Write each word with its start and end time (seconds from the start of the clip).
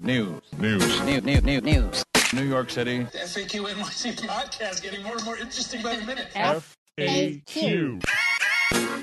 News. 0.00 0.40
News. 0.56 1.02
News. 1.02 1.24
News. 1.24 1.42
News. 1.42 1.62
News. 1.64 2.04
New 2.32 2.44
York 2.44 2.70
City. 2.70 3.00
The 3.00 3.18
FAQ 3.18 3.66
NYC 3.66 4.28
podcast 4.28 4.80
getting 4.80 5.02
more 5.02 5.16
and 5.16 5.24
more 5.24 5.36
interesting 5.36 5.82
by 5.82 5.96
the 5.96 6.06
minute. 6.06 6.28
FAQ. 6.36 8.00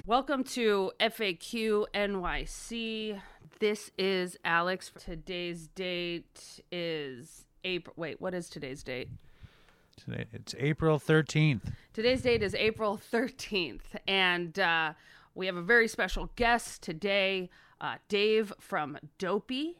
Welcome 0.06 0.46
to 0.46 0.94
FAQ 1.02 1.88
NYC. 1.94 3.20
This 3.60 3.92
is 3.98 4.38
Alex. 4.46 4.94
Today's 4.98 5.68
date 5.68 6.62
is 6.72 7.44
April. 7.66 7.94
Wait, 7.98 8.22
what 8.22 8.34
is 8.34 8.48
today's 8.50 8.82
date? 8.82 9.10
Today 9.98 10.28
it's 10.32 10.56
April 10.58 10.98
13th. 10.98 11.74
Today's 11.92 12.22
date 12.22 12.42
is 12.42 12.56
April 12.56 12.98
13th, 13.12 13.98
and 14.08 14.58
uh, 14.58 14.94
we 15.34 15.46
have 15.48 15.58
a 15.58 15.62
very 15.62 15.90
special 15.90 16.32
guest 16.38 16.82
today. 16.82 17.50
Uh, 17.82 17.96
Dave 18.08 18.54
from 18.62 18.98
Dopey 19.18 19.76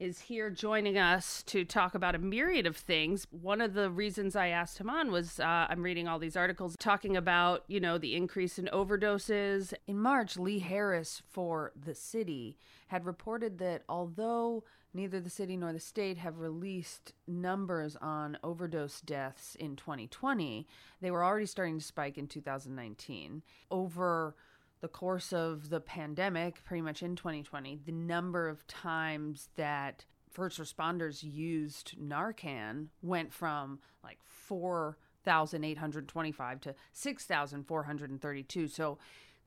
is 0.00 0.18
here 0.18 0.48
joining 0.48 0.96
us 0.96 1.42
to 1.42 1.62
talk 1.62 1.94
about 1.94 2.14
a 2.14 2.18
myriad 2.18 2.66
of 2.66 2.74
things. 2.74 3.26
One 3.30 3.60
of 3.60 3.74
the 3.74 3.90
reasons 3.90 4.34
I 4.34 4.48
asked 4.48 4.78
him 4.78 4.88
on 4.88 5.12
was 5.12 5.38
uh, 5.38 5.66
I'm 5.68 5.82
reading 5.82 6.08
all 6.08 6.18
these 6.18 6.38
articles 6.38 6.74
talking 6.78 7.18
about, 7.18 7.64
you 7.68 7.80
know, 7.80 7.98
the 7.98 8.16
increase 8.16 8.58
in 8.58 8.70
overdoses. 8.72 9.74
In 9.86 9.98
March, 9.98 10.38
Lee 10.38 10.60
Harris 10.60 11.22
for 11.28 11.72
The 11.78 11.94
City 11.94 12.56
had 12.88 13.04
reported 13.04 13.58
that 13.58 13.82
although 13.90 14.64
neither 14.94 15.20
the 15.20 15.28
city 15.28 15.54
nor 15.54 15.74
the 15.74 15.78
state 15.78 16.16
have 16.16 16.38
released 16.38 17.12
numbers 17.28 17.94
on 18.00 18.38
overdose 18.42 19.02
deaths 19.02 19.54
in 19.56 19.76
2020, 19.76 20.66
they 21.02 21.10
were 21.10 21.22
already 21.22 21.44
starting 21.44 21.78
to 21.78 21.84
spike 21.84 22.16
in 22.16 22.26
2019. 22.26 23.42
Over 23.70 24.34
the 24.80 24.88
course 24.88 25.32
of 25.32 25.68
the 25.68 25.80
pandemic, 25.80 26.64
pretty 26.64 26.82
much 26.82 27.02
in 27.02 27.16
2020, 27.16 27.80
the 27.84 27.92
number 27.92 28.48
of 28.48 28.66
times 28.66 29.50
that 29.56 30.06
first 30.30 30.58
responders 30.58 31.22
used 31.22 31.94
Narcan 32.00 32.86
went 33.02 33.30
from 33.32 33.80
like 34.02 34.18
4,825 34.24 36.60
to 36.60 36.74
6,432. 36.92 38.68
So 38.68 38.98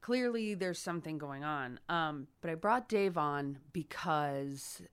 clearly 0.01 0.53
there's 0.53 0.79
something 0.79 1.17
going 1.17 1.43
on. 1.43 1.79
Um, 1.89 2.27
but 2.41 2.51
I 2.51 2.55
brought 2.55 2.89
Dave 2.89 3.17
on 3.17 3.57
because 3.71 4.83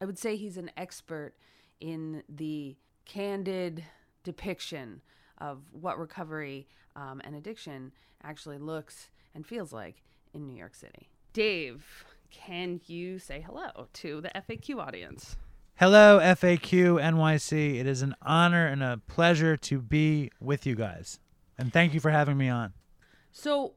I 0.00 0.04
would 0.04 0.18
say 0.18 0.36
he's 0.36 0.58
an 0.58 0.70
expert 0.76 1.34
in 1.80 2.22
the 2.28 2.76
candid 3.06 3.84
depiction 4.24 5.00
of 5.38 5.62
what 5.72 5.98
recovery 5.98 6.68
um, 6.96 7.22
and 7.24 7.36
addiction 7.36 7.92
actually 8.22 8.58
looks 8.58 9.08
and 9.36 9.46
feels 9.46 9.72
like 9.72 10.02
in 10.32 10.46
New 10.46 10.56
York 10.56 10.74
City. 10.74 11.10
Dave, 11.34 12.06
can 12.30 12.80
you 12.86 13.18
say 13.18 13.44
hello 13.46 13.86
to 13.92 14.22
the 14.22 14.30
FAQ 14.30 14.80
audience? 14.80 15.36
Hello, 15.74 16.18
FAQ 16.18 16.98
NYC. 16.98 17.78
It 17.78 17.86
is 17.86 18.00
an 18.00 18.16
honor 18.22 18.66
and 18.66 18.82
a 18.82 18.98
pleasure 19.06 19.56
to 19.58 19.78
be 19.78 20.30
with 20.40 20.64
you 20.64 20.74
guys. 20.74 21.20
And 21.58 21.70
thank 21.70 21.92
you 21.92 22.00
for 22.00 22.10
having 22.10 22.38
me 22.38 22.48
on. 22.48 22.72
So, 23.30 23.74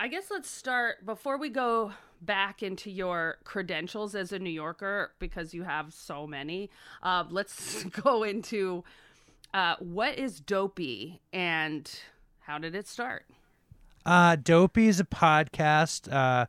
I 0.00 0.08
guess 0.08 0.30
let's 0.30 0.50
start 0.50 1.04
before 1.04 1.36
we 1.36 1.50
go 1.50 1.92
back 2.22 2.62
into 2.62 2.90
your 2.90 3.36
credentials 3.44 4.14
as 4.14 4.32
a 4.32 4.38
New 4.38 4.50
Yorker 4.50 5.12
because 5.18 5.52
you 5.52 5.64
have 5.64 5.92
so 5.92 6.26
many. 6.26 6.70
Uh, 7.02 7.24
let's 7.28 7.84
go 8.02 8.22
into 8.22 8.82
uh, 9.52 9.76
what 9.80 10.18
is 10.18 10.40
Dopey 10.40 11.20
and 11.30 11.90
how 12.40 12.56
did 12.56 12.74
it 12.74 12.88
start? 12.88 13.26
Uh, 14.06 14.36
Dopey 14.36 14.88
is 14.88 15.00
a 15.00 15.04
podcast. 15.04 16.12
Uh, 16.12 16.46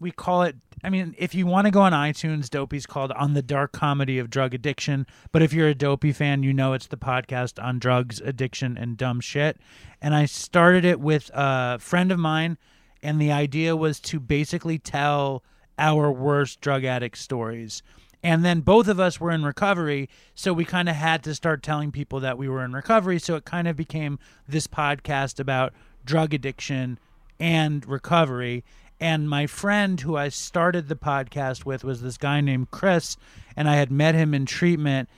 we 0.00 0.10
call 0.10 0.42
it, 0.42 0.56
I 0.84 0.90
mean, 0.90 1.14
if 1.16 1.34
you 1.34 1.46
want 1.46 1.66
to 1.66 1.70
go 1.70 1.80
on 1.80 1.92
iTunes, 1.92 2.50
Dopey's 2.50 2.86
called 2.86 3.12
On 3.12 3.34
the 3.34 3.42
Dark 3.42 3.72
Comedy 3.72 4.18
of 4.18 4.30
Drug 4.30 4.52
Addiction. 4.52 5.06
But 5.32 5.42
if 5.42 5.52
you're 5.52 5.68
a 5.68 5.74
Dopey 5.74 6.12
fan, 6.12 6.42
you 6.42 6.52
know 6.52 6.72
it's 6.72 6.88
the 6.88 6.96
podcast 6.96 7.62
on 7.62 7.78
drugs, 7.78 8.20
addiction, 8.20 8.76
and 8.76 8.96
dumb 8.96 9.20
shit. 9.20 9.58
And 10.02 10.14
I 10.14 10.26
started 10.26 10.84
it 10.84 11.00
with 11.00 11.30
a 11.32 11.78
friend 11.78 12.12
of 12.12 12.18
mine, 12.18 12.58
and 13.02 13.20
the 13.20 13.32
idea 13.32 13.76
was 13.76 14.00
to 14.00 14.20
basically 14.20 14.78
tell 14.78 15.42
our 15.78 16.10
worst 16.10 16.60
drug 16.60 16.84
addict 16.84 17.18
stories. 17.18 17.82
And 18.22 18.44
then 18.44 18.60
both 18.60 18.88
of 18.88 18.98
us 18.98 19.20
were 19.20 19.30
in 19.30 19.44
recovery, 19.44 20.08
so 20.34 20.52
we 20.52 20.64
kind 20.64 20.88
of 20.88 20.96
had 20.96 21.22
to 21.24 21.34
start 21.34 21.62
telling 21.62 21.92
people 21.92 22.18
that 22.20 22.36
we 22.36 22.48
were 22.48 22.64
in 22.64 22.72
recovery. 22.72 23.18
So 23.18 23.36
it 23.36 23.44
kind 23.44 23.68
of 23.68 23.76
became 23.76 24.18
this 24.48 24.66
podcast 24.66 25.38
about 25.38 25.72
drug 26.06 26.32
addiction 26.32 26.98
and 27.38 27.86
recovery. 27.86 28.64
And 28.98 29.28
my 29.28 29.46
friend 29.46 30.00
who 30.00 30.16
I 30.16 30.30
started 30.30 30.88
the 30.88 30.96
podcast 30.96 31.66
with 31.66 31.84
was 31.84 32.00
this 32.00 32.16
guy 32.16 32.40
named 32.40 32.70
Chris, 32.70 33.18
and 33.54 33.68
I 33.68 33.76
had 33.76 33.92
met 33.92 34.14
him 34.14 34.32
in 34.32 34.46
treatment, 34.46 35.10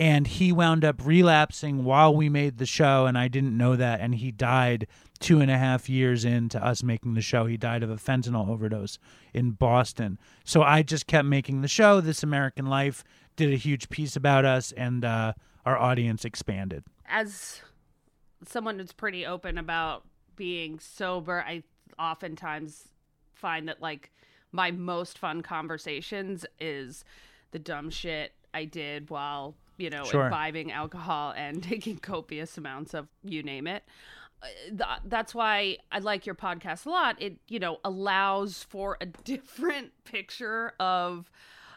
and 0.00 0.26
he 0.26 0.50
wound 0.50 0.84
up 0.84 1.04
relapsing 1.04 1.84
while 1.84 2.12
we 2.12 2.28
made 2.28 2.58
the 2.58 2.66
show, 2.66 3.06
and 3.06 3.16
I 3.16 3.28
didn't 3.28 3.56
know 3.56 3.76
that, 3.76 4.00
and 4.00 4.16
he 4.16 4.32
died 4.32 4.88
two 5.20 5.40
and 5.40 5.50
a 5.50 5.58
half 5.58 5.88
years 5.88 6.24
into 6.24 6.64
us 6.64 6.82
making 6.82 7.14
the 7.14 7.20
show. 7.20 7.46
He 7.46 7.56
died 7.56 7.82
of 7.82 7.90
a 7.90 7.96
fentanyl 7.96 8.48
overdose 8.48 8.98
in 9.34 9.52
Boston. 9.52 10.18
So 10.44 10.62
I 10.62 10.82
just 10.82 11.06
kept 11.06 11.26
making 11.26 11.60
the 11.60 11.68
show. 11.68 12.00
This 12.00 12.22
American 12.22 12.66
Life 12.66 13.04
did 13.36 13.52
a 13.52 13.56
huge 13.56 13.90
piece 13.90 14.16
about 14.16 14.44
us, 14.44 14.72
and 14.72 15.04
uh, 15.04 15.34
our 15.64 15.78
audience 15.78 16.24
expanded. 16.24 16.82
As 17.06 17.60
someone 18.44 18.78
who's 18.78 18.92
pretty 18.92 19.26
open 19.26 19.58
about 19.58 20.04
being 20.40 20.78
sober, 20.78 21.44
I 21.46 21.62
oftentimes 21.98 22.88
find 23.34 23.68
that 23.68 23.82
like 23.82 24.10
my 24.52 24.70
most 24.70 25.18
fun 25.18 25.42
conversations 25.42 26.46
is 26.58 27.04
the 27.50 27.58
dumb 27.58 27.90
shit 27.90 28.32
I 28.54 28.64
did 28.64 29.10
while, 29.10 29.54
you 29.76 29.90
know, 29.90 30.04
Sure. 30.04 30.24
imbibing 30.24 30.72
alcohol 30.72 31.34
and 31.36 31.62
taking 31.72 31.98
copious 31.98 32.56
amounts 32.56 32.94
of 32.94 33.06
you 33.22 33.42
name 33.42 33.66
it. 33.66 33.84
Uh, 34.42 34.96
That's 35.04 35.34
why 35.34 35.76
I 35.92 35.98
like 35.98 36.24
your 36.24 36.34
podcast 36.34 36.86
a 36.86 36.88
lot. 36.88 37.20
It, 37.20 37.36
you 37.48 37.58
know, 37.58 37.76
allows 37.84 38.62
for 38.62 38.96
a 39.02 39.06
different 39.24 39.92
picture 40.04 40.72
of 40.80 41.30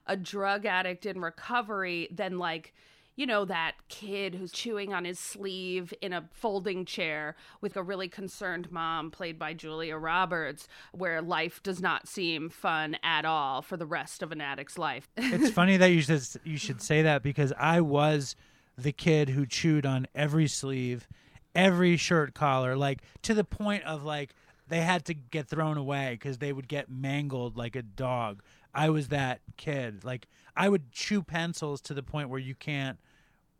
a 0.07 0.15
drug 0.15 0.65
addict 0.65 1.05
in 1.05 1.19
recovery 1.19 2.07
than 2.11 2.39
like 2.39 2.73
you 3.15 3.25
know 3.25 3.45
that 3.45 3.73
kid 3.89 4.35
who's 4.35 4.51
chewing 4.51 4.93
on 4.93 5.05
his 5.05 5.19
sleeve 5.19 5.93
in 6.01 6.13
a 6.13 6.27
folding 6.31 6.85
chair 6.85 7.35
with 7.61 7.77
a 7.77 7.83
really 7.83 8.07
concerned 8.07 8.71
mom 8.71 9.11
played 9.11 9.37
by 9.37 9.53
Julia 9.53 9.97
Roberts 9.97 10.67
where 10.91 11.21
life 11.21 11.61
does 11.63 11.81
not 11.81 12.07
seem 12.07 12.49
fun 12.49 12.97
at 13.03 13.25
all 13.25 13.61
for 13.61 13.77
the 13.77 13.85
rest 13.85 14.23
of 14.23 14.31
an 14.31 14.41
addict's 14.41 14.77
life. 14.77 15.09
it's 15.17 15.51
funny 15.51 15.77
that 15.77 15.91
you 15.91 16.01
should 16.01 16.23
you 16.43 16.57
should 16.57 16.81
say 16.81 17.01
that 17.03 17.23
because 17.23 17.53
I 17.57 17.81
was 17.81 18.35
the 18.77 18.91
kid 18.91 19.29
who 19.29 19.45
chewed 19.45 19.85
on 19.85 20.07
every 20.15 20.47
sleeve, 20.47 21.07
every 21.53 21.97
shirt 21.97 22.33
collar, 22.33 22.75
like 22.75 23.01
to 23.21 23.33
the 23.33 23.43
point 23.43 23.83
of 23.83 24.03
like 24.03 24.33
they 24.67 24.81
had 24.81 25.05
to 25.05 25.13
get 25.13 25.47
thrown 25.47 25.77
away 25.77 26.17
because 26.19 26.39
they 26.39 26.53
would 26.53 26.67
get 26.67 26.89
mangled 26.89 27.57
like 27.57 27.75
a 27.75 27.81
dog. 27.81 28.41
I 28.73 28.89
was 28.89 29.09
that 29.09 29.41
kid. 29.57 30.03
Like 30.03 30.27
I 30.55 30.69
would 30.69 30.91
chew 30.91 31.21
pencils 31.21 31.81
to 31.81 31.93
the 31.93 32.03
point 32.03 32.29
where 32.29 32.39
you 32.39 32.55
can't 32.55 32.99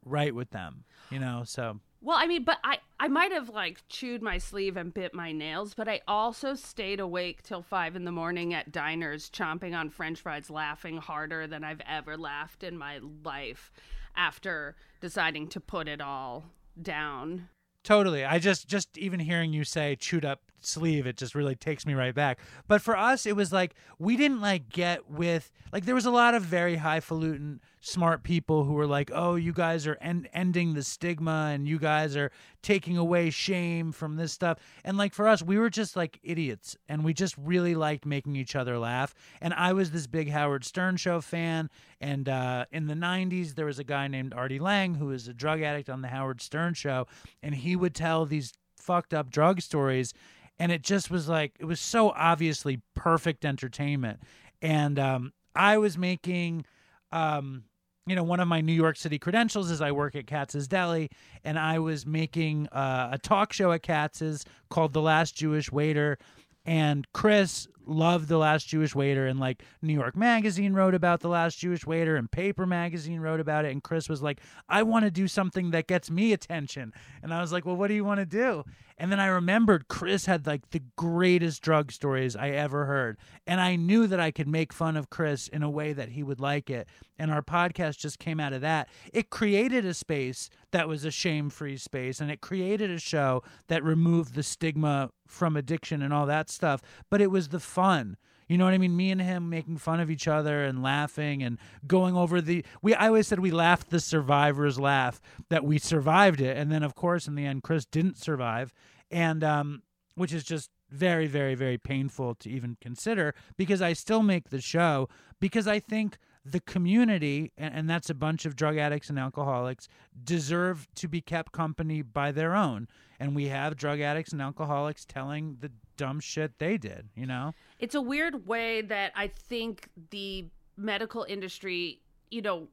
write 0.06 0.36
with 0.36 0.52
them. 0.52 0.84
You 1.10 1.20
know, 1.20 1.44
so 1.46 1.80
Well, 2.02 2.18
I 2.18 2.26
mean, 2.26 2.44
but 2.44 2.60
I 2.64 2.80
I 3.00 3.08
might 3.08 3.32
have 3.32 3.50
like 3.50 3.84
chewed 3.90 4.22
my 4.22 4.38
sleeve 4.38 4.78
and 4.78 4.94
bit 4.94 5.14
my 5.14 5.32
nails, 5.32 5.74
but 5.74 5.88
I 5.88 6.02
also 6.08 6.56
stayed 6.56 7.00
awake 7.00 7.44
till 7.44 7.62
five 7.62 7.96
in 7.96 8.06
the 8.06 8.12
morning 8.12 8.54
at 8.54 8.72
diners, 8.72 9.30
chomping 9.30 9.78
on 9.78 9.90
French 9.90 10.20
fries, 10.20 10.50
laughing 10.50 10.98
harder 10.98 11.48
than 11.48 11.64
I've 11.64 11.82
ever 11.88 12.18
laughed 12.18 12.64
in 12.64 12.78
my 12.78 13.00
life 13.24 13.72
after 14.16 14.76
deciding 15.02 15.48
to 15.50 15.60
put 15.60 15.88
it 15.88 16.02
all 16.02 16.46
down. 16.82 17.50
Totally. 17.84 18.24
I 18.24 18.40
just 18.40 18.68
just 18.68 18.98
even 18.98 19.20
hearing 19.20 19.54
you 19.54 19.64
say 19.64 19.96
chewed 19.96 20.26
up 20.26 20.52
sleeve, 20.66 21.06
it 21.06 21.18
just 21.18 21.36
really 21.36 21.56
takes 21.56 21.86
me 21.86 21.94
right 21.94 22.14
back. 22.14 22.40
But 22.68 22.82
for 22.82 22.98
us, 22.98 23.26
it 23.26 23.36
was 23.36 23.52
like 23.52 23.76
we 24.00 24.18
didn't 24.18 24.42
like 24.42 24.70
get 24.70 25.10
with 25.10 25.52
like 25.72 25.86
there 25.86 25.96
was 25.96 26.06
a 26.06 26.12
lot 26.12 26.36
of 26.36 26.44
very 26.44 26.76
highfalutin, 26.76 27.60
smart 27.80 28.24
people 28.24 28.64
who 28.64 28.74
were 28.74 28.86
like, 28.86 29.12
"Oh, 29.14 29.36
you 29.36 29.54
guys 29.54 29.88
are 29.88 29.98
en- 30.02 30.28
ending 30.34 30.74
the 30.74 30.84
stigma, 30.84 31.52
and 31.54 31.68
you 31.68 31.80
guys 31.80 32.16
are 32.16 32.32
taking 32.62 32.98
away 32.98 33.30
shame 33.30 33.92
from 33.92 34.16
this 34.16 34.32
stuff." 34.32 34.60
And 34.84 34.98
like 34.98 35.14
for 35.14 35.28
us, 35.28 35.42
we 35.42 35.58
were 35.58 35.70
just 35.70 35.96
like 35.96 36.20
idiots, 36.24 36.78
and 36.88 37.04
we 37.04 37.14
just 37.14 37.36
really 37.38 37.76
liked 37.76 38.06
making 38.06 38.36
each 38.36 38.56
other 38.56 38.78
laugh. 38.78 39.16
And 39.42 39.54
I 39.54 39.74
was 39.74 39.92
this 39.92 40.08
big 40.08 40.30
Howard 40.30 40.64
Stern 40.64 40.98
show 40.98 41.22
fan, 41.22 41.70
and 42.00 42.30
uh, 42.30 42.66
in 42.72 42.88
the 42.88 42.94
'90s, 42.94 43.56
there 43.56 43.66
was 43.66 43.80
a 43.80 43.84
guy 43.84 44.08
named 44.08 44.34
Artie 44.34 44.60
Lange 44.60 44.96
who 44.96 45.08
was 45.08 45.28
a 45.28 45.34
drug 45.34 45.62
addict 45.62 45.90
on 45.90 46.02
the 46.02 46.10
Howard 46.10 46.42
Stern 46.42 46.74
show, 46.74 47.08
and 47.42 47.56
he 47.56 47.76
would 47.76 47.96
tell 47.96 48.26
these 48.26 48.54
fucked 48.78 49.14
up 49.14 49.30
drug 49.30 49.62
stories 49.62 50.14
and 50.60 50.72
it 50.72 50.82
just 50.82 51.10
was 51.12 51.28
like 51.28 51.54
it 51.60 51.66
was 51.66 51.80
so 51.80 52.12
obviously 52.12 52.82
perfect 52.96 53.46
entertainment. 53.46 54.20
And 54.62 54.98
um, 55.00 55.34
i 55.56 55.78
was 55.78 55.98
making 55.98 56.66
um, 57.12 57.64
you 58.06 58.16
know 58.16 58.24
one 58.24 58.40
of 58.40 58.48
my 58.48 58.62
new 58.62 58.74
york 58.74 58.98
city 58.98 59.20
credentials 59.20 59.72
is 59.72 59.82
i 59.82 59.92
work 59.92 60.16
at 60.16 60.28
katz's 60.28 60.68
deli 60.68 61.10
and 61.44 61.58
i 61.58 61.80
was 61.80 62.06
making 62.06 62.68
uh, 62.68 63.10
a 63.12 63.18
talk 63.18 63.54
show 63.54 63.72
at 63.72 63.82
katz's 63.84 64.46
called 64.70 64.94
the 64.94 65.02
last 65.02 65.36
jewish 65.36 65.72
waiter. 65.72 66.18
And 66.66 67.06
chris 67.14 67.68
loved 67.86 68.28
the 68.28 68.38
last 68.38 68.68
Jewish 68.68 68.96
waiter 68.96 69.28
and 69.28 69.40
like 69.40 69.64
New 69.82 69.94
York 69.94 70.16
Magazine 70.16 70.74
wrote 70.74 70.96
about 70.96 71.20
the 71.20 71.28
last 71.28 71.58
Jewish 71.58 71.86
waiter 71.86 72.16
and 72.16 72.32
Paper 72.32 72.66
Magazine 72.66 73.20
wrote 73.20 73.40
about 73.40 73.66
it 73.66 73.72
and 73.72 73.84
Chris 73.84 74.10
was 74.10 74.22
like 74.22 74.40
I 74.70 74.84
want 74.84 75.06
to 75.06 75.12
do 75.12 75.28
something 75.28 75.72
that 75.72 75.88
gets 75.88 76.10
me 76.10 76.34
attention. 76.34 76.94
And 77.22 77.34
I 77.34 77.42
was 77.42 77.52
like 77.52 77.66
well 77.66 77.76
what 77.76 77.88
do 77.88 77.94
you 77.94 78.06
want 78.06 78.20
to 78.20 78.26
do? 78.26 78.64
And 78.98 79.12
then 79.12 79.20
I 79.20 79.26
remembered 79.28 79.88
Chris 79.88 80.26
had 80.26 80.46
like 80.46 80.70
the 80.70 80.84
greatest 80.98 81.62
drug 81.62 81.92
stories 81.92 82.36
I 82.36 82.50
ever 82.50 82.86
heard 82.86 83.18
and 83.48 83.60
I 83.60 83.76
knew 83.76 84.08
that 84.08 84.20
I 84.20 84.32
could 84.32 84.48
make 84.48 84.74
fun 84.74 84.98
of 84.98 85.10
Chris 85.10 85.48
in 85.48 85.64
a 85.64 85.70
way 85.70 85.94
that 85.94 86.10
he 86.10 86.24
would 86.24 86.40
like 86.40 86.70
it 86.70 86.88
and 87.20 87.32
our 87.32 87.42
podcast 87.42 87.98
just 88.00 88.20
came 88.20 88.40
out 88.40 88.54
of 88.54 88.62
that. 88.62 88.90
It 89.14 89.30
created 89.30 89.86
a 89.86 89.94
space 89.94 90.50
that 90.72 90.88
was 90.88 91.06
a 91.06 91.12
shame-free 91.12 91.78
space 91.78 92.20
and 92.20 92.32
it 92.32 92.42
created 92.42 92.90
a 92.90 93.00
show 93.00 93.44
that 93.68 93.84
removed 93.84 94.34
the 94.36 94.44
stigma 94.44 95.12
from 95.28 95.56
addiction 95.56 96.02
and 96.02 96.14
all 96.14 96.26
that 96.26 96.50
stuff 96.50 96.82
but 97.10 97.22
it 97.22 97.32
was 97.32 97.50
the 97.50 97.60
fun 97.74 98.18
you 98.48 98.58
know 98.58 98.66
what 98.66 98.74
I 98.74 98.78
mean? 98.78 98.96
Me 98.96 99.12
and 99.12 99.22
him 99.22 99.50
making 99.50 99.78
fun 99.78 100.00
of 100.00 100.12
each 100.12 100.28
other 100.28 100.64
and 100.64 100.84
laughing 100.84 101.42
and 101.42 101.58
going 101.88 102.16
over 102.16 102.42
the 102.42 102.64
we 102.82 102.94
I 102.94 103.08
always 103.08 103.28
said 103.28 103.40
we 103.40 103.52
laughed 103.52 103.90
the 103.90 104.00
survivor's 104.00 104.80
laugh 104.80 105.22
that 105.50 105.64
we 105.64 105.80
survived 105.80 106.42
it. 106.42 106.58
And 106.58 106.72
then 106.72 106.84
of 106.84 106.96
course 106.96 107.28
in 107.28 107.36
the 107.36 107.46
end 107.46 107.64
Chris 107.64 107.86
didn't 107.86 108.18
survive. 108.18 108.74
And 109.10 109.44
um 109.44 109.84
which 110.16 110.34
is 110.34 110.44
just 110.44 110.70
very, 110.92 111.26
very, 111.26 111.56
very 111.56 111.80
painful 111.80 112.36
to 112.36 112.50
even 112.50 112.78
consider 112.80 113.34
because 113.58 113.82
I 113.82 113.94
still 113.94 114.22
make 114.22 114.50
the 114.50 114.62
show 114.62 115.10
because 115.40 115.68
I 115.68 115.80
think 115.80 116.20
the 116.46 116.60
community, 116.60 117.52
and, 117.58 117.74
and 117.74 117.90
that's 117.90 118.10
a 118.10 118.14
bunch 118.14 118.46
of 118.46 118.56
drug 118.56 118.78
addicts 118.78 119.10
and 119.10 119.18
alcoholics, 119.18 119.88
deserve 120.24 120.88
to 120.96 121.08
be 121.08 121.22
kept 121.22 121.52
company 121.52 122.02
by 122.02 122.32
their 122.32 122.56
own. 122.56 122.88
And 123.20 123.36
we 123.36 123.46
have 123.48 123.78
drug 123.78 124.02
addicts 124.02 124.34
and 124.34 124.42
alcoholics 124.42 125.06
telling 125.06 125.58
the 125.62 125.72
dumb 125.96 126.20
shit 126.20 126.60
they 126.60 126.78
did, 126.78 127.10
you 127.16 127.26
know? 127.26 127.54
It's 127.80 127.96
a 127.96 128.02
weird 128.02 128.48
way 128.48 128.82
that 128.82 129.14
I 129.16 129.28
think 129.28 129.88
the 130.10 130.48
medical 130.76 131.24
industry, 131.24 132.02
you 132.30 132.42
know, 132.42 132.68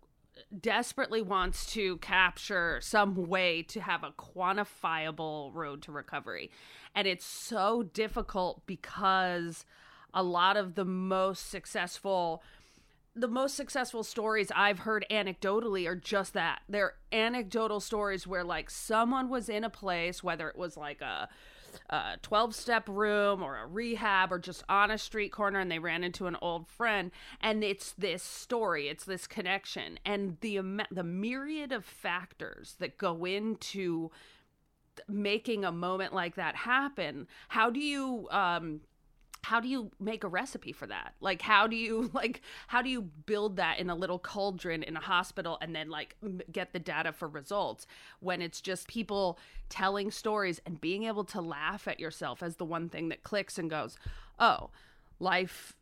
desperately 0.59 1.23
wants 1.23 1.71
to 1.73 1.99
capture 1.99 2.81
some 2.83 3.15
way 3.15 3.63
to 3.63 3.81
have 3.81 4.03
a 4.03 4.13
quantifiable 4.13 5.55
road 5.55 5.83
to 5.83 5.93
recovery. 5.93 6.51
And 6.95 7.07
it's 7.07 7.27
so 7.27 7.83
difficult 7.83 8.63
because 8.67 9.65
a 10.13 10.23
lot 10.23 10.57
of 10.57 10.75
the 10.75 10.85
most 10.85 11.51
successful 11.51 12.43
the 13.15 13.29
most 13.29 13.57
successful 13.57 14.05
stories 14.05 14.53
I've 14.55 14.81
heard 14.81 15.05
anecdotally 15.11 15.87
are 15.87 15.97
just 15.97 16.35
that. 16.35 16.62
They're 16.69 16.95
anecdotal 17.12 17.81
stories 17.81 18.27
where 18.27 18.45
like 18.45 18.71
someone 18.71 19.29
was 19.29 19.49
in 19.49 19.65
a 19.65 19.71
place 19.71 20.23
whether 20.23 20.49
it 20.49 20.57
was 20.57 20.77
like 20.77 21.01
a 21.01 21.29
a 21.89 22.17
12 22.23 22.55
step 22.55 22.89
room 22.89 23.43
or 23.43 23.59
a 23.59 23.67
rehab 23.67 24.33
or 24.33 24.39
just 24.39 24.65
on 24.69 24.91
a 24.91 24.99
street 24.99 25.31
corner 25.31 25.61
and 25.61 25.71
they 25.71 25.79
ran 25.79 26.03
into 26.03 26.27
an 26.27 26.37
old 26.43 26.67
friend 26.69 27.11
and 27.41 27.62
it's 27.62 27.93
this 27.93 28.23
story 28.23 28.89
it's 28.89 29.05
this 29.05 29.27
connection 29.27 29.99
and 30.05 30.37
the 30.41 30.61
the 30.91 31.05
myriad 31.05 31.71
of 31.71 31.85
factors 31.85 32.75
that 32.81 32.99
go 32.99 33.25
into 33.25 34.11
making 35.09 35.65
a 35.65 35.73
moment 35.73 36.12
like 36.12 36.35
that 36.35 36.57
happen 36.57 37.27
how 37.49 37.71
do 37.71 37.81
you 37.81 38.27
um 38.31 38.81
how 39.43 39.61
do 39.61 39.69
you 39.69 39.91
make 39.99 40.23
a 40.25 40.29
recipe 40.29 40.73
for 40.73 40.87
that? 40.87 41.15
Like 41.21 41.43
how 41.43 41.67
do 41.67 41.77
you 41.77 42.11
like 42.15 42.43
how 42.67 42.83
do 42.83 42.91
you 42.91 43.03
build 43.03 43.57
that 43.57 43.79
in 43.79 43.91
a 43.91 43.95
little 43.95 44.19
cauldron 44.19 44.83
in 44.83 44.97
a 44.97 45.01
hospital 45.01 45.59
and 45.61 45.75
then 45.75 45.89
like 45.89 46.17
get 46.53 46.73
the 46.73 46.79
data 46.79 47.13
for 47.13 47.29
results 47.29 47.87
when 48.21 48.43
it's 48.43 48.61
just 48.61 48.89
people 48.89 49.39
telling 49.69 50.11
stories 50.11 50.61
and 50.67 50.81
being 50.81 51.05
able 51.05 51.25
to 51.25 51.41
laugh 51.41 51.89
at 51.89 52.01
yourself 52.01 52.43
as 52.43 52.57
the 52.57 52.65
one 52.65 52.89
thing 52.89 53.09
that 53.09 53.23
clicks 53.23 53.59
and 53.59 53.71
goes 53.71 53.97
oh 54.39 54.71
life 55.19 55.75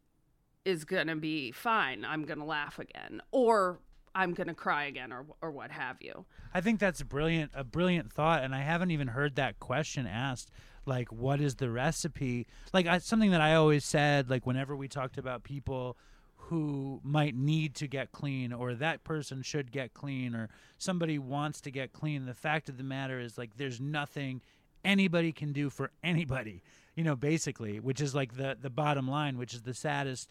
is 0.65 0.85
gonna 0.85 1.17
be 1.17 1.51
fine. 1.53 2.05
I'm 2.05 2.25
gonna 2.25 2.45
laugh 2.45 2.79
again 2.79 3.23
or 3.31 3.79
i'm 4.15 4.33
gonna 4.35 4.55
cry 4.55 4.85
again 4.85 5.13
or 5.13 5.27
or 5.41 5.51
what 5.51 5.71
have 5.71 5.97
you. 6.01 6.25
I 6.53 6.61
think 6.61 6.79
that's 6.81 7.03
brilliant 7.03 7.53
a 7.55 7.65
brilliant 7.65 8.13
thought 8.13 8.43
and 8.45 8.55
I 8.55 8.61
haven't 8.61 8.91
even 8.91 9.09
heard 9.09 9.37
that 9.37 9.59
question 9.59 10.07
asked 10.07 10.51
like 10.89 11.13
what 11.13 11.41
is 11.41 11.57
the 11.57 11.71
recipe? 11.71 12.47
Like 12.73 12.87
I, 12.87 12.99
something 12.99 13.31
that 13.31 13.41
I 13.41 13.55
always 13.55 13.85
said 13.85 14.29
like 14.31 14.47
whenever 14.47 14.75
we 14.75 14.89
talked 14.89 15.19
about 15.19 15.45
people 15.45 15.97
who 16.37 17.01
might 17.05 17.37
need 17.37 17.75
to 17.77 17.87
get 17.87 18.11
clean 18.11 18.53
or 18.53 18.75
that 18.75 19.05
person 19.05 19.43
should 19.43 19.71
get 19.71 19.93
clean 19.93 20.35
or 20.35 20.49
somebody 20.79 21.19
wants 21.19 21.61
to 21.61 21.71
get 21.71 21.93
clean 21.93 22.25
the 22.25 22.33
fact 22.33 22.71
of 22.71 22.79
the 22.79 22.85
matter 22.85 23.21
is 23.21 23.37
like 23.37 23.57
there's 23.59 23.81
nothing 23.81 24.41
anybody 24.83 25.31
can 25.31 25.53
do 25.53 25.69
for 25.69 25.91
anybody 26.03 26.63
you 26.95 27.05
know 27.05 27.15
basically 27.15 27.79
which 27.81 28.01
is 28.01 28.15
like 28.15 28.37
the 28.37 28.57
the 28.59 28.71
bottom 28.71 29.07
line 29.07 29.37
which 29.37 29.53
is 29.53 29.63
the 29.63 29.75
saddest 29.75 30.31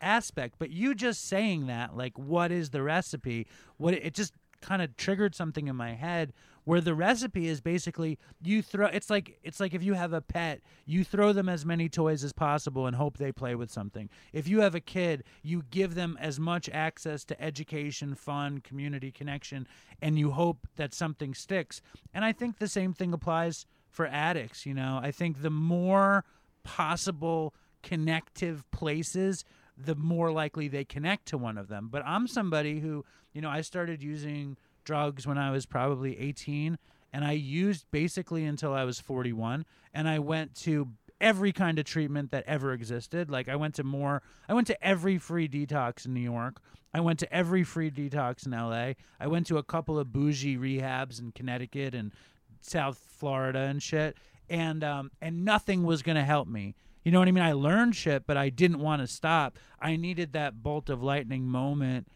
aspect. 0.00 0.54
But 0.58 0.70
you 0.70 0.94
just 0.94 1.26
saying 1.26 1.66
that 1.66 1.96
like 1.96 2.18
what 2.18 2.52
is 2.52 2.70
the 2.70 2.82
recipe? 2.82 3.46
What 3.76 3.94
it 3.94 4.14
just 4.14 4.32
kind 4.60 4.82
of 4.82 4.96
triggered 4.96 5.34
something 5.34 5.68
in 5.68 5.76
my 5.76 5.94
head 5.94 6.32
where 6.64 6.80
the 6.80 6.94
recipe 6.94 7.48
is 7.48 7.60
basically 7.60 8.18
you 8.42 8.60
throw 8.60 8.86
it's 8.86 9.08
like 9.08 9.38
it's 9.42 9.58
like 9.58 9.72
if 9.72 9.82
you 9.82 9.94
have 9.94 10.12
a 10.12 10.20
pet 10.20 10.60
you 10.84 11.02
throw 11.02 11.32
them 11.32 11.48
as 11.48 11.64
many 11.64 11.88
toys 11.88 12.22
as 12.22 12.32
possible 12.32 12.86
and 12.86 12.96
hope 12.96 13.16
they 13.16 13.32
play 13.32 13.54
with 13.54 13.70
something. 13.70 14.10
If 14.32 14.48
you 14.48 14.60
have 14.60 14.74
a 14.74 14.80
kid 14.80 15.24
you 15.42 15.62
give 15.70 15.94
them 15.94 16.18
as 16.20 16.38
much 16.38 16.68
access 16.68 17.24
to 17.24 17.40
education 17.40 18.14
fun 18.14 18.60
community 18.60 19.10
connection 19.10 19.66
and 20.02 20.18
you 20.18 20.32
hope 20.32 20.66
that 20.76 20.92
something 20.92 21.34
sticks. 21.34 21.80
And 22.12 22.24
i 22.24 22.32
think 22.32 22.58
the 22.58 22.68
same 22.68 22.92
thing 22.92 23.12
applies 23.12 23.64
for 23.88 24.06
addicts 24.06 24.66
you 24.66 24.74
know? 24.74 25.00
I 25.02 25.10
think 25.10 25.42
the 25.42 25.50
more 25.50 26.24
possible 26.64 27.54
connective 27.82 28.70
places 28.70 29.44
the 29.78 29.94
more 29.94 30.32
likely 30.32 30.68
they 30.68 30.84
connect 30.84 31.26
to 31.26 31.38
one 31.38 31.56
of 31.56 31.68
them. 31.68 31.88
But 31.90 32.02
I'm 32.04 32.26
somebody 32.26 32.80
who, 32.80 33.04
you 33.32 33.40
know, 33.40 33.50
I 33.50 33.60
started 33.60 34.02
using 34.02 34.56
drugs 34.84 35.26
when 35.26 35.38
I 35.38 35.50
was 35.50 35.66
probably 35.66 36.18
18 36.18 36.78
and 37.12 37.24
I 37.24 37.32
used 37.32 37.86
basically 37.90 38.44
until 38.44 38.72
I 38.72 38.84
was 38.84 39.00
41 39.00 39.64
and 39.94 40.08
I 40.08 40.18
went 40.18 40.54
to 40.62 40.88
every 41.20 41.52
kind 41.52 41.78
of 41.78 41.84
treatment 41.84 42.30
that 42.30 42.44
ever 42.46 42.72
existed. 42.72 43.30
Like 43.30 43.48
I 43.48 43.56
went 43.56 43.74
to 43.76 43.84
more 43.84 44.22
I 44.48 44.54
went 44.54 44.66
to 44.68 44.84
every 44.84 45.18
free 45.18 45.48
detox 45.48 46.06
in 46.06 46.14
New 46.14 46.20
York. 46.20 46.60
I 46.92 47.00
went 47.00 47.18
to 47.20 47.32
every 47.32 47.64
free 47.64 47.90
detox 47.90 48.46
in 48.46 48.52
LA. 48.52 48.94
I 49.20 49.26
went 49.26 49.46
to 49.48 49.58
a 49.58 49.62
couple 49.62 49.98
of 49.98 50.12
bougie 50.12 50.56
rehabs 50.56 51.20
in 51.20 51.32
Connecticut 51.32 51.94
and 51.94 52.12
South 52.60 52.98
Florida 53.18 53.60
and 53.60 53.82
shit. 53.82 54.16
And 54.48 54.82
um 54.82 55.10
and 55.20 55.44
nothing 55.44 55.84
was 55.84 56.02
going 56.02 56.16
to 56.16 56.24
help 56.24 56.48
me. 56.48 56.74
You 57.08 57.12
know 57.12 57.20
what 57.20 57.28
I 57.28 57.32
mean? 57.32 57.42
I 57.42 57.52
learned 57.52 57.96
shit, 57.96 58.26
but 58.26 58.36
I 58.36 58.50
didn't 58.50 58.80
want 58.80 59.00
to 59.00 59.06
stop. 59.06 59.58
I 59.80 59.96
needed 59.96 60.34
that 60.34 60.62
bolt 60.62 60.90
of 60.90 61.02
lightning 61.02 61.48
moment 61.48 62.06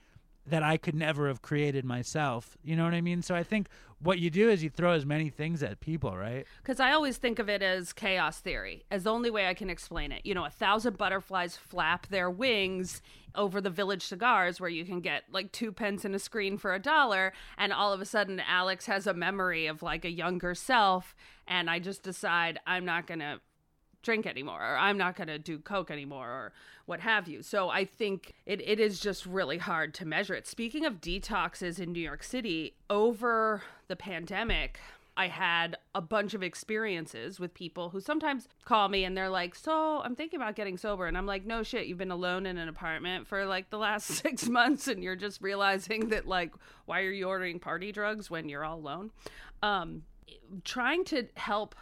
that 0.44 0.62
I 0.62 0.76
could 0.76 0.94
never 0.94 1.28
have 1.28 1.40
created 1.40 1.86
myself. 1.86 2.58
You 2.62 2.76
know 2.76 2.84
what 2.84 2.92
I 2.92 3.00
mean? 3.00 3.22
So 3.22 3.34
I 3.34 3.42
think 3.42 3.68
what 4.00 4.18
you 4.18 4.28
do 4.28 4.50
is 4.50 4.62
you 4.62 4.68
throw 4.68 4.92
as 4.92 5.06
many 5.06 5.30
things 5.30 5.62
at 5.62 5.80
people, 5.80 6.14
right? 6.14 6.44
Because 6.58 6.78
I 6.78 6.92
always 6.92 7.16
think 7.16 7.38
of 7.38 7.48
it 7.48 7.62
as 7.62 7.94
chaos 7.94 8.40
theory, 8.40 8.84
as 8.90 9.04
the 9.04 9.10
only 9.12 9.30
way 9.30 9.46
I 9.46 9.54
can 9.54 9.70
explain 9.70 10.12
it. 10.12 10.26
You 10.26 10.34
know, 10.34 10.44
a 10.44 10.50
thousand 10.50 10.98
butterflies 10.98 11.56
flap 11.56 12.08
their 12.08 12.30
wings 12.30 13.00
over 13.34 13.62
the 13.62 13.70
village 13.70 14.02
cigars 14.02 14.60
where 14.60 14.68
you 14.68 14.84
can 14.84 15.00
get 15.00 15.22
like 15.32 15.52
two 15.52 15.72
pence 15.72 16.04
in 16.04 16.14
a 16.14 16.18
screen 16.18 16.58
for 16.58 16.74
a 16.74 16.78
dollar. 16.78 17.32
And 17.56 17.72
all 17.72 17.94
of 17.94 18.02
a 18.02 18.04
sudden, 18.04 18.42
Alex 18.46 18.84
has 18.84 19.06
a 19.06 19.14
memory 19.14 19.68
of 19.68 19.82
like 19.82 20.04
a 20.04 20.10
younger 20.10 20.54
self. 20.54 21.14
And 21.48 21.70
I 21.70 21.78
just 21.78 22.02
decide 22.02 22.60
I'm 22.66 22.84
not 22.84 23.06
going 23.06 23.20
to 23.20 23.40
drink 24.02 24.26
anymore 24.26 24.60
or 24.60 24.76
i'm 24.76 24.98
not 24.98 25.16
going 25.16 25.28
to 25.28 25.38
do 25.38 25.58
coke 25.58 25.90
anymore 25.90 26.28
or 26.28 26.52
what 26.86 27.00
have 27.00 27.28
you 27.28 27.42
so 27.42 27.68
i 27.68 27.84
think 27.84 28.32
it, 28.46 28.60
it 28.60 28.80
is 28.80 29.00
just 29.00 29.26
really 29.26 29.58
hard 29.58 29.94
to 29.94 30.04
measure 30.04 30.34
it 30.34 30.46
speaking 30.46 30.84
of 30.84 31.00
detoxes 31.00 31.78
in 31.78 31.92
new 31.92 32.00
york 32.00 32.22
city 32.22 32.74
over 32.90 33.62
the 33.88 33.96
pandemic 33.96 34.80
I 35.16 35.28
had 35.28 35.76
a 35.94 36.00
bunch 36.00 36.32
of 36.32 36.42
experiences 36.42 37.38
with 37.38 37.52
people 37.52 37.90
who 37.90 38.00
sometimes 38.00 38.48
call 38.64 38.88
me 38.88 39.04
and 39.04 39.16
they're 39.16 39.28
like, 39.28 39.54
So 39.54 40.00
I'm 40.02 40.16
thinking 40.16 40.40
about 40.40 40.56
getting 40.56 40.78
sober. 40.78 41.06
And 41.06 41.18
I'm 41.18 41.26
like, 41.26 41.44
No 41.44 41.62
shit, 41.62 41.86
you've 41.86 41.98
been 41.98 42.10
alone 42.10 42.46
in 42.46 42.56
an 42.56 42.68
apartment 42.68 43.26
for 43.26 43.44
like 43.44 43.68
the 43.68 43.78
last 43.78 44.06
six 44.22 44.48
months 44.48 44.88
and 44.88 45.02
you're 45.02 45.16
just 45.16 45.42
realizing 45.42 46.08
that, 46.08 46.26
like, 46.26 46.54
why 46.86 47.02
are 47.02 47.10
you 47.10 47.28
ordering 47.28 47.58
party 47.58 47.92
drugs 47.92 48.30
when 48.30 48.48
you're 48.48 48.64
all 48.64 48.78
alone? 48.78 49.10
Um, 49.62 50.02
trying 50.64 51.04
to 51.06 51.26
help 51.34 51.74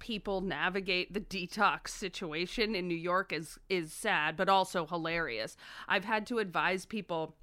people 0.00 0.40
navigate 0.40 1.14
the 1.14 1.20
detox 1.20 1.88
situation 1.88 2.74
in 2.74 2.88
New 2.88 2.96
York 2.96 3.32
is 3.32 3.60
is 3.68 3.92
sad 3.92 4.36
but 4.36 4.48
also 4.48 4.86
hilarious. 4.86 5.56
I've 5.86 6.04
had 6.04 6.26
to 6.26 6.38
advise 6.38 6.84
people 6.84 7.36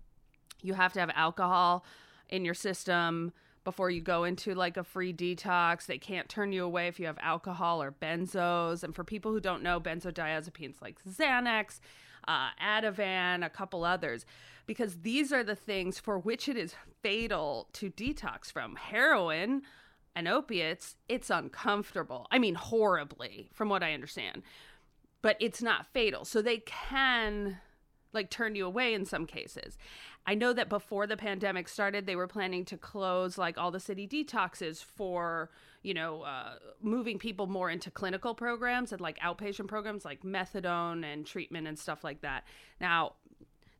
you 0.61 0.73
have 0.73 0.91
to 0.93 0.99
have 0.99 1.11
alcohol 1.15 1.85
in 2.29 2.43
your 2.43 2.53
system 2.53 3.31
before 3.63 3.89
you 3.89 4.01
go 4.01 4.23
into 4.23 4.55
like 4.55 4.77
a 4.77 4.83
free 4.83 5.13
detox. 5.13 5.85
They 5.85 5.97
can't 5.97 6.29
turn 6.29 6.53
you 6.53 6.63
away 6.63 6.87
if 6.87 6.99
you 6.99 7.05
have 7.05 7.17
alcohol 7.21 7.81
or 7.81 7.91
benzos. 7.91 8.83
And 8.83 8.95
for 8.95 9.03
people 9.03 9.31
who 9.31 9.39
don't 9.39 9.61
know, 9.61 9.79
benzodiazepines 9.79 10.81
like 10.81 10.97
Xanax, 11.03 11.79
uh, 12.27 12.49
Ativan, 12.61 13.45
a 13.45 13.49
couple 13.49 13.83
others, 13.83 14.25
because 14.67 15.01
these 15.01 15.33
are 15.33 15.43
the 15.43 15.55
things 15.55 15.99
for 15.99 16.17
which 16.17 16.47
it 16.47 16.57
is 16.57 16.75
fatal 17.01 17.67
to 17.73 17.89
detox 17.89 18.51
from. 18.51 18.75
Heroin 18.77 19.63
and 20.17 20.27
opiates, 20.27 20.95
it's 21.07 21.29
uncomfortable. 21.29 22.27
I 22.31 22.39
mean, 22.39 22.55
horribly, 22.55 23.49
from 23.53 23.69
what 23.69 23.83
I 23.83 23.93
understand. 23.93 24.41
but 25.21 25.37
it's 25.39 25.61
not 25.61 25.85
fatal. 25.87 26.25
So 26.25 26.41
they 26.41 26.59
can 26.59 27.57
like 28.13 28.29
turn 28.29 28.55
you 28.55 28.65
away 28.65 28.93
in 28.93 29.05
some 29.05 29.25
cases. 29.25 29.77
I 30.25 30.35
know 30.35 30.53
that 30.53 30.69
before 30.69 31.07
the 31.07 31.17
pandemic 31.17 31.67
started, 31.67 32.05
they 32.05 32.15
were 32.15 32.27
planning 32.27 32.65
to 32.65 32.77
close 32.77 33.37
like 33.37 33.57
all 33.57 33.71
the 33.71 33.79
city 33.79 34.07
detoxes 34.07 34.83
for, 34.83 35.49
you 35.83 35.93
know, 35.93 36.21
uh, 36.23 36.53
moving 36.81 37.17
people 37.19 37.47
more 37.47 37.69
into 37.69 37.91
clinical 37.91 38.33
programs 38.33 38.91
and 38.91 39.01
like 39.01 39.19
outpatient 39.19 39.67
programs 39.67 40.05
like 40.05 40.23
methadone 40.23 41.03
and 41.03 41.25
treatment 41.25 41.67
and 41.67 41.77
stuff 41.77 42.03
like 42.03 42.21
that. 42.21 42.45
Now, 42.79 43.13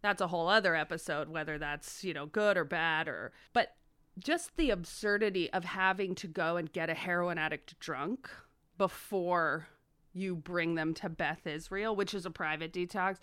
that's 0.02 0.22
a 0.22 0.28
whole 0.28 0.48
other 0.48 0.76
episode, 0.76 1.28
whether 1.30 1.58
that's, 1.58 2.04
you 2.04 2.14
know, 2.14 2.26
good 2.26 2.56
or 2.58 2.64
bad 2.64 3.08
or, 3.08 3.34
but 3.54 3.76
just 4.18 4.56
the 4.58 4.70
absurdity 4.70 5.52
of 5.54 5.64
having 5.64 6.16
to 6.16 6.28
go 6.28 6.58
and 6.58 6.72
get 6.72 6.90
a 6.90 6.94
heroin 6.94 7.38
addict 7.38 7.80
drunk 7.80 8.30
before 8.78 9.68
you 10.14 10.36
bring 10.36 10.76
them 10.76 10.94
to 10.96 11.10
Beth 11.10 11.46
Israel, 11.46 11.96
which 11.96 12.14
is 12.14 12.26
a 12.26 12.32
private 12.32 12.74
detox, 12.74 13.18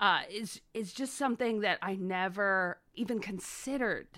uh, 0.00 0.20
is 0.30 0.60
is 0.74 0.92
just 0.92 1.14
something 1.14 1.60
that 1.60 1.78
I 1.80 1.94
never 1.94 2.78
even 2.94 3.20
considered 3.20 4.08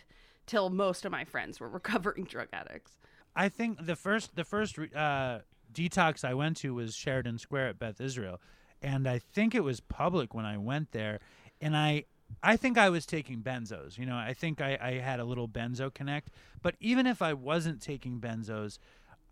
till 0.47 0.71
most 0.71 1.05
of 1.05 1.13
my 1.13 1.25
friends 1.25 1.61
were 1.61 1.69
recovering 1.81 2.25
drug 2.25 2.49
addicts. 2.53 2.93
I 3.35 3.49
think 3.49 3.85
the 3.85 3.97
first 3.97 4.35
the 4.35 4.45
first 4.45 4.79
uh, 4.79 5.41
detox 5.73 6.25
I 6.25 6.35
went 6.35 6.57
to 6.59 6.75
was 6.75 6.95
Sheridan 6.95 7.39
Square 7.39 7.69
at 7.69 7.79
Beth 7.79 8.01
Israel, 8.01 8.41
and 8.83 9.07
I 9.07 9.19
think 9.19 9.55
it 9.55 9.63
was 9.63 9.81
public 9.81 10.35
when 10.35 10.45
I 10.45 10.57
went 10.57 10.93
there, 10.93 11.21
and 11.61 11.77
I 11.77 12.05
I 12.43 12.57
think 12.57 12.79
I 12.79 12.91
was 12.91 13.07
taking 13.07 13.43
benzos. 13.43 13.99
You 13.99 14.07
know, 14.07 14.17
I 14.17 14.35
think 14.35 14.61
I, 14.61 14.79
I 14.81 14.93
had 14.95 15.21
a 15.21 15.25
little 15.25 15.49
benzo 15.49 15.93
connect. 15.93 16.31
But 16.63 16.75
even 16.81 17.07
if 17.07 17.23
I 17.23 17.33
wasn't 17.33 17.81
taking 17.81 18.21
benzos, 18.21 18.79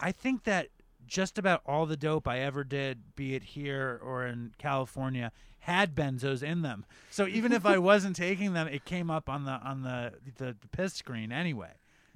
I 0.00 0.12
think 0.12 0.44
that 0.44 0.68
just 1.06 1.38
about 1.38 1.62
all 1.66 1.86
the 1.86 1.96
dope 1.96 2.26
I 2.26 2.40
ever 2.40 2.64
did, 2.64 3.14
be 3.14 3.34
it 3.34 3.44
here 3.44 4.00
or 4.02 4.26
in 4.26 4.52
California, 4.58 5.32
had 5.60 5.94
benzos 5.94 6.42
in 6.42 6.62
them. 6.62 6.84
So 7.10 7.26
even 7.26 7.52
if 7.52 7.64
I 7.64 7.78
wasn't 7.92 8.16
taking 8.16 8.52
them, 8.52 8.68
it 8.68 8.84
came 8.84 9.10
up 9.10 9.28
on 9.28 9.44
the 9.44 9.52
on 9.52 9.82
the 9.82 10.14
the, 10.38 10.56
the 10.60 10.68
piss 10.68 10.94
screen 10.94 11.32
anyway. 11.32 11.72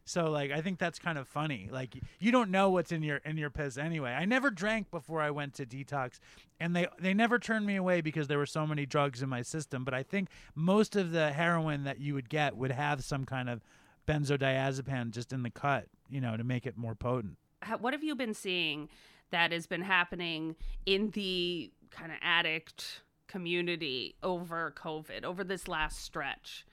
So 0.09 0.31
like 0.31 0.51
I 0.51 0.61
think 0.61 0.79
that's 0.79 0.99
kind 0.99 1.19
of 1.19 1.29
funny. 1.29 1.69
Like 1.71 1.97
you 2.19 2.33
don't 2.33 2.51
know 2.51 2.71
what's 2.71 2.93
in 2.93 3.03
your 3.03 3.19
in 3.19 3.37
your 3.37 3.51
piss 3.51 3.77
anyway. 3.77 4.13
I 4.13 4.25
never 4.25 4.51
drank 4.51 4.91
before 4.91 5.21
I 5.21 5.31
went 5.31 5.55
to 5.55 5.67
detox 5.67 6.19
and 6.59 6.75
they 6.75 6.87
they 6.99 7.15
never 7.15 7.39
turned 7.39 7.67
me 7.67 7.77
away 7.77 8.01
because 8.01 8.27
there 8.29 8.39
were 8.39 8.47
so 8.47 8.67
many 8.67 8.87
drugs 8.87 9.23
in 9.23 9.29
my 9.29 9.43
system, 9.43 9.85
but 9.85 9.95
I 9.95 10.03
think 10.03 10.29
most 10.55 10.97
of 10.97 11.13
the 11.13 11.33
heroin 11.33 11.85
that 11.85 12.01
you 12.01 12.15
would 12.15 12.29
get 12.29 12.57
would 12.57 12.73
have 12.73 13.05
some 13.05 13.25
kind 13.25 13.49
of 13.51 13.63
benzodiazepine 14.07 15.11
just 15.11 15.33
in 15.33 15.43
the 15.43 15.51
cut, 15.51 15.87
you 16.09 16.21
know, 16.21 16.37
to 16.37 16.45
make 16.45 16.67
it 16.67 16.77
more 16.77 16.95
potent. 16.95 17.37
What 17.79 17.93
have 17.93 18.03
you 18.03 18.15
been 18.15 18.35
seeing 18.35 18.89
that 19.31 19.53
has 19.53 19.67
been 19.67 19.83
happening 19.83 20.57
in 20.87 21.11
the 21.11 21.71
kind 21.91 22.11
of 22.11 22.19
addict 22.23 23.03
community 23.27 24.15
over 24.23 24.73
COVID, 24.75 25.25
over 25.25 25.45
this 25.45 25.69
last 25.69 26.01
stretch? 26.03 26.65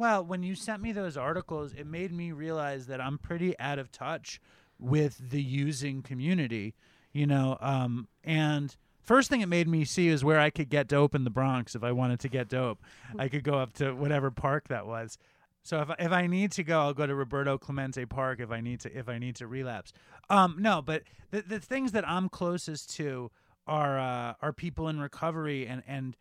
Well, 0.00 0.24
when 0.24 0.42
you 0.42 0.54
sent 0.54 0.80
me 0.80 0.92
those 0.92 1.18
articles, 1.18 1.74
it 1.74 1.86
made 1.86 2.10
me 2.10 2.32
realize 2.32 2.86
that 2.86 3.02
I'm 3.02 3.18
pretty 3.18 3.54
out 3.60 3.78
of 3.78 3.92
touch 3.92 4.40
with 4.78 5.20
the 5.30 5.42
using 5.42 6.00
community, 6.00 6.74
you 7.12 7.26
know. 7.26 7.58
Um, 7.60 8.08
and 8.24 8.74
first 9.02 9.28
thing 9.28 9.42
it 9.42 9.46
made 9.50 9.68
me 9.68 9.84
see 9.84 10.08
is 10.08 10.24
where 10.24 10.40
I 10.40 10.48
could 10.48 10.70
get 10.70 10.88
dope 10.88 11.14
in 11.14 11.24
the 11.24 11.30
Bronx 11.30 11.74
if 11.74 11.84
I 11.84 11.92
wanted 11.92 12.18
to 12.20 12.30
get 12.30 12.48
dope. 12.48 12.78
I 13.18 13.28
could 13.28 13.44
go 13.44 13.58
up 13.58 13.74
to 13.74 13.92
whatever 13.92 14.30
park 14.30 14.68
that 14.68 14.86
was. 14.86 15.18
So 15.62 15.82
if 15.82 15.90
if 15.98 16.12
I 16.12 16.26
need 16.26 16.52
to 16.52 16.64
go, 16.64 16.80
I'll 16.80 16.94
go 16.94 17.06
to 17.06 17.14
Roberto 17.14 17.58
Clemente 17.58 18.06
Park 18.06 18.40
if 18.40 18.50
I 18.50 18.62
need 18.62 18.80
to 18.80 18.98
if 18.98 19.06
I 19.06 19.18
need 19.18 19.36
to 19.36 19.46
relapse. 19.46 19.92
Um, 20.30 20.56
no, 20.58 20.80
but 20.80 21.02
the 21.30 21.42
the 21.42 21.60
things 21.60 21.92
that 21.92 22.08
I'm 22.08 22.30
closest 22.30 22.96
to 22.96 23.30
are 23.66 23.98
uh, 23.98 24.32
are 24.40 24.54
people 24.54 24.88
in 24.88 24.98
recovery 24.98 25.66
and 25.66 25.82
and 25.86 26.16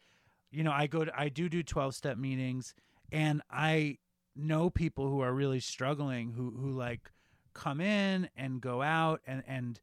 you 0.52 0.66
know 0.66 0.72
I 0.74 0.88
go 0.88 1.06
to 1.06 1.18
I 1.18 1.30
do 1.30 1.48
do 1.48 1.64
12 1.64 1.96
step 1.96 2.18
meetings 2.18 2.74
and 3.12 3.42
I 3.50 3.98
know 4.36 4.70
people 4.70 5.10
who 5.10 5.22
are 5.22 5.34
really 5.34 5.60
struggling 5.60 6.32
who 6.32 6.52
who 6.52 6.72
like 6.72 7.12
come 7.54 7.82
in 7.82 8.30
and 8.38 8.62
go 8.62 8.82
out 8.82 9.22
and 9.28 9.44
and 9.48 9.80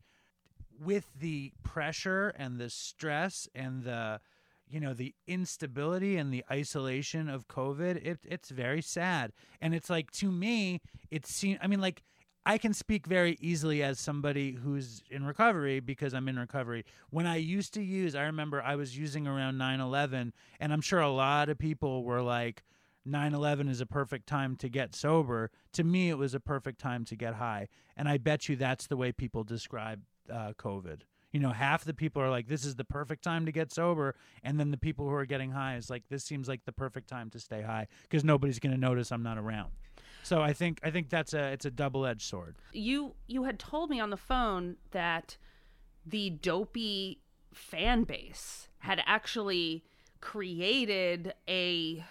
with 0.80 1.10
the 1.18 1.52
pressure 1.62 2.32
and 2.38 2.58
the 2.58 2.70
stress 2.70 3.48
and 3.54 3.84
the 3.84 4.20
you 4.68 4.80
know 4.80 4.94
the 4.94 5.14
instability 5.26 6.16
and 6.16 6.32
the 6.32 6.44
isolation 6.50 7.28
of 7.28 7.48
covid 7.48 7.96
it, 8.04 8.18
it's 8.24 8.50
very 8.50 8.82
sad. 8.82 9.32
And 9.60 9.74
it's 9.74 9.90
like 9.90 10.10
to 10.12 10.30
me 10.30 10.80
it 11.10 11.26
seems 11.26 11.58
i 11.62 11.66
mean 11.66 11.80
like 11.80 12.02
i 12.44 12.58
can 12.58 12.72
speak 12.72 13.06
very 13.06 13.36
easily 13.40 13.82
as 13.82 13.98
somebody 13.98 14.52
who's 14.52 15.02
in 15.10 15.24
recovery 15.24 15.80
because 15.80 16.14
i'm 16.14 16.28
in 16.28 16.38
recovery. 16.38 16.84
When 17.10 17.26
i 17.26 17.36
used 17.36 17.74
to 17.74 17.82
use 17.82 18.14
i 18.14 18.22
remember 18.22 18.62
i 18.62 18.74
was 18.76 18.96
using 18.96 19.26
around 19.26 19.56
9-11 19.56 20.32
and 20.60 20.72
i'm 20.72 20.80
sure 20.80 21.00
a 21.00 21.10
lot 21.10 21.48
of 21.48 21.58
people 21.58 22.04
were 22.04 22.22
like 22.22 22.62
9-11 23.06 23.70
is 23.70 23.80
a 23.80 23.86
perfect 23.86 24.26
time 24.26 24.56
to 24.56 24.68
get 24.68 24.94
sober. 24.94 25.50
To 25.72 25.84
me 25.84 26.10
it 26.10 26.18
was 26.18 26.34
a 26.34 26.40
perfect 26.40 26.80
time 26.80 27.04
to 27.06 27.16
get 27.16 27.34
high. 27.34 27.68
And 27.96 28.08
i 28.08 28.18
bet 28.18 28.48
you 28.48 28.56
that's 28.56 28.86
the 28.86 28.96
way 28.96 29.12
people 29.12 29.44
describe 29.44 30.00
uh, 30.30 30.52
covid. 30.58 31.02
You 31.32 31.40
know 31.40 31.50
half 31.50 31.84
the 31.84 31.94
people 31.94 32.22
are 32.22 32.30
like 32.30 32.48
this 32.48 32.64
is 32.64 32.76
the 32.76 32.84
perfect 32.84 33.22
time 33.22 33.46
to 33.46 33.52
get 33.52 33.72
sober. 33.72 34.14
And 34.42 34.58
then 34.58 34.70
the 34.70 34.76
people 34.76 35.08
who 35.08 35.14
are 35.14 35.26
getting 35.26 35.50
high 35.50 35.76
is 35.76 35.90
like 35.90 36.04
this 36.08 36.24
seems 36.24 36.48
like 36.48 36.64
the 36.64 36.72
perfect 36.72 37.08
time 37.08 37.30
to 37.30 37.40
stay 37.40 37.62
high 37.62 37.88
because 38.02 38.24
nobody's 38.24 38.58
going 38.58 38.74
to 38.74 38.80
notice 38.80 39.12
i'm 39.12 39.22
not 39.22 39.38
around. 39.38 39.70
So 40.22 40.40
i 40.42 40.52
think 40.52 40.80
i 40.82 40.90
think 40.90 41.08
that's 41.10 41.34
a 41.34 41.52
it's 41.52 41.64
a 41.64 41.70
double-edged 41.70 42.22
sword. 42.22 42.56
You 42.72 43.14
you 43.26 43.44
had 43.44 43.58
told 43.58 43.90
me 43.90 44.00
on 44.00 44.10
the 44.10 44.16
phone 44.16 44.76
that 44.92 45.36
the 46.04 46.30
dopey 46.30 47.20
fan 47.52 48.04
base 48.04 48.68
had 48.80 49.02
actually 49.06 49.84
created 50.20 51.34
a 51.48 52.04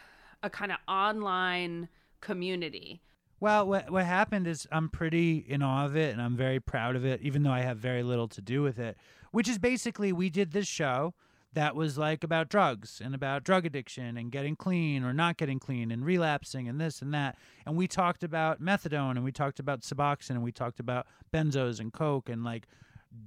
a 0.45 0.49
kind 0.49 0.71
of 0.71 0.77
online 0.87 1.89
community. 2.21 3.01
Well, 3.39 3.67
what 3.67 3.91
what 3.91 4.05
happened 4.05 4.47
is 4.47 4.67
I'm 4.71 4.89
pretty 4.89 5.45
in 5.47 5.61
awe 5.61 5.85
of 5.85 5.95
it, 5.97 6.13
and 6.13 6.21
I'm 6.21 6.37
very 6.37 6.59
proud 6.59 6.95
of 6.95 7.05
it, 7.05 7.21
even 7.21 7.43
though 7.43 7.51
I 7.51 7.61
have 7.61 7.77
very 7.77 8.03
little 8.03 8.27
to 8.29 8.41
do 8.41 8.61
with 8.61 8.79
it. 8.79 8.97
Which 9.31 9.49
is 9.49 9.57
basically 9.57 10.13
we 10.13 10.29
did 10.29 10.51
this 10.51 10.67
show 10.67 11.13
that 11.53 11.75
was 11.75 11.97
like 11.97 12.23
about 12.23 12.49
drugs 12.49 13.01
and 13.03 13.15
about 13.15 13.43
drug 13.43 13.65
addiction 13.65 14.17
and 14.17 14.31
getting 14.31 14.55
clean 14.55 15.03
or 15.03 15.13
not 15.13 15.37
getting 15.37 15.57
clean 15.57 15.89
and 15.89 16.05
relapsing 16.05 16.67
and 16.67 16.79
this 16.79 17.01
and 17.01 17.13
that. 17.13 17.37
And 17.65 17.75
we 17.75 17.87
talked 17.87 18.23
about 18.23 18.61
methadone 18.61 19.11
and 19.11 19.23
we 19.23 19.31
talked 19.31 19.59
about 19.59 19.81
Suboxone 19.81 20.31
and 20.31 20.43
we 20.43 20.51
talked 20.51 20.79
about 20.79 21.07
benzos 21.33 21.79
and 21.79 21.93
coke 21.93 22.29
and 22.29 22.43
like 22.43 22.67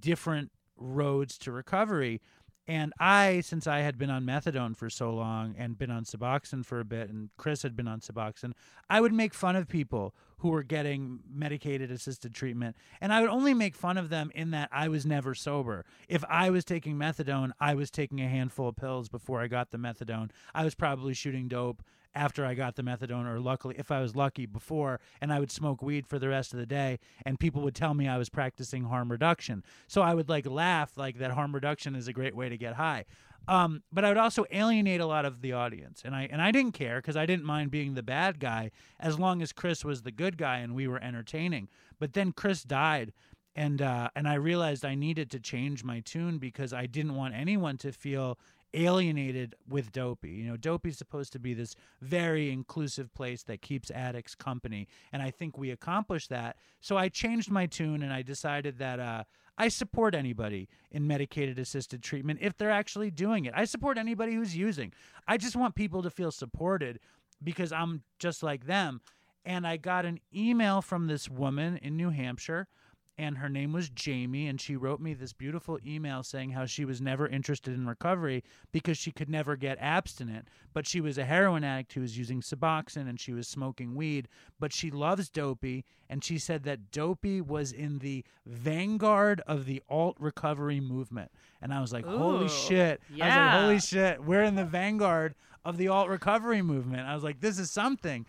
different 0.00 0.50
roads 0.76 1.38
to 1.38 1.52
recovery. 1.52 2.20
And 2.68 2.92
I, 3.00 3.40
since 3.40 3.66
I 3.66 3.78
had 3.78 3.96
been 3.96 4.10
on 4.10 4.25
methadone 4.25 4.76
for 4.76 4.90
so 4.90 5.10
long 5.10 5.54
and 5.56 5.78
been 5.78 5.90
on 5.90 6.04
Suboxone 6.04 6.66
for 6.66 6.80
a 6.80 6.84
bit, 6.84 7.08
and 7.08 7.30
Chris 7.38 7.62
had 7.62 7.75
been 7.75 7.88
on 7.88 8.00
Suboxone, 8.00 8.52
I 8.90 9.00
would 9.00 9.14
make 9.14 9.32
fun 9.32 9.56
of 9.56 9.68
people 9.68 10.14
who 10.40 10.50
were 10.50 10.62
getting 10.62 11.20
medicated 11.32 11.90
assisted 11.90 12.34
treatment. 12.34 12.76
And 13.00 13.10
I 13.10 13.22
would 13.22 13.30
only 13.30 13.54
make 13.54 13.75
fun 13.75 13.96
of 13.96 14.10
them 14.10 14.30
in 14.34 14.50
that 14.50 14.68
I 14.70 14.88
was 14.88 15.06
never 15.06 15.34
sober. 15.34 15.87
If 16.08 16.22
I 16.28 16.50
was 16.50 16.66
taking 16.66 16.96
methadone, 16.96 17.52
I 17.58 17.75
was 17.75 17.90
taking 17.90 18.20
a 18.20 18.28
handful 18.28 18.68
of 18.68 18.76
pills 18.76 19.08
before 19.08 19.40
I 19.40 19.48
got 19.48 19.70
the 19.70 19.78
methadone. 19.78 20.30
I 20.54 20.62
was 20.64 20.75
probably 20.75 21.14
shooting 21.14 21.48
dope 21.48 21.82
after 22.15 22.45
I 22.45 22.55
got 22.55 22.77
the 22.77 22.83
methadone, 22.83 23.27
or 23.27 23.38
luckily, 23.38 23.77
if 23.79 23.91
I 23.91 24.00
was 24.00 24.17
lucky, 24.17 24.47
before, 24.47 25.00
and 25.21 25.33
I 25.33 25.41
would 25.41 25.50
smoke 25.50 25.83
weed 25.83 26.07
for 26.07 26.19
the 26.19 26.29
rest 26.29 26.53
of 26.53 26.59
the 26.59 26.67
day, 26.67 26.99
and 27.25 27.38
people 27.38 27.62
would 27.62 27.75
tell 27.75 27.95
me 27.95 28.09
I 28.09 28.19
was 28.19 28.29
practicing 28.29 28.85
harm 28.85 29.11
reduction. 29.11 29.62
So 29.87 30.03
I 30.03 30.15
would 30.15 30.29
like 30.29 30.47
laugh 30.47 30.97
like 30.97 31.19
that 31.19 31.33
harm 31.33 31.55
reduction 31.55 31.95
is 31.95 32.09
a 32.09 32.12
great 32.12 32.35
way 32.35 32.49
to 32.49 32.57
get 32.57 32.75
high. 32.75 33.05
Um, 33.47 33.83
but 33.91 34.05
I 34.05 34.09
would 34.09 34.19
also 34.19 34.45
alienate 34.50 35.00
a 35.00 35.07
lot 35.07 35.25
of 35.25 35.41
the 35.41 35.53
audience, 35.53 36.03
and 36.05 36.15
I 36.15 36.29
and 36.31 36.43
I 36.43 36.50
didn't 36.50 36.73
care 36.73 36.97
because 36.97 37.17
I 37.17 37.25
didn't 37.25 37.47
mind 37.47 37.71
being 37.71 37.95
the 37.95 38.03
bad 38.03 38.41
guy 38.41 38.71
as 39.00 39.19
long 39.19 39.41
as 39.41 39.53
Chris 39.53 39.85
was 39.85 40.03
the 40.03 40.11
good 40.11 40.37
guy 40.37 40.59
and 40.59 40.75
we 40.75 40.87
were 40.87 41.03
entertaining. 41.03 41.69
But 41.99 42.12
then 42.12 42.33
Chris 42.33 42.62
died, 42.62 43.15
and 43.57 43.81
uh, 43.81 44.11
and 44.15 44.29
I 44.29 44.35
realized 44.35 44.85
I 44.85 44.95
needed 44.95 45.31
to 45.31 45.41
change 45.41 45.83
my 45.83 46.00
tune 46.00 46.37
because 46.37 46.75
I 46.75 46.85
didn't 46.85 47.15
want 47.15 47.35
anyone 47.35 47.79
to 47.79 47.91
feel 47.91 48.38
alienated 48.75 49.54
with 49.68 49.92
Dopey. 49.92 50.30
You 50.30 50.50
know, 50.50 50.56
Dopey's 50.56 50.98
supposed 50.98 51.32
to 51.32 51.38
be 51.38 51.54
this 51.54 51.75
very 52.00 52.50
inclusive 52.50 53.12
place 53.14 53.42
that 53.44 53.62
keeps 53.62 53.90
addicts 53.90 54.34
company, 54.34 54.88
and 55.12 55.22
I 55.22 55.30
think 55.30 55.56
we 55.56 55.70
accomplished 55.70 56.30
that. 56.30 56.56
So 56.80 56.96
I 56.96 57.08
changed 57.08 57.50
my 57.50 57.66
tune 57.66 58.02
and 58.02 58.12
I 58.12 58.22
decided 58.22 58.78
that 58.78 59.00
uh, 59.00 59.25
I 59.56 59.68
support 59.68 60.14
anybody 60.14 60.68
in 60.90 61.06
medicated 61.06 61.58
assisted 61.58 62.02
treatment 62.02 62.38
if 62.42 62.56
they're 62.56 62.70
actually 62.70 63.10
doing 63.10 63.44
it. 63.44 63.54
I 63.56 63.64
support 63.64 63.98
anybody 63.98 64.34
who's 64.34 64.56
using. 64.56 64.92
I 65.26 65.37
just 65.37 65.56
want 65.56 65.75
people 65.75 66.02
to 66.02 66.10
feel 66.10 66.30
supported 66.30 67.00
because 67.42 67.72
I'm 67.72 68.02
just 68.18 68.42
like 68.42 68.66
them. 68.66 69.00
And 69.44 69.66
I 69.66 69.76
got 69.76 70.04
an 70.04 70.20
email 70.34 70.82
from 70.82 71.06
this 71.06 71.28
woman 71.28 71.78
in 71.78 71.96
New 71.96 72.10
Hampshire 72.10 72.68
and 73.18 73.38
her 73.38 73.48
name 73.48 73.72
was 73.72 73.88
Jamie 73.88 74.46
and 74.46 74.60
she 74.60 74.76
wrote 74.76 75.00
me 75.00 75.12
this 75.12 75.32
beautiful 75.32 75.78
email 75.84 76.22
saying 76.22 76.50
how 76.50 76.66
she 76.66 76.84
was 76.84 77.00
never 77.00 77.26
interested 77.26 77.75
in 77.75 77.87
recovery 77.87 78.44
because 78.70 78.96
she 78.96 79.10
could 79.10 79.28
never 79.28 79.56
get 79.56 79.76
abstinent. 79.80 80.46
But 80.72 80.87
she 80.87 81.00
was 81.00 81.18
a 81.18 81.25
heroin 81.25 81.64
addict 81.64 81.92
who 81.94 82.00
was 82.00 82.16
using 82.16 82.40
Suboxone 82.40 83.08
and 83.08 83.18
she 83.18 83.32
was 83.32 83.48
smoking 83.48 83.96
weed. 83.96 84.28
But 84.60 84.72
she 84.72 84.92
loves 84.92 85.28
Dopey 85.28 85.84
and 86.08 86.22
she 86.22 86.38
said 86.38 86.62
that 86.62 86.92
Dopey 86.92 87.40
was 87.40 87.72
in 87.72 87.98
the 87.98 88.25
vanguard 88.46 89.42
of 89.48 89.66
the 89.66 89.82
alt 89.88 90.16
recovery 90.20 90.78
movement. 90.78 91.32
And 91.60 91.75
I 91.75 91.80
was 91.80 91.92
like 91.92 92.06
holy 92.06 92.46
Ooh, 92.46 92.48
shit. 92.48 93.00
I 93.08 93.12
was 93.12 93.18
yeah. 93.18 93.44
like 93.44 93.62
holy 93.62 93.80
shit 93.80 94.22
we're 94.22 94.44
in 94.44 94.54
the 94.54 94.64
vanguard 94.64 95.34
of 95.64 95.76
the 95.76 95.88
alt 95.88 96.08
recovery 96.08 96.62
movement. 96.62 97.08
I 97.08 97.16
was 97.16 97.25
like 97.25 97.40
this 97.40 97.58
is 97.58 97.72
something. 97.72 98.26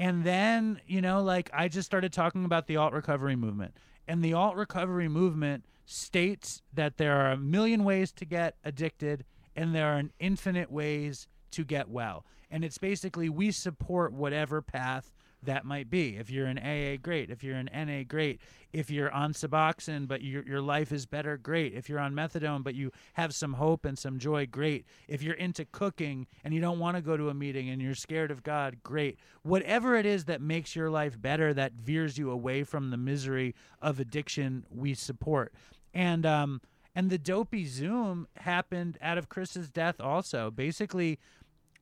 And 0.00 0.22
then, 0.24 0.80
you 0.86 1.00
know, 1.00 1.22
like 1.22 1.50
I 1.52 1.68
just 1.68 1.86
started 1.86 2.12
talking 2.12 2.44
about 2.44 2.66
the 2.66 2.76
alt 2.76 2.92
recovery 2.92 3.36
movement. 3.36 3.74
And 4.08 4.24
the 4.24 4.32
alt 4.32 4.56
recovery 4.56 5.08
movement 5.08 5.64
states 5.84 6.62
that 6.72 6.96
there 6.96 7.14
are 7.20 7.30
a 7.30 7.36
million 7.36 7.84
ways 7.84 8.10
to 8.12 8.24
get 8.24 8.56
addicted 8.64 9.24
and 9.54 9.74
there 9.74 9.88
are 9.88 9.98
an 9.98 10.12
infinite 10.18 10.72
ways 10.72 11.28
to 11.50 11.64
get 11.64 11.88
well. 11.88 12.24
And 12.50 12.64
it's 12.64 12.78
basically 12.78 13.28
we 13.28 13.50
support 13.50 14.12
whatever 14.12 14.62
path 14.62 15.12
that 15.42 15.64
might 15.64 15.88
be. 15.88 16.16
If 16.16 16.30
you're 16.30 16.46
an 16.46 16.58
AA, 16.58 16.96
great. 17.00 17.30
If 17.30 17.44
you're 17.44 17.56
an 17.56 17.70
NA, 17.72 18.02
great. 18.02 18.40
If 18.72 18.90
you're 18.90 19.10
on 19.10 19.32
Suboxone, 19.32 20.08
but 20.08 20.22
your 20.22 20.44
your 20.44 20.60
life 20.60 20.92
is 20.92 21.06
better, 21.06 21.36
great. 21.36 21.74
If 21.74 21.88
you're 21.88 22.00
on 22.00 22.12
methadone, 22.12 22.62
but 22.62 22.74
you 22.74 22.90
have 23.14 23.34
some 23.34 23.54
hope 23.54 23.84
and 23.84 23.98
some 23.98 24.18
joy, 24.18 24.46
great. 24.46 24.84
If 25.06 25.22
you're 25.22 25.34
into 25.34 25.64
cooking 25.64 26.26
and 26.44 26.52
you 26.52 26.60
don't 26.60 26.78
want 26.78 26.96
to 26.96 27.02
go 27.02 27.16
to 27.16 27.28
a 27.28 27.34
meeting 27.34 27.70
and 27.70 27.80
you're 27.80 27.94
scared 27.94 28.30
of 28.30 28.42
God, 28.42 28.78
great. 28.82 29.18
Whatever 29.42 29.94
it 29.96 30.06
is 30.06 30.24
that 30.26 30.40
makes 30.40 30.74
your 30.74 30.90
life 30.90 31.20
better, 31.20 31.54
that 31.54 31.72
veers 31.72 32.18
you 32.18 32.30
away 32.30 32.64
from 32.64 32.90
the 32.90 32.96
misery 32.96 33.54
of 33.80 34.00
addiction, 34.00 34.66
we 34.70 34.94
support. 34.94 35.52
And 35.94 36.26
um 36.26 36.60
and 36.94 37.10
the 37.10 37.18
dopey 37.18 37.64
Zoom 37.64 38.26
happened 38.38 38.98
out 39.00 39.18
of 39.18 39.28
Chris's 39.28 39.70
death 39.70 40.00
also. 40.00 40.50
Basically, 40.50 41.20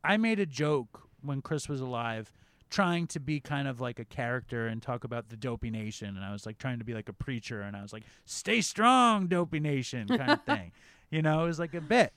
I 0.04 0.18
made 0.18 0.38
a 0.38 0.46
joke 0.46 1.08
when 1.22 1.40
Chris 1.40 1.68
was 1.68 1.80
alive, 1.80 2.32
trying 2.70 3.06
to 3.08 3.20
be 3.20 3.40
kind 3.40 3.68
of 3.68 3.80
like 3.80 3.98
a 3.98 4.04
character 4.04 4.66
and 4.66 4.82
talk 4.82 5.04
about 5.04 5.28
the 5.28 5.36
Dopey 5.36 5.70
Nation, 5.70 6.16
and 6.16 6.24
I 6.24 6.32
was 6.32 6.46
like 6.46 6.58
trying 6.58 6.78
to 6.78 6.84
be 6.84 6.94
like 6.94 7.08
a 7.08 7.12
preacher, 7.12 7.62
and 7.62 7.76
I 7.76 7.82
was 7.82 7.92
like, 7.92 8.04
"Stay 8.24 8.60
strong, 8.60 9.26
Dopey 9.26 9.60
Nation," 9.60 10.08
kind 10.08 10.30
of 10.30 10.42
thing. 10.46 10.72
You 11.10 11.22
know, 11.22 11.44
it 11.44 11.46
was 11.46 11.58
like 11.58 11.74
a 11.74 11.80
bit, 11.80 12.12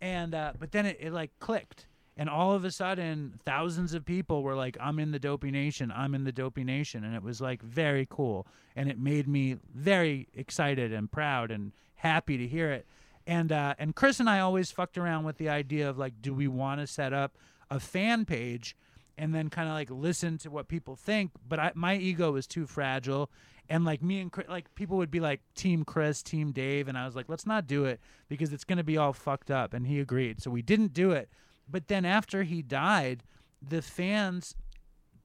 and 0.00 0.34
uh, 0.34 0.52
but 0.58 0.72
then 0.72 0.86
it, 0.86 0.98
it 1.00 1.12
like 1.12 1.30
clicked, 1.38 1.86
and 2.16 2.28
all 2.28 2.52
of 2.52 2.64
a 2.64 2.70
sudden, 2.70 3.38
thousands 3.44 3.94
of 3.94 4.04
people 4.04 4.42
were 4.42 4.54
like, 4.56 4.76
"I'm 4.80 4.98
in 4.98 5.12
the 5.12 5.18
Dopey 5.18 5.50
Nation. 5.50 5.92
I'm 5.94 6.14
in 6.14 6.24
the 6.24 6.32
Dopey 6.32 6.64
Nation," 6.64 7.04
and 7.04 7.14
it 7.14 7.22
was 7.22 7.40
like 7.40 7.62
very 7.62 8.06
cool, 8.10 8.46
and 8.74 8.88
it 8.88 8.98
made 8.98 9.28
me 9.28 9.56
very 9.74 10.28
excited 10.34 10.92
and 10.92 11.10
proud 11.10 11.50
and 11.50 11.72
happy 11.96 12.36
to 12.38 12.46
hear 12.46 12.70
it. 12.70 12.86
And 13.26 13.52
uh, 13.52 13.74
and 13.78 13.94
Chris 13.94 14.20
and 14.20 14.28
I 14.28 14.40
always 14.40 14.70
fucked 14.70 14.98
around 14.98 15.24
with 15.24 15.38
the 15.38 15.48
idea 15.48 15.88
of 15.88 15.98
like, 15.98 16.20
do 16.20 16.34
we 16.34 16.48
want 16.48 16.80
to 16.80 16.86
set 16.86 17.12
up 17.12 17.38
a 17.70 17.78
fan 17.80 18.24
page 18.24 18.76
and 19.18 19.34
then 19.34 19.50
kind 19.50 19.68
of 19.68 19.74
like 19.74 19.90
listen 19.90 20.38
to 20.38 20.50
what 20.50 20.68
people 20.68 20.96
think? 20.96 21.30
But 21.48 21.58
I, 21.60 21.72
my 21.74 21.96
ego 21.96 22.32
was 22.32 22.46
too 22.46 22.66
fragile, 22.66 23.30
and 23.68 23.84
like 23.84 24.02
me 24.02 24.20
and 24.20 24.32
Chris, 24.32 24.48
like 24.48 24.74
people 24.74 24.96
would 24.96 25.10
be 25.10 25.20
like 25.20 25.40
Team 25.54 25.84
Chris, 25.84 26.22
Team 26.22 26.52
Dave, 26.52 26.88
and 26.88 26.98
I 26.98 27.06
was 27.06 27.16
like, 27.16 27.28
let's 27.28 27.46
not 27.46 27.66
do 27.66 27.84
it 27.84 28.00
because 28.28 28.52
it's 28.52 28.64
gonna 28.64 28.84
be 28.84 28.96
all 28.96 29.12
fucked 29.12 29.50
up. 29.50 29.74
And 29.74 29.86
he 29.86 30.00
agreed, 30.00 30.42
so 30.42 30.50
we 30.50 30.62
didn't 30.62 30.92
do 30.92 31.12
it. 31.12 31.28
But 31.68 31.88
then 31.88 32.04
after 32.04 32.42
he 32.42 32.62
died, 32.62 33.24
the 33.60 33.82
fans 33.82 34.54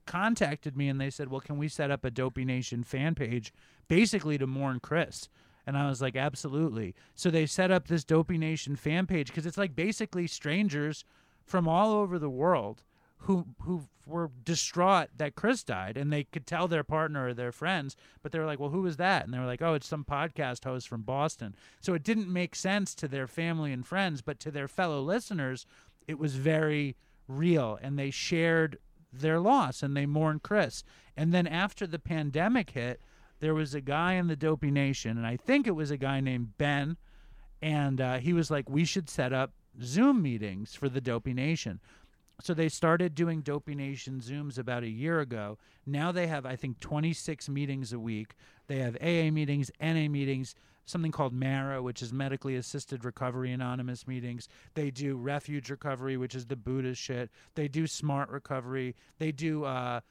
contacted 0.05 0.77
me 0.77 0.87
and 0.87 0.99
they 0.99 1.09
said, 1.09 1.29
"Well, 1.29 1.41
can 1.41 1.57
we 1.57 1.67
set 1.67 1.91
up 1.91 2.05
a 2.05 2.11
Dopey 2.11 2.45
Nation 2.45 2.83
fan 2.83 3.15
page, 3.15 3.53
basically 3.87 4.37
to 4.37 4.47
mourn 4.47 4.79
Chris?" 4.79 5.29
And 5.65 5.77
I 5.77 5.89
was 5.89 6.01
like, 6.01 6.15
"Absolutely." 6.15 6.95
So 7.13 7.29
they 7.29 7.45
set 7.45 7.71
up 7.71 7.87
this 7.87 8.05
Dopey 8.05 8.37
Nation 8.37 8.75
fan 8.75 9.05
page 9.05 9.27
because 9.27 9.45
it's 9.45 9.57
like 9.57 9.75
basically 9.75 10.27
strangers 10.27 11.03
from 11.45 11.67
all 11.67 11.91
over 11.91 12.17
the 12.17 12.29
world 12.29 12.83
who 13.19 13.47
who 13.61 13.87
were 14.05 14.31
distraught 14.43 15.09
that 15.17 15.35
Chris 15.35 15.63
died, 15.63 15.97
and 15.97 16.11
they 16.11 16.23
could 16.23 16.47
tell 16.47 16.67
their 16.67 16.83
partner 16.83 17.27
or 17.27 17.33
their 17.33 17.51
friends, 17.51 17.95
but 18.23 18.31
they 18.31 18.39
were 18.39 18.45
like, 18.45 18.59
"Well, 18.59 18.69
who 18.69 18.81
was 18.81 18.97
that?" 18.97 19.25
And 19.25 19.33
they 19.33 19.39
were 19.39 19.45
like, 19.45 19.61
"Oh, 19.61 19.73
it's 19.73 19.87
some 19.87 20.05
podcast 20.05 20.63
host 20.63 20.87
from 20.87 21.01
Boston." 21.01 21.55
So 21.81 21.93
it 21.93 22.03
didn't 22.03 22.31
make 22.31 22.55
sense 22.55 22.95
to 22.95 23.07
their 23.07 23.27
family 23.27 23.73
and 23.73 23.85
friends, 23.85 24.21
but 24.21 24.39
to 24.41 24.51
their 24.51 24.67
fellow 24.67 25.01
listeners, 25.01 25.65
it 26.07 26.17
was 26.17 26.35
very 26.35 26.95
real, 27.27 27.77
and 27.81 27.99
they 27.99 28.11
shared 28.11 28.79
their 29.11 29.39
loss 29.39 29.83
and 29.83 29.95
they 29.95 30.05
mourned 30.05 30.43
Chris. 30.43 30.83
And 31.15 31.33
then 31.33 31.47
after 31.47 31.87
the 31.87 31.99
pandemic 31.99 32.71
hit, 32.71 33.01
there 33.39 33.55
was 33.55 33.73
a 33.73 33.81
guy 33.81 34.13
in 34.13 34.27
the 34.27 34.35
Dopey 34.35 34.71
Nation, 34.71 35.17
and 35.17 35.25
I 35.25 35.37
think 35.37 35.67
it 35.67 35.75
was 35.75 35.91
a 35.91 35.97
guy 35.97 36.19
named 36.19 36.57
Ben, 36.57 36.97
and 37.61 38.01
uh, 38.01 38.17
he 38.17 38.33
was 38.33 38.49
like, 38.49 38.69
"We 38.69 38.85
should 38.85 39.09
set 39.09 39.33
up 39.33 39.53
Zoom 39.81 40.21
meetings 40.21 40.75
for 40.75 40.89
the 40.89 41.01
Dopey 41.01 41.33
Nation." 41.33 41.79
So 42.41 42.53
they 42.53 42.69
started 42.69 43.15
doing 43.15 43.41
Dopey 43.41 43.73
Nation 43.73 44.19
Zooms 44.19 44.59
about 44.59 44.83
a 44.83 44.89
year 44.89 45.19
ago. 45.19 45.57
Now 45.85 46.11
they 46.11 46.27
have, 46.27 46.45
I 46.45 46.55
think, 46.55 46.79
26 46.79 47.49
meetings 47.49 47.93
a 47.93 47.99
week. 47.99 48.35
They 48.67 48.77
have 48.79 48.95
AA 49.01 49.31
meetings, 49.31 49.71
NA 49.81 50.07
meetings, 50.07 50.53
something 50.85 51.11
called 51.11 51.33
MARA, 51.33 51.81
which 51.81 52.01
is 52.01 52.13
Medically 52.13 52.55
Assisted 52.55 53.03
Recovery 53.03 53.51
Anonymous 53.51 54.07
meetings. 54.07 54.49
They 54.75 54.91
do 54.91 55.17
Refuge 55.17 55.69
Recovery, 55.69 56.15
which 56.15 56.35
is 56.35 56.45
the 56.45 56.55
Buddhist 56.55 57.01
shit. 57.01 57.31
They 57.55 57.67
do 57.67 57.87
Smart 57.87 58.29
Recovery. 58.29 58.95
They 59.17 59.31
do 59.31 59.65
uh, 59.65 60.01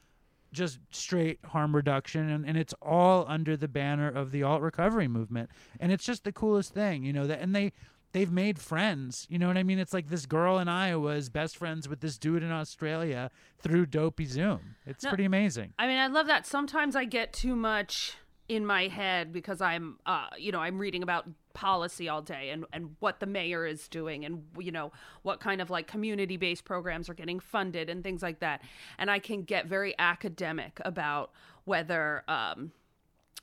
just 0.51 0.79
straight 0.91 1.39
harm 1.45 1.75
reduction, 1.75 2.29
and, 2.29 2.45
and 2.45 2.57
it's 2.57 2.73
all 2.81 3.25
under 3.27 3.57
the 3.57 3.67
banner 3.67 4.09
of 4.09 4.31
the 4.31 4.43
alt 4.43 4.61
recovery 4.61 5.07
movement. 5.07 5.49
And 5.79 5.91
it's 5.91 6.05
just 6.05 6.23
the 6.23 6.31
coolest 6.31 6.73
thing, 6.73 7.03
you 7.03 7.13
know. 7.13 7.27
That 7.27 7.41
and 7.41 7.55
they 7.55 7.73
they've 8.13 8.31
made 8.31 8.59
friends. 8.59 9.25
You 9.29 9.37
know 9.39 9.47
what 9.47 9.57
I 9.57 9.63
mean? 9.63 9.79
It's 9.79 9.93
like 9.93 10.09
this 10.09 10.25
girl 10.25 10.59
in 10.59 10.67
Iowa 10.67 11.11
is 11.15 11.29
best 11.29 11.57
friends 11.57 11.87
with 11.87 11.99
this 12.01 12.17
dude 12.17 12.43
in 12.43 12.51
Australia 12.51 13.29
through 13.59 13.87
Dopey 13.87 14.25
Zoom. 14.25 14.75
It's 14.85 15.03
No. 15.03 15.09
pretty 15.09 15.25
amazing. 15.25 15.73
I 15.77 15.87
mean, 15.87 15.97
I 15.97 16.07
love 16.07 16.27
that. 16.27 16.45
Sometimes 16.45 16.95
I 16.95 17.05
get 17.05 17.33
too 17.33 17.55
much 17.55 18.15
in 18.49 18.65
my 18.65 18.87
head 18.87 19.33
because 19.33 19.59
I'm, 19.61 19.99
uh, 20.05 20.27
you 20.37 20.53
know, 20.53 20.59
I'm 20.61 20.79
reading 20.79 21.03
about 21.03 21.27
policy 21.53 22.07
all 22.07 22.21
day 22.21 22.49
and, 22.51 22.65
and 22.71 22.95
what 22.99 23.19
the 23.19 23.25
mayor 23.25 23.65
is 23.65 23.89
doing 23.89 24.23
and, 24.23 24.43
you 24.57 24.71
know, 24.71 24.93
what 25.23 25.41
kind 25.41 25.59
of 25.59 25.69
like 25.69 25.85
community 25.87 26.37
based 26.37 26.63
programs 26.63 27.09
are 27.09 27.13
getting 27.13 27.39
funded 27.41 27.89
and 27.89 28.03
things 28.03 28.21
like 28.23 28.39
that. 28.39 28.61
And 28.97 29.11
I 29.11 29.19
can 29.19 29.41
get 29.43 29.65
very 29.65 29.95
academic 29.99 30.79
about 30.85 31.31
whether, 31.65 32.23
um, 32.29 32.71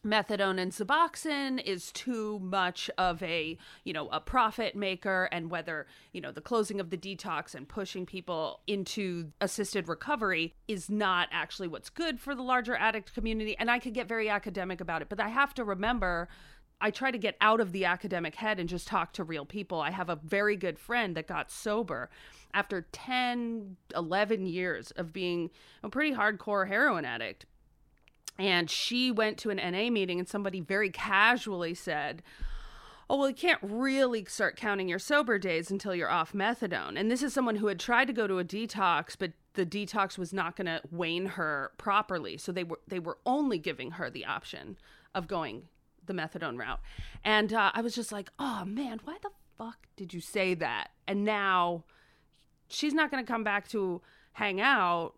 methadone 0.05 0.61
and 0.61 0.73
suboxone 0.73 1.63
is 1.63 1.91
too 1.93 2.39
much 2.41 2.91
of 2.99 3.23
a 3.23 3.57
you 3.85 3.93
know 3.93 4.09
a 4.09 4.21
profit 4.21 4.77
maker 4.77 5.29
and 5.33 5.51
whether 5.51 5.87
you 6.13 6.21
know 6.21 6.31
the 6.31 6.41
closing 6.41 6.81
of 6.81 6.91
the 6.91 6.97
detox 6.97 7.55
and 7.55 7.69
pushing 7.69 8.05
people 8.05 8.61
into 8.67 9.33
assisted 9.41 9.89
recovery 9.89 10.55
is 10.69 10.91
not 10.91 11.29
actually 11.33 11.69
what's 11.69 11.91
good 11.91 12.21
for 12.21 12.35
the 12.35 12.43
larger 12.43 12.77
addict 12.77 13.15
community 13.15 13.57
and 13.59 13.71
i 13.71 13.79
could 13.79 13.95
get 13.95 14.07
very 14.07 14.29
academic 14.29 14.81
about 14.81 15.03
it 15.03 15.09
but 15.09 15.21
i 15.21 15.29
have 15.29 15.55
to 15.55 15.65
remember 15.65 16.29
I 16.81 16.91
try 16.91 17.11
to 17.11 17.19
get 17.19 17.37
out 17.41 17.61
of 17.61 17.73
the 17.73 17.87
academic 17.87 18.35
head 18.35 18.61
and 18.61 18.69
just 18.69 18.87
talk 18.87 19.13
to 19.15 19.25
real 19.25 19.47
people. 19.47 19.81
I 19.81 19.91
have 19.91 20.11
a 20.11 20.17
very 20.17 20.57
good 20.57 20.79
friend 20.79 21.17
that 21.17 21.27
got 21.27 21.51
sober 21.51 22.11
after 22.53 22.87
10, 22.93 23.77
11 23.97 24.47
years 24.47 24.91
of 24.91 25.13
being 25.13 25.51
a 25.83 25.89
pretty 25.89 26.15
hardcore 26.15 26.69
heroin 26.69 27.05
addict 27.05 27.47
and 28.39 28.69
she 28.69 29.11
went 29.11 29.39
to 29.39 29.51
an 29.51 29.57
NA 29.57 29.91
meeting 29.91 30.19
and 30.19 30.29
somebody 30.29 30.61
very 30.61 30.91
casually 30.91 31.75
said, 31.75 32.23
Oh, 33.09 33.19
well, 33.19 33.29
you 33.29 33.35
can't 33.35 33.61
really 33.63 34.25
start 34.25 34.57
counting 34.57 34.89
your 34.89 34.99
sober 34.99 35.39
days 35.39 35.71
until 35.71 35.95
you're 35.95 36.11
off 36.11 36.33
methadone. 36.33 36.99
And 36.99 37.11
this 37.11 37.23
is 37.23 37.35
someone 37.35 37.57
who 37.57 37.67
had 37.67 37.79
tried 37.79 38.07
to 38.07 38.15
go 38.15 38.27
to 38.27 38.39
a 38.39 38.45
detox, 38.45 39.15
but 39.19 39.33
the 39.53 39.67
detox 39.67 40.17
was 40.17 40.33
not 40.33 40.57
going 40.57 40.67
to 40.67 40.81
wane 40.91 41.27
her 41.27 41.73
properly. 41.77 42.39
So 42.39 42.51
they 42.51 42.65
were 42.65 42.81
they 42.89 42.99
were 42.99 43.19
only 43.27 43.59
giving 43.59 43.93
her 43.93 44.09
the 44.09 44.25
option 44.25 44.79
of 45.15 45.29
going 45.29 45.65
the 46.07 46.15
methadone 46.15 46.59
route. 46.59 46.81
And 47.25 47.53
uh, 47.53 47.73
I 47.75 47.83
was 47.83 47.95
just 47.95 48.11
like, 48.11 48.31
oh 48.39 48.65
man, 48.65 49.01
why 49.05 49.17
the 49.23 49.31
fuck 49.59 49.87
did 49.97 50.15
you 50.15 50.21
say 50.21 50.55
that? 50.55 50.91
And 51.07 51.25
now 51.25 51.85
she's 52.69 52.95
not 52.95 53.11
going 53.11 53.25
to 53.25 53.31
come 53.31 53.45
back 53.45 53.69
to 53.69 54.01
hang 54.33 54.61
out 54.61 55.15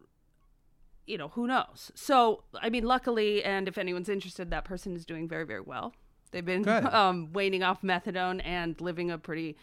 you 1.06 1.16
know, 1.18 1.28
who 1.28 1.46
knows? 1.46 1.92
So, 1.94 2.42
I 2.60 2.68
mean, 2.70 2.84
luckily, 2.84 3.42
and 3.42 3.68
if 3.68 3.78
anyone's 3.78 4.08
interested, 4.08 4.50
that 4.50 4.64
person 4.64 4.96
is 4.96 5.04
doing 5.06 5.28
very, 5.28 5.44
very 5.44 5.60
well. 5.60 5.94
They've 6.32 6.44
been 6.44 6.68
um, 6.68 7.32
waning 7.32 7.62
off 7.62 7.82
methadone 7.82 8.40
and 8.44 8.80
living 8.80 9.10
a 9.10 9.18
pretty 9.18 9.56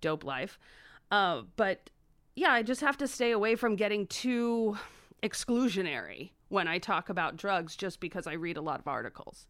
dope 0.00 0.24
life. 0.24 0.58
Uh, 1.10 1.42
but 1.56 1.90
yeah, 2.34 2.52
I 2.52 2.62
just 2.62 2.80
have 2.80 2.96
to 2.98 3.08
stay 3.08 3.30
away 3.32 3.56
from 3.56 3.76
getting 3.76 4.06
too 4.06 4.78
exclusionary 5.22 6.30
when 6.48 6.68
I 6.68 6.78
talk 6.78 7.08
about 7.08 7.36
drugs 7.36 7.74
just 7.74 8.00
because 8.00 8.26
I 8.26 8.34
read 8.34 8.56
a 8.56 8.60
lot 8.60 8.78
of 8.78 8.86
articles. 8.86 9.46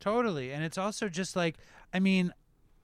Totally. 0.00 0.52
And 0.52 0.64
it's 0.64 0.78
also 0.78 1.08
just 1.08 1.36
like, 1.36 1.56
I 1.92 2.00
mean, 2.00 2.32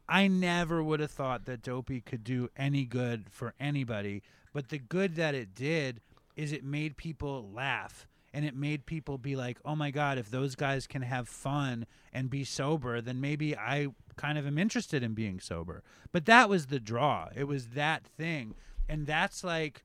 I 0.09 0.27
never 0.27 0.83
would 0.83 1.01
have 1.01 1.11
thought 1.11 1.47
that 1.47 1.63
Dopey 1.63 2.01
could 2.01 2.25
do 2.25 2.51
any 2.57 2.85
good 2.85 3.31
for 3.31 3.55
anybody, 3.59 4.23
but 4.53 4.69
the 4.69 4.79
good 4.79 5.15
that 5.17 5.35
it 5.35 5.55
did 5.55 6.01
is 6.37 6.53
it 6.53 6.65
made 6.65 6.97
people 6.97 7.51
laugh 7.53 8.07
and 8.33 8.45
it 8.45 8.57
made 8.57 8.85
people 8.85 9.17
be 9.17 9.37
like, 9.37 9.59
"Oh 9.65 9.77
my 9.77 9.91
god, 9.91 10.19
if 10.19 10.31
those 10.31 10.57
guys 10.57 10.87
can 10.87 11.03
have 11.03 11.29
fun 11.29 11.87
and 12.13 12.29
be 12.29 12.45
sober, 12.45 13.01
then 13.01 13.21
maybe 13.21 13.57
I 13.57 13.89
kind 14.17 14.39
of 14.39 14.47
am 14.47 14.59
interested 14.59 15.03
in 15.03 15.15
being 15.15 15.39
sober." 15.39 15.83
But 16.11 16.27
that 16.27 16.49
was 16.49 16.67
the 16.67 16.81
draw. 16.81 17.29
It 17.35 17.45
was 17.45 17.69
that 17.69 18.07
thing. 18.07 18.55
And 18.89 19.07
that's 19.07 19.45
like 19.45 19.85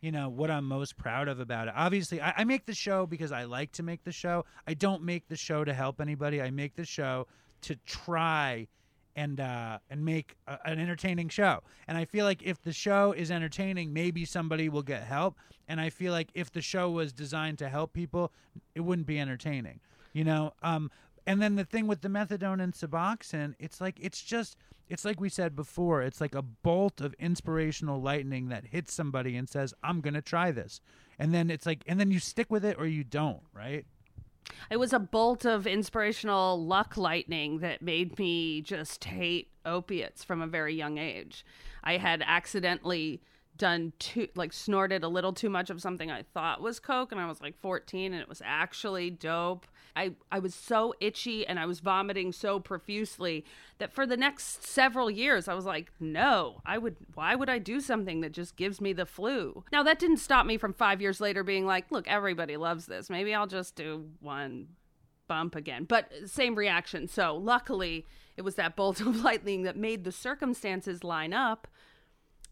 you 0.00 0.12
know 0.12 0.28
what 0.28 0.50
I'm 0.50 0.66
most 0.66 0.96
proud 0.98 1.26
of 1.26 1.40
about 1.40 1.68
it. 1.68 1.74
Obviously, 1.76 2.20
I, 2.20 2.34
I, 2.38 2.44
make 2.44 2.66
the 2.66 2.74
show 2.74 3.06
because 3.06 3.32
I 3.32 3.44
like 3.44 3.72
to 3.72 3.82
make 3.82 4.04
the 4.04 4.12
show. 4.12 4.44
I 4.66 4.74
don't 4.74 5.02
make 5.02 5.28
the 5.28 5.36
show 5.36 5.64
to 5.64 5.72
help 5.72 6.00
anybody. 6.00 6.42
I 6.42 6.50
make 6.50 6.76
the 6.76 6.84
show 6.84 7.26
to 7.62 7.76
try 7.86 8.68
and 9.16 9.40
uh, 9.40 9.78
and 9.90 10.04
make 10.04 10.36
a, 10.46 10.58
an 10.66 10.78
entertaining 10.78 11.28
show. 11.28 11.62
And 11.88 11.98
I 11.98 12.04
feel 12.04 12.24
like 12.24 12.42
if 12.42 12.62
the 12.62 12.72
show 12.72 13.12
is 13.12 13.30
entertaining, 13.30 13.92
maybe 13.92 14.24
somebody 14.24 14.68
will 14.68 14.82
get 14.82 15.02
help. 15.02 15.36
And 15.66 15.80
I 15.80 15.90
feel 15.90 16.12
like 16.12 16.28
if 16.34 16.52
the 16.52 16.60
show 16.60 16.90
was 16.90 17.12
designed 17.12 17.58
to 17.58 17.68
help 17.68 17.92
people, 17.92 18.32
it 18.74 18.80
wouldn't 18.80 19.08
be 19.08 19.18
entertaining. 19.18 19.80
You 20.12 20.24
know. 20.24 20.52
Um, 20.62 20.90
and 21.28 21.42
then 21.42 21.56
the 21.56 21.64
thing 21.64 21.88
with 21.88 22.02
the 22.02 22.08
methadone 22.08 22.62
and 22.62 22.72
Suboxone, 22.72 23.54
it's 23.58 23.80
like 23.80 23.98
it's 24.00 24.22
just 24.22 24.56
it's 24.88 25.04
like 25.04 25.20
we 25.20 25.28
said 25.28 25.56
before, 25.56 26.02
it's 26.02 26.20
like 26.20 26.36
a 26.36 26.42
bolt 26.42 27.00
of 27.00 27.14
inspirational 27.14 28.00
lightning 28.00 28.48
that 28.50 28.66
hits 28.66 28.94
somebody 28.94 29.36
and 29.36 29.48
says, 29.48 29.74
"I'm 29.82 30.00
going 30.00 30.14
to 30.14 30.22
try 30.22 30.52
this." 30.52 30.80
And 31.18 31.34
then 31.34 31.50
it's 31.50 31.66
like 31.66 31.82
and 31.88 31.98
then 31.98 32.12
you 32.12 32.20
stick 32.20 32.50
with 32.50 32.64
it 32.64 32.76
or 32.78 32.86
you 32.86 33.02
don't, 33.02 33.42
right? 33.52 33.86
It 34.70 34.78
was 34.78 34.92
a 34.92 34.98
bolt 34.98 35.44
of 35.44 35.66
inspirational 35.66 36.64
luck 36.64 36.96
lightning 36.96 37.58
that 37.58 37.82
made 37.82 38.18
me 38.18 38.60
just 38.62 39.04
hate 39.04 39.50
opiates 39.64 40.24
from 40.24 40.42
a 40.42 40.46
very 40.46 40.74
young 40.74 40.98
age. 40.98 41.44
I 41.84 41.98
had 41.98 42.22
accidentally 42.26 43.20
done 43.56 43.92
too 43.98 44.28
like 44.34 44.52
snorted 44.52 45.02
a 45.02 45.08
little 45.08 45.32
too 45.32 45.50
much 45.50 45.70
of 45.70 45.80
something 45.80 46.10
I 46.10 46.22
thought 46.22 46.60
was 46.60 46.78
coke 46.78 47.12
and 47.12 47.20
I 47.20 47.26
was 47.26 47.40
like 47.40 47.58
14 47.58 48.12
and 48.12 48.20
it 48.20 48.28
was 48.28 48.42
actually 48.44 49.10
dope. 49.10 49.66
I 49.94 50.12
I 50.30 50.38
was 50.38 50.54
so 50.54 50.94
itchy 51.00 51.46
and 51.46 51.58
I 51.58 51.66
was 51.66 51.80
vomiting 51.80 52.32
so 52.32 52.60
profusely 52.60 53.44
that 53.78 53.92
for 53.92 54.06
the 54.06 54.16
next 54.16 54.64
several 54.64 55.10
years 55.10 55.48
I 55.48 55.54
was 55.54 55.64
like, 55.64 55.92
"No, 55.98 56.60
I 56.66 56.78
would 56.78 56.96
why 57.14 57.34
would 57.34 57.48
I 57.48 57.58
do 57.58 57.80
something 57.80 58.20
that 58.20 58.32
just 58.32 58.56
gives 58.56 58.80
me 58.80 58.92
the 58.92 59.06
flu?" 59.06 59.64
Now 59.72 59.82
that 59.82 59.98
didn't 59.98 60.18
stop 60.18 60.46
me 60.46 60.58
from 60.58 60.72
5 60.72 61.00
years 61.00 61.20
later 61.20 61.42
being 61.42 61.66
like, 61.66 61.90
"Look, 61.90 62.06
everybody 62.08 62.56
loves 62.56 62.86
this. 62.86 63.08
Maybe 63.10 63.34
I'll 63.34 63.46
just 63.46 63.74
do 63.74 64.10
one 64.20 64.68
bump 65.28 65.56
again." 65.56 65.84
But 65.84 66.12
uh, 66.12 66.26
same 66.26 66.54
reaction. 66.54 67.08
So, 67.08 67.36
luckily, 67.36 68.06
it 68.36 68.42
was 68.42 68.56
that 68.56 68.76
bolt 68.76 69.00
of 69.06 69.24
lightning 69.24 69.62
that 69.62 69.76
made 69.76 70.04
the 70.04 70.12
circumstances 70.12 71.02
line 71.02 71.32
up 71.32 71.68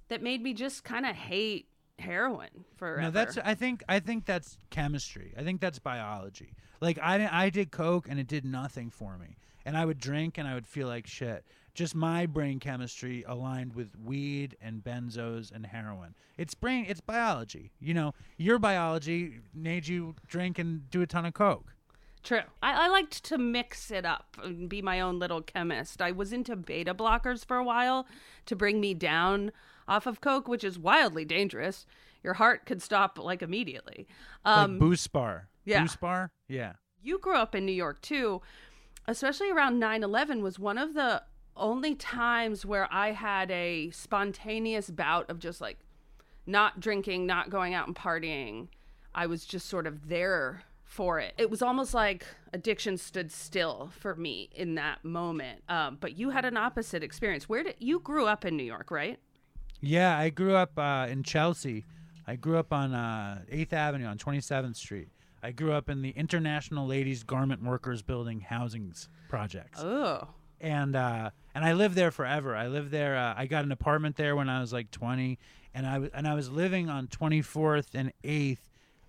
that 0.08 0.22
made 0.22 0.42
me 0.42 0.54
just 0.54 0.84
kind 0.84 1.06
of 1.06 1.14
hate 1.14 1.68
heroin 1.98 2.64
forever. 2.76 3.02
No, 3.02 3.10
that's 3.10 3.38
I 3.38 3.54
think 3.54 3.82
I 3.88 4.00
think 4.00 4.26
that's 4.26 4.58
chemistry. 4.70 5.32
I 5.36 5.42
think 5.42 5.60
that's 5.60 5.78
biology. 5.78 6.54
Like 6.80 6.98
I 7.02 7.28
I 7.30 7.50
did 7.50 7.70
coke 7.70 8.08
and 8.08 8.18
it 8.18 8.26
did 8.26 8.44
nothing 8.44 8.90
for 8.90 9.18
me. 9.18 9.36
And 9.66 9.76
I 9.76 9.84
would 9.86 9.98
drink 9.98 10.36
and 10.36 10.46
I 10.46 10.54
would 10.54 10.66
feel 10.66 10.88
like 10.88 11.06
shit. 11.06 11.44
Just 11.74 11.94
my 11.94 12.26
brain 12.26 12.60
chemistry 12.60 13.24
aligned 13.26 13.74
with 13.74 13.96
weed 14.04 14.56
and 14.60 14.84
benzos 14.84 15.50
and 15.50 15.66
heroin. 15.66 16.14
It's 16.36 16.54
brain 16.54 16.84
it's 16.88 17.00
biology. 17.00 17.72
You 17.80 17.94
know, 17.94 18.12
your 18.36 18.58
biology 18.58 19.40
made 19.54 19.88
you 19.88 20.14
drink 20.26 20.58
and 20.58 20.88
do 20.90 21.02
a 21.02 21.06
ton 21.06 21.24
of 21.24 21.34
coke. 21.34 21.74
True. 22.22 22.40
I, 22.62 22.86
I, 22.86 22.88
liked 22.88 23.22
to 23.24 23.36
mix 23.36 23.90
it 23.90 24.06
up 24.06 24.38
and 24.42 24.66
be 24.66 24.80
my 24.80 24.98
own 24.98 25.18
little 25.18 25.42
chemist. 25.42 26.00
I 26.00 26.10
was 26.10 26.32
into 26.32 26.56
beta 26.56 26.94
blockers 26.94 27.44
for 27.44 27.58
a 27.58 27.64
while 27.64 28.06
to 28.46 28.56
bring 28.56 28.80
me 28.80 28.94
down 28.94 29.52
off 29.86 30.06
of 30.06 30.20
coke, 30.20 30.48
which 30.48 30.64
is 30.64 30.78
wildly 30.78 31.24
dangerous. 31.24 31.86
Your 32.22 32.34
heart 32.34 32.66
could 32.66 32.82
stop 32.82 33.18
like 33.18 33.42
immediately. 33.42 34.06
Um, 34.44 34.78
like 34.78 34.90
Buspar. 34.90 35.42
Yeah. 35.64 35.84
Buspar? 35.84 36.30
Yeah. 36.48 36.74
You 37.02 37.18
grew 37.18 37.36
up 37.36 37.54
in 37.54 37.66
New 37.66 37.72
York 37.72 38.00
too, 38.00 38.40
especially 39.06 39.50
around 39.50 39.78
9 39.78 40.02
11 40.02 40.42
was 40.42 40.58
one 40.58 40.78
of 40.78 40.94
the 40.94 41.22
only 41.56 41.94
times 41.94 42.66
where 42.66 42.88
I 42.90 43.12
had 43.12 43.50
a 43.50 43.90
spontaneous 43.90 44.90
bout 44.90 45.28
of 45.30 45.38
just 45.38 45.60
like 45.60 45.78
not 46.46 46.80
drinking, 46.80 47.26
not 47.26 47.50
going 47.50 47.74
out 47.74 47.86
and 47.86 47.96
partying. 47.96 48.68
I 49.14 49.26
was 49.26 49.44
just 49.44 49.68
sort 49.68 49.86
of 49.86 50.08
there 50.08 50.62
for 50.84 51.18
it. 51.18 51.34
It 51.38 51.50
was 51.50 51.62
almost 51.62 51.94
like 51.94 52.26
addiction 52.52 52.96
stood 52.98 53.32
still 53.32 53.90
for 53.98 54.14
me 54.14 54.50
in 54.54 54.74
that 54.76 55.04
moment. 55.04 55.62
Um, 55.68 55.98
but 56.00 56.16
you 56.16 56.30
had 56.30 56.44
an 56.44 56.56
opposite 56.56 57.02
experience. 57.02 57.48
Where 57.48 57.62
did 57.62 57.76
you 57.78 58.00
grew 58.00 58.26
up 58.26 58.44
in 58.44 58.56
New 58.56 58.64
York, 58.64 58.90
right? 58.90 59.18
Yeah, 59.86 60.18
I 60.18 60.30
grew 60.30 60.54
up 60.54 60.78
uh, 60.78 61.06
in 61.10 61.22
Chelsea. 61.22 61.84
I 62.26 62.36
grew 62.36 62.56
up 62.56 62.72
on 62.72 62.94
uh, 62.94 63.42
8th 63.52 63.72
Avenue 63.72 64.06
on 64.06 64.18
27th 64.18 64.76
Street. 64.76 65.08
I 65.42 65.50
grew 65.50 65.72
up 65.72 65.90
in 65.90 66.00
the 66.00 66.10
International 66.10 66.86
Ladies 66.86 67.22
Garment 67.22 67.62
Workers 67.62 68.00
Building 68.00 68.40
housings 68.40 69.08
projects. 69.28 69.80
Oh. 69.82 70.28
And 70.60 70.96
uh, 70.96 71.30
and 71.54 71.64
I 71.64 71.74
lived 71.74 71.96
there 71.96 72.10
forever. 72.10 72.56
I 72.56 72.68
lived 72.68 72.90
there. 72.90 73.16
Uh, 73.16 73.34
I 73.36 73.46
got 73.46 73.64
an 73.64 73.72
apartment 73.72 74.16
there 74.16 74.34
when 74.34 74.48
I 74.48 74.60
was 74.60 74.72
like 74.72 74.90
20, 74.90 75.38
and 75.74 75.86
I 75.86 75.92
w- 75.94 76.10
and 76.14 76.26
I 76.26 76.34
was 76.34 76.48
living 76.48 76.88
on 76.88 77.06
24th 77.08 77.88
and 77.92 78.12
8th 78.24 78.58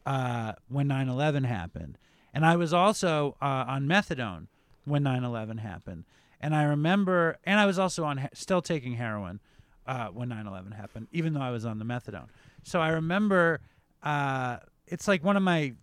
uh, 0.06 0.54
when 0.68 0.90
9/11 0.90 1.46
happened, 1.46 1.98
and 2.34 2.46
I 2.46 2.58
was 2.58 2.74
also 2.74 3.38
uh, 3.42 3.64
on 3.68 3.88
methadone 3.88 4.48
when 4.84 5.04
9/11 5.04 5.60
happened. 5.60 6.04
And 6.42 6.54
I 6.54 6.64
remember, 6.64 7.38
and 7.46 7.58
I 7.60 7.66
was 7.66 7.80
also 7.80 8.04
on 8.04 8.28
still 8.34 8.62
taking 8.62 8.96
heroin 8.96 9.40
uh, 9.88 10.08
when 10.08 10.30
9/11 10.30 10.74
happened, 10.74 11.08
even 11.12 11.34
though 11.34 11.42
I 11.42 11.52
was 11.52 11.66
on 11.66 11.80
the 11.80 11.86
methadone. 11.86 12.28
So 12.64 12.80
I 12.80 12.90
remember 12.90 13.62
uh, 14.04 14.58
it's 14.88 15.08
like 15.08 15.24
one 15.24 15.38
of 15.38 15.44
my 15.44 15.74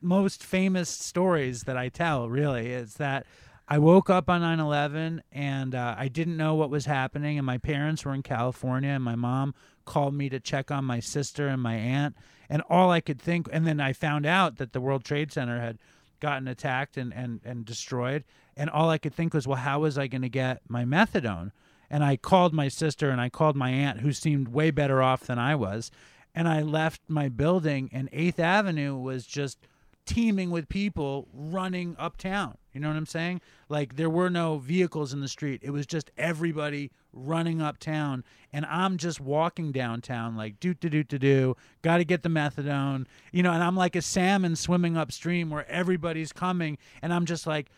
most 0.00 0.42
famous 0.42 0.88
stories 0.88 1.62
that 1.62 1.76
I 1.76 1.88
tell. 1.88 2.28
Really, 2.28 2.72
is 2.72 2.94
that 2.94 3.26
I 3.68 3.78
woke 3.78 4.10
up 4.10 4.28
on 4.28 4.40
9/11 4.42 5.20
and 5.32 5.74
uh, 5.74 5.94
I 5.96 6.08
didn't 6.08 6.36
know 6.36 6.54
what 6.54 6.70
was 6.70 6.86
happening, 6.86 7.38
and 7.38 7.46
my 7.46 7.58
parents 7.58 8.04
were 8.04 8.14
in 8.14 8.22
California, 8.22 8.90
and 8.90 9.04
my 9.04 9.16
mom 9.16 9.54
called 9.84 10.14
me 10.14 10.28
to 10.28 10.40
check 10.40 10.70
on 10.70 10.84
my 10.84 11.00
sister 11.00 11.48
and 11.48 11.60
my 11.60 11.74
aunt, 11.74 12.16
and 12.48 12.62
all 12.68 12.90
I 12.90 13.00
could 13.00 13.20
think, 13.20 13.48
and 13.52 13.66
then 13.66 13.80
I 13.80 13.92
found 13.92 14.26
out 14.26 14.56
that 14.58 14.72
the 14.72 14.80
World 14.80 15.04
Trade 15.04 15.32
Center 15.32 15.60
had 15.60 15.78
gotten 16.20 16.48
attacked 16.48 16.96
and 16.96 17.12
and 17.12 17.40
and 17.44 17.64
destroyed, 17.64 18.24
and 18.56 18.70
all 18.70 18.90
I 18.90 18.98
could 18.98 19.14
think 19.14 19.34
was, 19.34 19.46
well, 19.46 19.58
how 19.58 19.80
was 19.80 19.98
I 19.98 20.06
going 20.06 20.22
to 20.22 20.28
get 20.28 20.60
my 20.68 20.84
methadone? 20.84 21.52
And 21.92 22.02
I 22.02 22.16
called 22.16 22.54
my 22.54 22.68
sister 22.68 23.10
and 23.10 23.20
I 23.20 23.28
called 23.28 23.54
my 23.54 23.70
aunt, 23.70 24.00
who 24.00 24.12
seemed 24.12 24.48
way 24.48 24.70
better 24.70 25.02
off 25.02 25.20
than 25.20 25.38
I 25.38 25.54
was. 25.54 25.90
And 26.34 26.48
I 26.48 26.62
left 26.62 27.02
my 27.06 27.28
building, 27.28 27.90
and 27.92 28.10
8th 28.10 28.38
Avenue 28.38 28.96
was 28.96 29.26
just 29.26 29.58
teeming 30.06 30.50
with 30.50 30.70
people 30.70 31.28
running 31.32 31.94
uptown. 31.98 32.56
You 32.72 32.80
know 32.80 32.88
what 32.88 32.96
I'm 32.96 33.06
saying? 33.06 33.42
Like 33.68 33.96
there 33.96 34.10
were 34.10 34.30
no 34.30 34.58
vehicles 34.58 35.12
in 35.12 35.20
the 35.20 35.28
street. 35.28 35.60
It 35.62 35.70
was 35.70 35.86
just 35.86 36.10
everybody 36.16 36.90
running 37.12 37.60
uptown 37.60 38.24
and 38.52 38.64
I'm 38.66 38.96
just 38.96 39.20
walking 39.20 39.70
downtown 39.72 40.34
like 40.34 40.58
do 40.58 40.72
do 40.74 40.88
do 40.88 41.04
do 41.04 41.18
do. 41.18 41.56
Got 41.82 41.98
to 41.98 42.04
get 42.04 42.22
the 42.22 42.30
methadone. 42.30 43.04
You 43.30 43.42
know, 43.42 43.52
and 43.52 43.62
I'm 43.62 43.76
like 43.76 43.94
a 43.94 44.02
salmon 44.02 44.56
swimming 44.56 44.96
upstream 44.96 45.50
where 45.50 45.70
everybody's 45.70 46.32
coming 46.32 46.78
and 47.02 47.12
I'm 47.12 47.26
just 47.26 47.46
like 47.46 47.68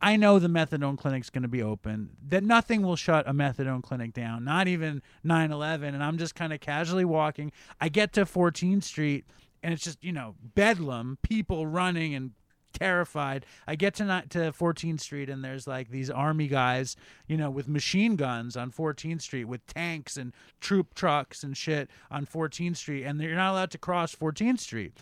I 0.00 0.16
know 0.16 0.38
the 0.38 0.48
methadone 0.48 0.96
clinic's 0.96 1.30
going 1.30 1.42
to 1.42 1.48
be 1.48 1.62
open. 1.62 2.10
That 2.28 2.44
nothing 2.44 2.82
will 2.82 2.96
shut 2.96 3.28
a 3.28 3.32
methadone 3.32 3.82
clinic 3.82 4.12
down, 4.12 4.44
not 4.44 4.68
even 4.68 5.02
9/11. 5.24 5.94
And 5.94 6.02
I'm 6.02 6.18
just 6.18 6.34
kind 6.34 6.52
of 6.52 6.60
casually 6.60 7.04
walking. 7.04 7.52
I 7.80 7.88
get 7.88 8.12
to 8.14 8.24
14th 8.24 8.84
Street, 8.84 9.24
and 9.62 9.74
it's 9.74 9.82
just 9.82 10.02
you 10.02 10.12
know 10.12 10.36
bedlam, 10.54 11.18
people 11.22 11.66
running 11.66 12.14
and 12.14 12.32
terrified. 12.72 13.44
I 13.66 13.74
get 13.74 13.94
to 13.94 14.04
not 14.04 14.30
to 14.30 14.52
14th 14.52 15.00
Street, 15.00 15.28
and 15.28 15.44
there's 15.44 15.66
like 15.66 15.90
these 15.90 16.10
army 16.10 16.48
guys, 16.48 16.96
you 17.26 17.36
know, 17.36 17.50
with 17.50 17.68
machine 17.68 18.16
guns 18.16 18.56
on 18.56 18.70
14th 18.70 19.22
Street, 19.22 19.44
with 19.44 19.66
tanks 19.66 20.16
and 20.16 20.32
troop 20.60 20.94
trucks 20.94 21.42
and 21.42 21.56
shit 21.56 21.90
on 22.10 22.26
14th 22.26 22.76
Street, 22.76 23.04
and 23.04 23.20
you're 23.20 23.34
not 23.34 23.52
allowed 23.52 23.70
to 23.72 23.78
cross 23.78 24.14
14th 24.14 24.60
Street. 24.60 24.92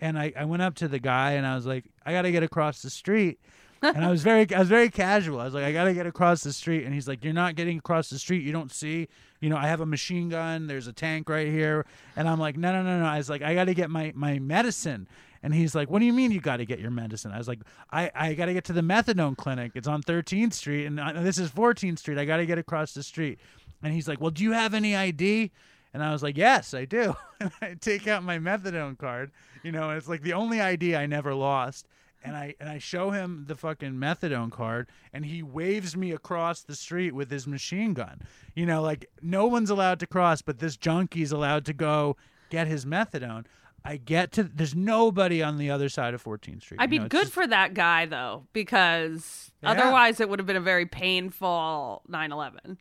And 0.00 0.18
I, 0.18 0.32
I 0.36 0.44
went 0.44 0.62
up 0.62 0.74
to 0.76 0.88
the 0.88 0.98
guy 0.98 1.32
and 1.32 1.46
I 1.46 1.54
was 1.54 1.64
like, 1.64 1.86
I 2.04 2.12
got 2.12 2.22
to 2.22 2.30
get 2.30 2.42
across 2.42 2.82
the 2.82 2.90
street 2.90 3.40
and 3.82 4.04
I 4.04 4.10
was 4.10 4.22
very 4.22 4.52
I 4.54 4.58
was 4.58 4.68
very 4.68 4.90
casual. 4.90 5.40
I 5.40 5.44
was 5.44 5.54
like, 5.54 5.64
I 5.64 5.72
gotta 5.72 5.94
get 5.94 6.06
across 6.06 6.42
the 6.42 6.52
street, 6.52 6.84
and 6.84 6.94
he's 6.94 7.08
like, 7.08 7.24
You're 7.24 7.32
not 7.32 7.54
getting 7.54 7.78
across 7.78 8.08
the 8.08 8.18
street. 8.18 8.42
You 8.42 8.52
don't 8.52 8.72
see, 8.72 9.08
you 9.40 9.48
know, 9.48 9.56
I 9.56 9.66
have 9.66 9.80
a 9.80 9.86
machine 9.86 10.28
gun. 10.28 10.66
There's 10.66 10.86
a 10.86 10.92
tank 10.92 11.28
right 11.28 11.48
here, 11.48 11.86
and 12.16 12.28
I'm 12.28 12.38
like, 12.38 12.56
No, 12.56 12.72
no, 12.72 12.82
no, 12.82 13.00
no. 13.00 13.06
I 13.06 13.18
was 13.18 13.30
like, 13.30 13.42
I 13.42 13.54
gotta 13.54 13.74
get 13.74 13.90
my 13.90 14.12
my 14.14 14.38
medicine. 14.38 15.06
And 15.42 15.54
he's 15.54 15.76
like, 15.76 15.88
"What 15.88 16.00
do 16.00 16.06
you 16.06 16.12
mean 16.12 16.32
you 16.32 16.40
got 16.40 16.56
to 16.56 16.66
get 16.66 16.80
your 16.80 16.90
medicine?" 16.90 17.30
I 17.30 17.38
was 17.38 17.46
like, 17.46 17.60
"I, 17.92 18.10
I 18.16 18.34
got 18.34 18.46
to 18.46 18.52
get 18.52 18.64
to 18.64 18.72
the 18.72 18.80
methadone 18.80 19.36
clinic. 19.36 19.72
It's 19.76 19.86
on 19.86 20.02
13th 20.02 20.54
Street, 20.54 20.86
and 20.86 21.00
I, 21.00 21.12
this 21.12 21.38
is 21.38 21.50
14th 21.50 22.00
Street. 22.00 22.18
I 22.18 22.24
got 22.24 22.38
to 22.38 22.46
get 22.46 22.58
across 22.58 22.94
the 22.94 23.02
street." 23.04 23.38
And 23.80 23.92
he's 23.92 24.08
like, 24.08 24.20
"Well, 24.20 24.32
do 24.32 24.42
you 24.42 24.52
have 24.52 24.74
any 24.74 24.96
ID?" 24.96 25.52
And 25.94 26.02
I 26.02 26.10
was 26.10 26.22
like, 26.22 26.36
"Yes, 26.36 26.74
I 26.74 26.84
do." 26.84 27.14
and 27.40 27.52
I 27.62 27.76
take 27.80 28.08
out 28.08 28.24
my 28.24 28.38
methadone 28.38 28.98
card, 28.98 29.30
you 29.62 29.70
know, 29.70 29.90
it's 29.90 30.08
like 30.08 30.22
the 30.22 30.32
only 30.32 30.60
ID 30.60 30.96
I 30.96 31.06
never 31.06 31.32
lost 31.32 31.86
and 32.26 32.36
I 32.36 32.54
and 32.60 32.68
I 32.68 32.78
show 32.78 33.10
him 33.10 33.44
the 33.46 33.54
fucking 33.54 33.92
methadone 33.94 34.50
card, 34.50 34.88
and 35.12 35.24
he 35.24 35.42
waves 35.42 35.96
me 35.96 36.12
across 36.12 36.62
the 36.62 36.74
street 36.74 37.14
with 37.14 37.30
his 37.30 37.46
machine 37.46 37.94
gun. 37.94 38.22
You 38.54 38.66
know, 38.66 38.82
like 38.82 39.08
no 39.22 39.46
one's 39.46 39.70
allowed 39.70 40.00
to 40.00 40.06
cross, 40.06 40.42
but 40.42 40.58
this 40.58 40.76
junkie's 40.76 41.32
allowed 41.32 41.64
to 41.66 41.72
go 41.72 42.16
get 42.50 42.66
his 42.66 42.84
methadone. 42.84 43.46
I 43.84 43.98
get 43.98 44.32
to 44.32 44.42
there's 44.42 44.74
nobody 44.74 45.42
on 45.42 45.58
the 45.58 45.70
other 45.70 45.88
side 45.88 46.12
of 46.12 46.22
14th 46.22 46.62
Street. 46.62 46.80
I 46.80 46.84
You 46.84 46.90
mean, 46.90 47.02
know, 47.02 47.08
good 47.08 47.22
just- 47.22 47.32
for 47.34 47.46
that 47.46 47.72
guy 47.72 48.04
though, 48.06 48.46
because 48.52 49.52
Yeah. 49.62 49.70
otherwise 49.70 50.18
it 50.20 50.28
would 50.28 50.40
have 50.40 50.46
been 50.46 50.56
a 50.56 50.60
very 50.60 50.86
painful 50.86 52.02
9/11. 52.08 52.78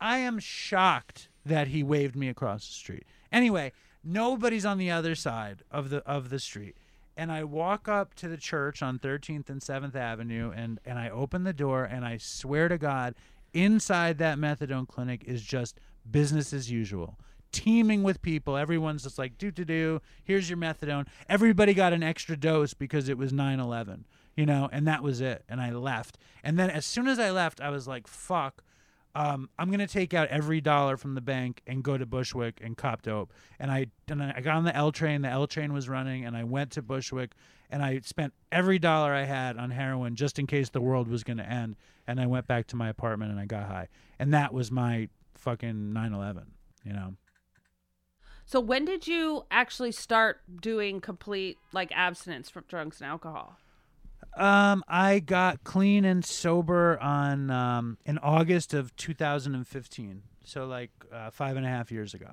I 0.00 0.18
am 0.18 0.38
shocked 0.40 1.28
that 1.46 1.68
he 1.68 1.82
waved 1.84 2.16
me 2.16 2.28
across 2.28 2.66
the 2.66 2.74
street. 2.74 3.04
Anyway, 3.30 3.72
nobody's 4.02 4.66
on 4.66 4.78
the 4.78 4.90
other 4.90 5.14
side 5.14 5.62
of 5.70 5.90
the 5.90 5.98
of 6.04 6.30
the 6.30 6.38
street. 6.40 6.76
And 7.16 7.30
I 7.30 7.44
walk 7.44 7.88
up 7.88 8.14
to 8.14 8.28
the 8.28 8.36
church 8.36 8.82
on 8.82 8.98
13th 8.98 9.48
and 9.48 9.60
7th 9.60 9.94
Avenue 9.94 10.52
and 10.54 10.80
and 10.84 10.98
I 10.98 11.10
open 11.10 11.44
the 11.44 11.52
door 11.52 11.84
and 11.84 12.04
I 12.04 12.16
swear 12.18 12.68
to 12.68 12.78
God, 12.78 13.14
inside 13.52 14.18
that 14.18 14.38
methadone 14.38 14.88
clinic 14.88 15.22
is 15.24 15.42
just 15.42 15.78
business 16.10 16.52
as 16.52 16.70
usual. 16.70 17.18
Teeming 17.52 18.02
with 18.02 18.20
people. 18.20 18.56
Everyone's 18.56 19.04
just 19.04 19.16
like, 19.16 19.38
do 19.38 19.52
do 19.52 19.64
do, 19.64 20.02
here's 20.24 20.50
your 20.50 20.58
methadone. 20.58 21.06
Everybody 21.28 21.72
got 21.72 21.92
an 21.92 22.02
extra 22.02 22.36
dose 22.36 22.74
because 22.74 23.08
it 23.08 23.16
was 23.16 23.32
9 23.32 23.60
11, 23.60 24.06
you 24.36 24.44
know, 24.44 24.68
and 24.72 24.86
that 24.88 25.02
was 25.02 25.20
it. 25.20 25.44
And 25.48 25.60
I 25.60 25.70
left. 25.70 26.18
And 26.42 26.58
then 26.58 26.68
as 26.68 26.84
soon 26.84 27.06
as 27.06 27.20
I 27.20 27.30
left, 27.30 27.60
I 27.60 27.70
was 27.70 27.86
like, 27.86 28.08
fuck, 28.08 28.64
um, 29.14 29.48
I'm 29.58 29.70
gonna 29.70 29.86
take 29.86 30.12
out 30.12 30.28
every 30.28 30.60
dollar 30.60 30.96
from 30.96 31.14
the 31.14 31.20
bank 31.20 31.62
and 31.66 31.82
go 31.84 31.96
to 31.96 32.04
Bushwick 32.04 32.60
and 32.62 32.76
cop 32.76 33.02
dope. 33.02 33.32
And 33.58 33.70
I 33.70 33.86
and 34.08 34.22
I 34.22 34.40
got 34.40 34.56
on 34.56 34.64
the 34.64 34.74
L 34.74 34.90
train. 34.92 35.22
The 35.22 35.28
L 35.28 35.46
train 35.46 35.72
was 35.72 35.88
running, 35.88 36.24
and 36.24 36.36
I 36.36 36.44
went 36.44 36.72
to 36.72 36.82
Bushwick, 36.82 37.32
and 37.70 37.82
I 37.82 38.00
spent 38.00 38.32
every 38.50 38.78
dollar 38.78 39.12
I 39.12 39.24
had 39.24 39.56
on 39.56 39.70
heroin 39.70 40.16
just 40.16 40.38
in 40.38 40.46
case 40.46 40.68
the 40.70 40.80
world 40.80 41.08
was 41.08 41.22
gonna 41.22 41.44
end. 41.44 41.76
And 42.06 42.20
I 42.20 42.26
went 42.26 42.46
back 42.46 42.66
to 42.68 42.76
my 42.76 42.88
apartment 42.88 43.30
and 43.30 43.40
I 43.40 43.46
got 43.46 43.66
high, 43.66 43.88
and 44.18 44.34
that 44.34 44.52
was 44.52 44.70
my 44.70 45.08
fucking 45.34 45.92
9/11. 45.92 46.46
You 46.84 46.92
know, 46.92 47.14
So 48.44 48.60
when 48.60 48.84
did 48.84 49.06
you 49.06 49.46
actually 49.50 49.92
start 49.92 50.42
doing 50.60 51.00
complete 51.00 51.56
like 51.72 51.90
abstinence 51.92 52.50
from 52.50 52.64
drugs 52.68 53.00
and 53.00 53.08
alcohol? 53.08 53.56
Um, 54.36 54.84
I 54.88 55.20
got 55.20 55.64
clean 55.64 56.04
and 56.04 56.24
sober 56.24 56.98
on 57.00 57.50
um 57.50 57.98
in 58.04 58.18
August 58.18 58.74
of 58.74 58.94
2015. 58.96 60.22
So 60.44 60.66
like 60.66 60.90
uh, 61.12 61.30
five 61.30 61.56
and 61.56 61.64
a 61.64 61.68
half 61.68 61.90
years 61.90 62.14
ago. 62.14 62.30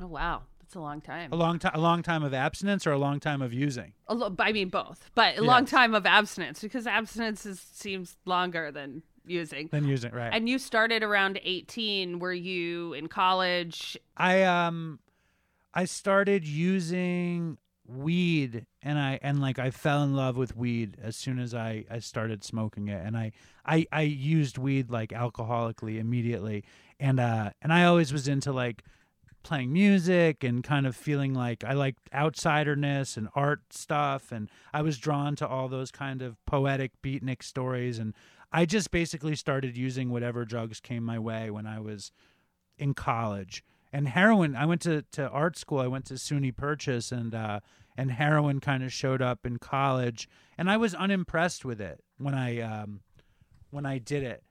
Oh 0.00 0.06
wow, 0.06 0.42
that's 0.60 0.74
a 0.74 0.80
long 0.80 1.00
time. 1.00 1.32
A 1.32 1.36
long 1.36 1.58
time, 1.58 1.72
a 1.74 1.80
long 1.80 2.02
time 2.02 2.22
of 2.22 2.34
abstinence, 2.34 2.86
or 2.86 2.92
a 2.92 2.98
long 2.98 3.20
time 3.20 3.42
of 3.42 3.52
using. 3.52 3.92
A 4.08 4.14
lo- 4.14 4.34
I 4.38 4.52
mean 4.52 4.68
both, 4.68 5.10
but 5.14 5.38
a 5.38 5.42
long 5.42 5.64
time 5.66 5.94
of 5.94 6.06
abstinence 6.06 6.60
because 6.60 6.86
abstinence 6.86 7.46
is, 7.46 7.60
seems 7.60 8.16
longer 8.24 8.70
than 8.70 9.02
using. 9.26 9.68
Then 9.70 9.86
using, 9.86 10.12
right? 10.12 10.30
And 10.32 10.48
you 10.48 10.58
started 10.58 11.02
around 11.02 11.40
18. 11.42 12.18
Were 12.18 12.32
you 12.32 12.92
in 12.94 13.08
college? 13.08 13.96
I 14.16 14.42
um, 14.44 14.98
I 15.74 15.84
started 15.84 16.46
using 16.46 17.58
weed, 17.96 18.66
and 18.82 18.98
I 18.98 19.18
and 19.22 19.40
like 19.40 19.58
I 19.58 19.70
fell 19.70 20.02
in 20.02 20.14
love 20.14 20.36
with 20.36 20.56
weed 20.56 20.96
as 21.02 21.16
soon 21.16 21.38
as 21.38 21.54
I 21.54 21.84
I 21.90 21.98
started 21.98 22.44
smoking 22.44 22.88
it, 22.88 23.04
and 23.04 23.16
I 23.16 23.32
I 23.64 23.86
I 23.92 24.02
used 24.02 24.58
weed 24.58 24.90
like 24.90 25.10
alcoholically 25.10 25.98
immediately, 25.98 26.64
and 26.98 27.20
uh, 27.20 27.50
and 27.60 27.72
I 27.72 27.84
always 27.84 28.12
was 28.12 28.28
into 28.28 28.52
like 28.52 28.82
playing 29.42 29.72
music 29.72 30.44
and 30.44 30.62
kind 30.62 30.86
of 30.86 30.94
feeling 30.94 31.34
like 31.34 31.64
I 31.64 31.72
liked 31.72 32.10
outsiderness 32.12 33.16
and 33.16 33.28
art 33.34 33.60
stuff 33.70 34.32
and 34.32 34.48
I 34.72 34.82
was 34.82 34.98
drawn 34.98 35.36
to 35.36 35.46
all 35.46 35.68
those 35.68 35.90
kind 35.90 36.22
of 36.22 36.36
poetic 36.46 36.92
beatnik 37.02 37.42
stories 37.42 37.98
and 37.98 38.14
I 38.52 38.66
just 38.66 38.90
basically 38.90 39.34
started 39.34 39.76
using 39.76 40.10
whatever 40.10 40.44
drugs 40.44 40.80
came 40.80 41.02
my 41.02 41.18
way 41.18 41.50
when 41.50 41.66
I 41.66 41.80
was 41.80 42.12
in 42.78 42.94
college. 42.94 43.64
And 43.92 44.08
heroin, 44.08 44.54
I 44.56 44.66
went 44.66 44.82
to, 44.82 45.02
to 45.12 45.28
art 45.28 45.56
school. 45.56 45.78
I 45.78 45.86
went 45.86 46.06
to 46.06 46.14
SUNY 46.14 46.56
Purchase 46.56 47.12
and 47.12 47.34
uh 47.34 47.60
and 47.96 48.10
heroin 48.10 48.60
kind 48.60 48.82
of 48.82 48.92
showed 48.92 49.22
up 49.22 49.44
in 49.44 49.58
college 49.58 50.28
and 50.56 50.70
I 50.70 50.76
was 50.76 50.94
unimpressed 50.94 51.64
with 51.64 51.80
it 51.80 52.02
when 52.18 52.34
I 52.34 52.60
um 52.60 53.00
when 53.70 53.86
I 53.86 53.98
did 53.98 54.22
it 54.22 54.42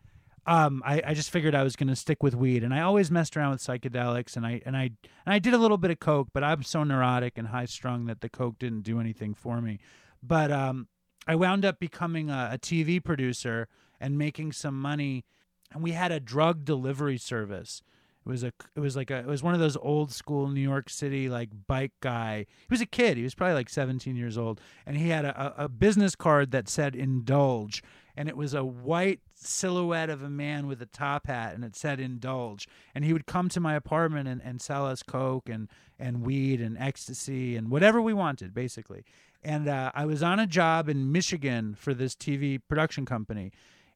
um, 0.46 0.82
I, 0.86 1.02
I 1.06 1.14
just 1.14 1.30
figured 1.30 1.54
I 1.54 1.64
was 1.64 1.76
going 1.76 1.90
to 1.90 1.96
stick 1.96 2.24
with 2.24 2.34
weed, 2.34 2.64
and 2.64 2.74
I 2.74 2.82
always 2.82 3.12
messed 3.12 3.38
around 3.38 3.52
with 3.52 3.62
psychedelics, 3.62 4.36
and 4.36 4.46
I 4.46 4.62
and 4.66 4.76
I 4.76 4.92
and 5.26 5.34
I 5.34 5.40
did 5.40 5.54
a 5.54 5.58
little 5.58 5.78
bit 5.78 5.92
of 5.92 6.00
coke, 6.00 6.30
but 6.34 6.44
I'm 6.44 6.64
so 6.64 6.84
neurotic 6.84 7.38
and 7.38 7.50
high 7.50 7.66
strung 7.66 8.06
that 8.06 8.22
the 8.22 8.30
coke 8.30 8.58
didn't 8.58 8.82
do 8.82 9.00
anything 9.00 9.36
for 9.36 9.62
me. 9.62 9.80
But 10.24 10.52
um, 10.52 10.88
I 11.28 11.36
wound 11.36 11.64
up 11.64 11.80
becoming 11.80 12.30
a, 12.30 12.50
a 12.54 12.58
TV 12.58 13.04
producer 13.04 13.68
and 14.00 14.18
making 14.18 14.54
some 14.54 14.80
money, 14.80 15.26
and 15.72 15.84
we 15.84 15.92
had 15.92 16.12
a 16.12 16.20
drug 16.20 16.66
delivery 16.66 17.20
service. 17.20 17.84
It 18.26 18.30
was 18.30 18.44
a 18.44 18.54
it 18.76 18.80
was 18.80 18.96
like 18.96 19.10
a 19.10 19.18
it 19.18 19.26
was 19.26 19.42
one 19.42 19.54
of 19.54 19.60
those 19.60 19.78
old 19.78 20.12
school 20.12 20.48
New 20.48 20.62
York 20.62 20.90
City 20.90 21.28
like 21.28 21.50
bike 21.68 21.94
guy. 22.02 22.46
He 22.50 22.68
was 22.70 22.82
a 22.82 22.86
kid. 22.86 23.18
He 23.18 23.24
was 23.24 23.34
probably 23.34 23.56
like 23.56 23.70
17 23.70 24.16
years 24.16 24.38
old, 24.38 24.62
and 24.86 24.98
he 24.98 25.10
had 25.10 25.26
a, 25.26 25.56
a, 25.58 25.70
business 25.70 26.16
card 26.16 26.52
that 26.52 26.70
said 26.70 26.96
"Indulge." 26.96 27.82
and 28.16 28.28
it 28.28 28.38
was 28.38 28.54
a 28.54 28.64
white 28.64 29.20
silhouette 29.34 30.10
of 30.10 30.22
a 30.22 30.30
man 30.30 30.68
with 30.68 30.82
a 30.82 30.86
top 30.86 31.28
hat 31.28 31.56
and 31.56 31.64
it 31.64 31.76
said 31.76 32.00
indulge 32.00 32.68
and 32.94 33.04
he 33.04 33.14
would 33.14 33.26
come 33.26 33.50
to 33.50 33.60
my 33.60 33.74
apartment 33.76 34.28
and, 34.28 34.42
and 34.44 34.62
sell 34.62 34.86
us 34.86 35.02
coke 35.02 35.50
and, 35.50 35.68
and 36.00 36.22
weed 36.22 36.62
and 36.62 36.78
ecstasy 36.78 37.56
and 37.56 37.72
whatever 37.72 38.02
we 38.02 38.14
wanted 38.14 38.54
basically 38.54 39.04
and 39.44 39.68
uh, 39.68 39.92
i 39.96 40.06
was 40.06 40.22
on 40.22 40.40
a 40.40 40.48
job 40.48 40.88
in 40.88 41.12
michigan 41.12 41.74
for 41.74 41.94
this 41.94 42.16
tv 42.16 42.60
production 42.68 43.06
company 43.06 43.52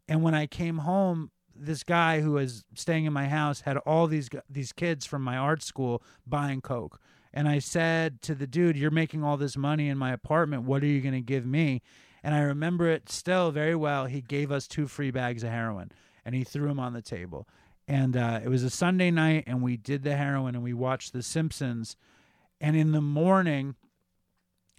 and 0.07 0.23
when 0.23 0.33
i 0.33 0.47
came 0.47 0.79
home 0.79 1.29
this 1.55 1.83
guy 1.83 2.21
who 2.21 2.33
was 2.33 2.63
staying 2.73 3.05
in 3.05 3.13
my 3.13 3.27
house 3.27 3.61
had 3.61 3.77
all 3.77 4.07
these 4.07 4.29
these 4.49 4.71
kids 4.71 5.05
from 5.05 5.21
my 5.21 5.37
art 5.37 5.63
school 5.63 6.03
buying 6.27 6.61
coke 6.61 6.99
and 7.33 7.47
i 7.47 7.59
said 7.59 8.21
to 8.21 8.35
the 8.35 8.47
dude 8.47 8.75
you're 8.75 8.91
making 8.91 9.23
all 9.23 9.37
this 9.37 9.55
money 9.55 9.87
in 9.87 9.97
my 9.97 10.11
apartment 10.11 10.63
what 10.63 10.83
are 10.83 10.87
you 10.87 11.01
going 11.01 11.13
to 11.13 11.21
give 11.21 11.45
me 11.45 11.81
and 12.25 12.33
I 12.33 12.39
remember 12.39 12.89
it 12.89 13.07
still 13.07 13.51
very 13.51 13.75
well. 13.75 14.07
He 14.07 14.19
gave 14.19 14.51
us 14.51 14.67
two 14.67 14.87
free 14.87 15.11
bags 15.11 15.43
of 15.43 15.51
heroin 15.51 15.91
and 16.25 16.33
he 16.33 16.43
threw 16.43 16.67
them 16.67 16.79
on 16.79 16.93
the 16.93 17.01
table. 17.03 17.47
And 17.87 18.17
uh, 18.17 18.39
it 18.43 18.49
was 18.49 18.63
a 18.63 18.71
Sunday 18.71 19.11
night, 19.11 19.43
and 19.45 19.61
we 19.61 19.77
did 19.77 20.01
the 20.01 20.15
heroin 20.15 20.55
and 20.55 20.63
we 20.63 20.73
watched 20.73 21.13
The 21.13 21.21
Simpsons. 21.21 21.95
And 22.59 22.75
in 22.75 22.93
the 22.93 23.01
morning, 23.01 23.75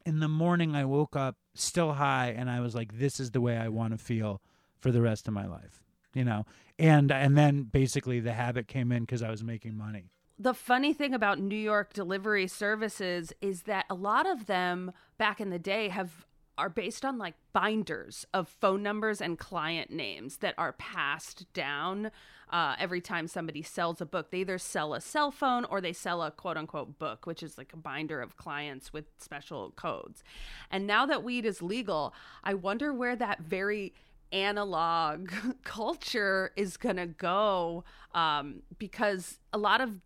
in 0.04 0.18
the 0.18 0.26
morning, 0.26 0.74
I 0.74 0.86
woke 0.86 1.14
up 1.14 1.36
still 1.54 1.92
high, 1.92 2.34
and 2.36 2.50
I 2.50 2.58
was 2.58 2.74
like, 2.74 2.98
"This 2.98 3.20
is 3.20 3.30
the 3.30 3.40
way 3.40 3.56
I 3.56 3.68
want 3.68 3.92
to 3.92 3.98
feel 3.98 4.40
for 4.80 4.90
the 4.90 5.00
rest 5.00 5.28
of 5.28 5.34
my 5.34 5.46
life," 5.46 5.84
you 6.14 6.24
know. 6.24 6.46
And 6.78 7.10
and 7.10 7.36
then 7.36 7.64
basically 7.64 8.20
the 8.20 8.32
habit 8.32 8.68
came 8.68 8.92
in 8.92 9.02
because 9.02 9.22
I 9.22 9.30
was 9.30 9.42
making 9.42 9.76
money. 9.76 10.10
The 10.38 10.52
funny 10.52 10.92
thing 10.92 11.14
about 11.14 11.38
New 11.38 11.56
York 11.56 11.94
delivery 11.94 12.46
services 12.46 13.32
is 13.40 13.62
that 13.62 13.86
a 13.88 13.94
lot 13.94 14.26
of 14.26 14.46
them 14.46 14.92
back 15.16 15.40
in 15.40 15.48
the 15.48 15.58
day 15.58 15.88
have 15.88 16.26
are 16.58 16.68
based 16.68 17.04
on 17.04 17.18
like 17.18 17.34
binders 17.52 18.26
of 18.32 18.48
phone 18.48 18.82
numbers 18.82 19.20
and 19.20 19.38
client 19.38 19.90
names 19.90 20.38
that 20.38 20.54
are 20.56 20.72
passed 20.72 21.52
down 21.52 22.10
uh, 22.50 22.74
every 22.78 23.00
time 23.00 23.26
somebody 23.26 23.62
sells 23.62 24.00
a 24.00 24.06
book. 24.06 24.30
They 24.30 24.38
either 24.38 24.58
sell 24.58 24.94
a 24.94 25.00
cell 25.00 25.30
phone 25.30 25.64
or 25.64 25.80
they 25.80 25.92
sell 25.92 26.22
a 26.22 26.30
quote 26.30 26.56
unquote 26.56 26.98
book, 26.98 27.26
which 27.26 27.42
is 27.42 27.58
like 27.58 27.72
a 27.72 27.76
binder 27.76 28.20
of 28.20 28.36
clients 28.36 28.92
with 28.92 29.06
special 29.18 29.72
codes. 29.72 30.22
And 30.70 30.86
now 30.86 31.04
that 31.06 31.22
weed 31.22 31.44
is 31.44 31.60
legal, 31.60 32.14
I 32.42 32.54
wonder 32.54 32.92
where 32.92 33.16
that 33.16 33.40
very 33.40 33.92
analog 34.32 35.30
culture 35.64 36.52
is 36.56 36.76
going 36.76 36.96
to 36.96 37.06
go 37.06 37.84
um, 38.14 38.62
because 38.78 39.38
a 39.52 39.58
lot 39.58 39.80
of 39.80 40.00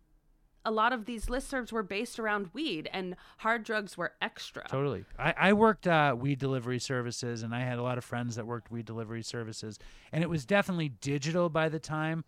a 0.63 0.71
lot 0.71 0.93
of 0.93 1.05
these 1.05 1.25
listservs 1.25 1.71
were 1.71 1.83
based 1.83 2.19
around 2.19 2.49
weed 2.53 2.89
and 2.93 3.15
hard 3.37 3.63
drugs 3.63 3.97
were 3.97 4.13
extra. 4.21 4.63
Totally. 4.67 5.05
I, 5.17 5.33
I 5.37 5.53
worked 5.53 5.87
uh, 5.87 6.15
weed 6.17 6.39
delivery 6.39 6.79
services, 6.79 7.43
and 7.43 7.55
I 7.55 7.61
had 7.61 7.79
a 7.79 7.83
lot 7.83 7.97
of 7.97 8.03
friends 8.03 8.35
that 8.35 8.45
worked 8.45 8.71
weed 8.71 8.85
delivery 8.85 9.23
services, 9.23 9.79
and 10.11 10.23
it 10.23 10.29
was 10.29 10.45
definitely 10.45 10.89
digital 10.89 11.49
by 11.49 11.69
the 11.69 11.79
time. 11.79 12.23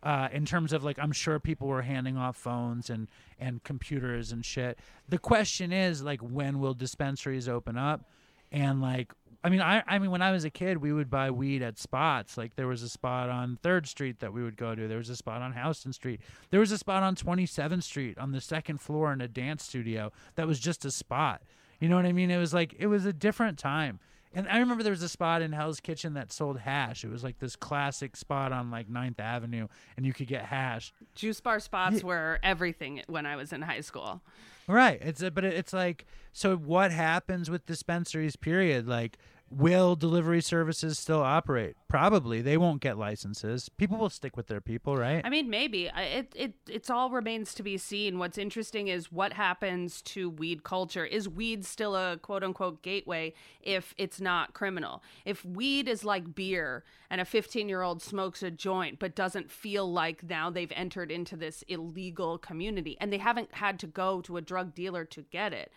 Uh, 0.00 0.28
in 0.30 0.46
terms 0.46 0.72
of 0.72 0.84
like, 0.84 0.96
I'm 1.00 1.10
sure 1.10 1.40
people 1.40 1.66
were 1.66 1.82
handing 1.82 2.16
off 2.16 2.36
phones 2.36 2.88
and 2.88 3.08
and 3.40 3.64
computers 3.64 4.30
and 4.30 4.44
shit. 4.44 4.78
The 5.08 5.18
question 5.18 5.72
is 5.72 6.02
like, 6.04 6.20
when 6.20 6.60
will 6.60 6.74
dispensaries 6.74 7.48
open 7.48 7.76
up? 7.76 8.08
And 8.52 8.80
like, 8.80 9.12
I 9.42 9.50
mean, 9.50 9.60
I 9.60 9.82
I 9.86 9.98
mean, 9.98 10.10
when 10.10 10.22
I 10.22 10.32
was 10.32 10.44
a 10.44 10.50
kid, 10.50 10.78
we 10.78 10.92
would 10.92 11.10
buy 11.10 11.30
weed 11.30 11.62
at 11.62 11.78
spots. 11.78 12.36
Like 12.36 12.56
there 12.56 12.66
was 12.66 12.82
a 12.82 12.88
spot 12.88 13.30
on 13.30 13.58
Third 13.62 13.86
Street 13.86 14.18
that 14.20 14.32
we 14.32 14.42
would 14.42 14.56
go 14.56 14.74
to. 14.74 14.88
There 14.88 14.98
was 14.98 15.10
a 15.10 15.16
spot 15.16 15.42
on 15.42 15.52
Houston 15.52 15.92
Street. 15.92 16.20
There 16.50 16.60
was 16.60 16.72
a 16.72 16.78
spot 16.78 17.02
on 17.02 17.14
27th 17.14 17.84
Street 17.84 18.18
on 18.18 18.32
the 18.32 18.40
second 18.40 18.80
floor 18.80 19.12
in 19.12 19.20
a 19.20 19.28
dance 19.28 19.62
studio 19.62 20.10
that 20.34 20.46
was 20.46 20.58
just 20.58 20.84
a 20.84 20.90
spot. 20.90 21.42
You 21.80 21.88
know 21.88 21.96
what 21.96 22.06
I 22.06 22.12
mean? 22.12 22.30
It 22.30 22.38
was 22.38 22.52
like 22.52 22.74
it 22.78 22.88
was 22.88 23.04
a 23.04 23.12
different 23.12 23.58
time. 23.58 24.00
And 24.34 24.46
I 24.48 24.58
remember 24.58 24.82
there 24.82 24.92
was 24.92 25.02
a 25.02 25.08
spot 25.08 25.42
in 25.42 25.52
Hell's 25.52 25.80
Kitchen 25.80 26.14
that 26.14 26.32
sold 26.32 26.58
hash. 26.58 27.04
It 27.04 27.10
was 27.10 27.24
like 27.24 27.38
this 27.38 27.56
classic 27.56 28.14
spot 28.16 28.52
on 28.52 28.70
like 28.70 28.88
9th 28.88 29.20
Avenue, 29.20 29.68
and 29.96 30.04
you 30.04 30.12
could 30.12 30.26
get 30.26 30.44
hash. 30.44 30.92
Juice 31.14 31.40
bar 31.40 31.60
spots 31.60 32.04
were 32.04 32.38
everything 32.42 33.02
when 33.06 33.26
I 33.26 33.36
was 33.36 33.52
in 33.52 33.62
high 33.62 33.80
school. 33.80 34.20
Right. 34.66 34.98
It's 35.00 35.22
a, 35.22 35.30
but 35.30 35.44
it's 35.44 35.72
like 35.72 36.04
so. 36.32 36.56
What 36.56 36.92
happens 36.92 37.48
with 37.48 37.64
dispensaries? 37.64 38.36
Period. 38.36 38.86
Like 38.86 39.16
Will 39.50 39.96
delivery 39.96 40.42
services 40.42 40.98
still 40.98 41.22
operate? 41.22 41.74
Probably. 41.88 42.42
They 42.42 42.58
won't 42.58 42.82
get 42.82 42.98
licenses. 42.98 43.70
People 43.70 43.96
will 43.96 44.10
stick 44.10 44.36
with 44.36 44.46
their 44.46 44.60
people, 44.60 44.96
right? 44.96 45.22
I 45.24 45.30
mean, 45.30 45.48
maybe 45.48 45.90
it 45.96 46.32
it 46.36 46.54
it's 46.68 46.90
all 46.90 47.10
remains 47.10 47.54
to 47.54 47.62
be 47.62 47.78
seen. 47.78 48.18
What's 48.18 48.36
interesting 48.36 48.88
is 48.88 49.10
what 49.10 49.32
happens 49.32 50.02
to 50.02 50.28
weed 50.28 50.64
culture. 50.64 51.04
Is 51.04 51.28
weed 51.28 51.64
still 51.64 51.96
a 51.96 52.18
quote 52.18 52.44
unquote 52.44 52.82
gateway 52.82 53.32
if 53.62 53.94
it's 53.96 54.20
not 54.20 54.52
criminal? 54.52 55.02
If 55.24 55.44
weed 55.46 55.88
is 55.88 56.04
like 56.04 56.34
beer 56.34 56.84
and 57.08 57.20
a 57.20 57.24
15 57.24 57.70
year 57.70 57.80
old 57.80 58.02
smokes 58.02 58.42
a 58.42 58.50
joint 58.50 58.98
but 58.98 59.14
doesn't 59.14 59.50
feel 59.50 59.90
like 59.90 60.28
now 60.28 60.50
they've 60.50 60.72
entered 60.76 61.10
into 61.10 61.36
this 61.36 61.64
illegal 61.68 62.36
community 62.36 62.98
and 63.00 63.10
they 63.10 63.18
haven't 63.18 63.54
had 63.54 63.78
to 63.78 63.86
go 63.86 64.20
to 64.20 64.36
a 64.36 64.42
drug 64.42 64.74
dealer 64.74 65.06
to 65.06 65.22
get 65.22 65.54
it, 65.54 65.72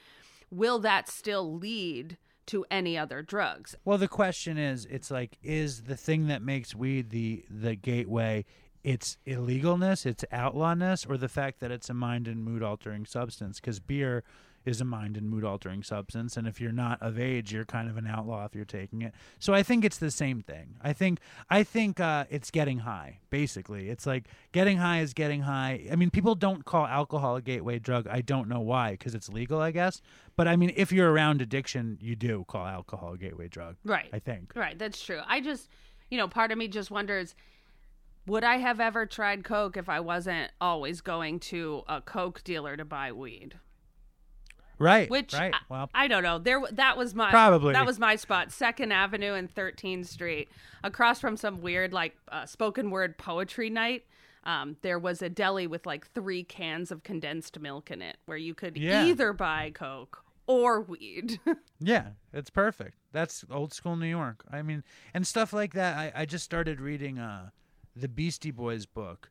will 0.49 0.79
that 0.79 1.07
still 1.07 1.55
lead? 1.55 2.17
To 2.51 2.65
any 2.69 2.97
other 2.97 3.21
drugs. 3.21 3.77
Well, 3.85 3.97
the 3.97 4.09
question 4.09 4.57
is, 4.57 4.85
it's 4.87 5.09
like, 5.09 5.37
is 5.41 5.83
the 5.83 5.95
thing 5.95 6.27
that 6.27 6.41
makes 6.41 6.75
weed 6.75 7.09
the 7.09 7.45
the 7.49 7.75
gateway 7.75 8.43
its 8.83 9.17
illegalness, 9.25 10.05
its 10.05 10.25
outlawness, 10.33 11.05
or 11.05 11.15
the 11.15 11.29
fact 11.29 11.61
that 11.61 11.71
it's 11.71 11.89
a 11.89 11.93
mind 11.93 12.27
and 12.27 12.43
mood 12.43 12.61
altering 12.61 13.05
substance? 13.05 13.61
Because 13.61 13.79
beer 13.79 14.25
is 14.65 14.81
a 14.81 14.85
mind 14.85 15.17
and 15.17 15.29
mood 15.29 15.43
altering 15.43 15.83
substance, 15.83 16.37
and 16.37 16.47
if 16.47 16.61
you're 16.61 16.71
not 16.71 17.01
of 17.01 17.19
age, 17.19 17.51
you're 17.51 17.65
kind 17.65 17.89
of 17.89 17.97
an 17.97 18.07
outlaw 18.07 18.45
if 18.45 18.55
you're 18.55 18.65
taking 18.65 19.01
it. 19.01 19.13
So 19.39 19.53
I 19.53 19.63
think 19.63 19.83
it's 19.83 19.97
the 19.97 20.11
same 20.11 20.41
thing. 20.41 20.75
I 20.81 20.93
think 20.93 21.19
I 21.49 21.63
think 21.63 21.99
uh, 21.99 22.25
it's 22.29 22.51
getting 22.51 22.79
high. 22.79 23.19
Basically, 23.29 23.89
it's 23.89 24.05
like 24.05 24.27
getting 24.51 24.77
high 24.77 25.01
is 25.01 25.13
getting 25.13 25.41
high. 25.41 25.87
I 25.91 25.95
mean, 25.95 26.09
people 26.09 26.35
don't 26.35 26.65
call 26.65 26.85
alcohol 26.85 27.35
a 27.35 27.41
gateway 27.41 27.79
drug. 27.79 28.07
I 28.07 28.21
don't 28.21 28.47
know 28.47 28.61
why, 28.61 28.91
because 28.91 29.15
it's 29.15 29.29
legal, 29.29 29.59
I 29.59 29.71
guess. 29.71 30.01
But 30.35 30.47
I 30.47 30.55
mean, 30.55 30.73
if 30.75 30.91
you're 30.91 31.11
around 31.11 31.41
addiction, 31.41 31.97
you 32.01 32.15
do 32.15 32.45
call 32.47 32.65
alcohol 32.65 33.13
a 33.13 33.17
gateway 33.17 33.47
drug. 33.47 33.77
Right. 33.83 34.09
I 34.13 34.19
think. 34.19 34.53
Right, 34.55 34.77
that's 34.77 35.01
true. 35.01 35.21
I 35.27 35.41
just, 35.41 35.69
you 36.09 36.17
know, 36.17 36.27
part 36.27 36.51
of 36.51 36.57
me 36.57 36.67
just 36.67 36.91
wonders 36.91 37.35
would 38.27 38.43
I 38.43 38.57
have 38.57 38.79
ever 38.79 39.05
tried 39.05 39.43
coke 39.43 39.77
if 39.77 39.89
I 39.89 39.99
wasn't 39.99 40.51
always 40.61 41.01
going 41.01 41.39
to 41.39 41.83
a 41.87 42.01
coke 42.01 42.43
dealer 42.43 42.77
to 42.77 42.85
buy 42.85 43.11
weed? 43.11 43.55
Right. 44.81 45.09
Which 45.09 45.33
right. 45.33 45.53
I, 45.53 45.57
well, 45.69 45.89
I 45.93 46.07
don't 46.07 46.23
know. 46.23 46.39
There 46.39 46.61
that 46.71 46.97
was 46.97 47.13
my 47.15 47.29
Probably. 47.29 47.73
that 47.73 47.85
was 47.85 47.99
my 47.99 48.15
spot. 48.15 48.49
2nd 48.49 48.91
Avenue 48.91 49.33
and 49.33 49.53
13th 49.53 50.07
Street, 50.07 50.49
across 50.83 51.19
from 51.19 51.37
some 51.37 51.61
weird 51.61 51.93
like 51.93 52.15
uh, 52.31 52.45
spoken 52.45 52.89
word 52.91 53.17
poetry 53.17 53.69
night. 53.69 54.05
Um, 54.43 54.77
there 54.81 54.97
was 54.97 55.21
a 55.21 55.29
deli 55.29 55.67
with 55.67 55.85
like 55.85 56.07
three 56.13 56.43
cans 56.43 56.91
of 56.91 57.03
condensed 57.03 57.59
milk 57.59 57.91
in 57.91 58.01
it, 58.01 58.17
where 58.25 58.37
you 58.37 58.55
could 58.55 58.75
Yeah. 58.75 59.05
either 59.05 59.33
buy 59.33 59.69
coke 59.73 60.23
or 60.47 60.81
weed. 60.81 61.39
yeah, 61.79 62.07
it's 62.33 62.49
perfect. 62.49 62.97
That's 63.11 63.45
old 63.51 63.71
school 63.73 63.95
New 63.95 64.07
York. 64.07 64.43
I 64.51 64.63
mean, 64.63 64.83
and 65.13 65.27
stuff 65.27 65.53
like 65.53 65.73
that. 65.75 65.95
I, 65.95 66.21
I 66.21 66.25
just 66.25 66.43
started 66.43 66.81
reading 66.81 67.19
uh, 67.19 67.51
the 67.95 68.07
Beastie 68.07 68.49
Boys 68.51 68.87
book, 68.87 69.29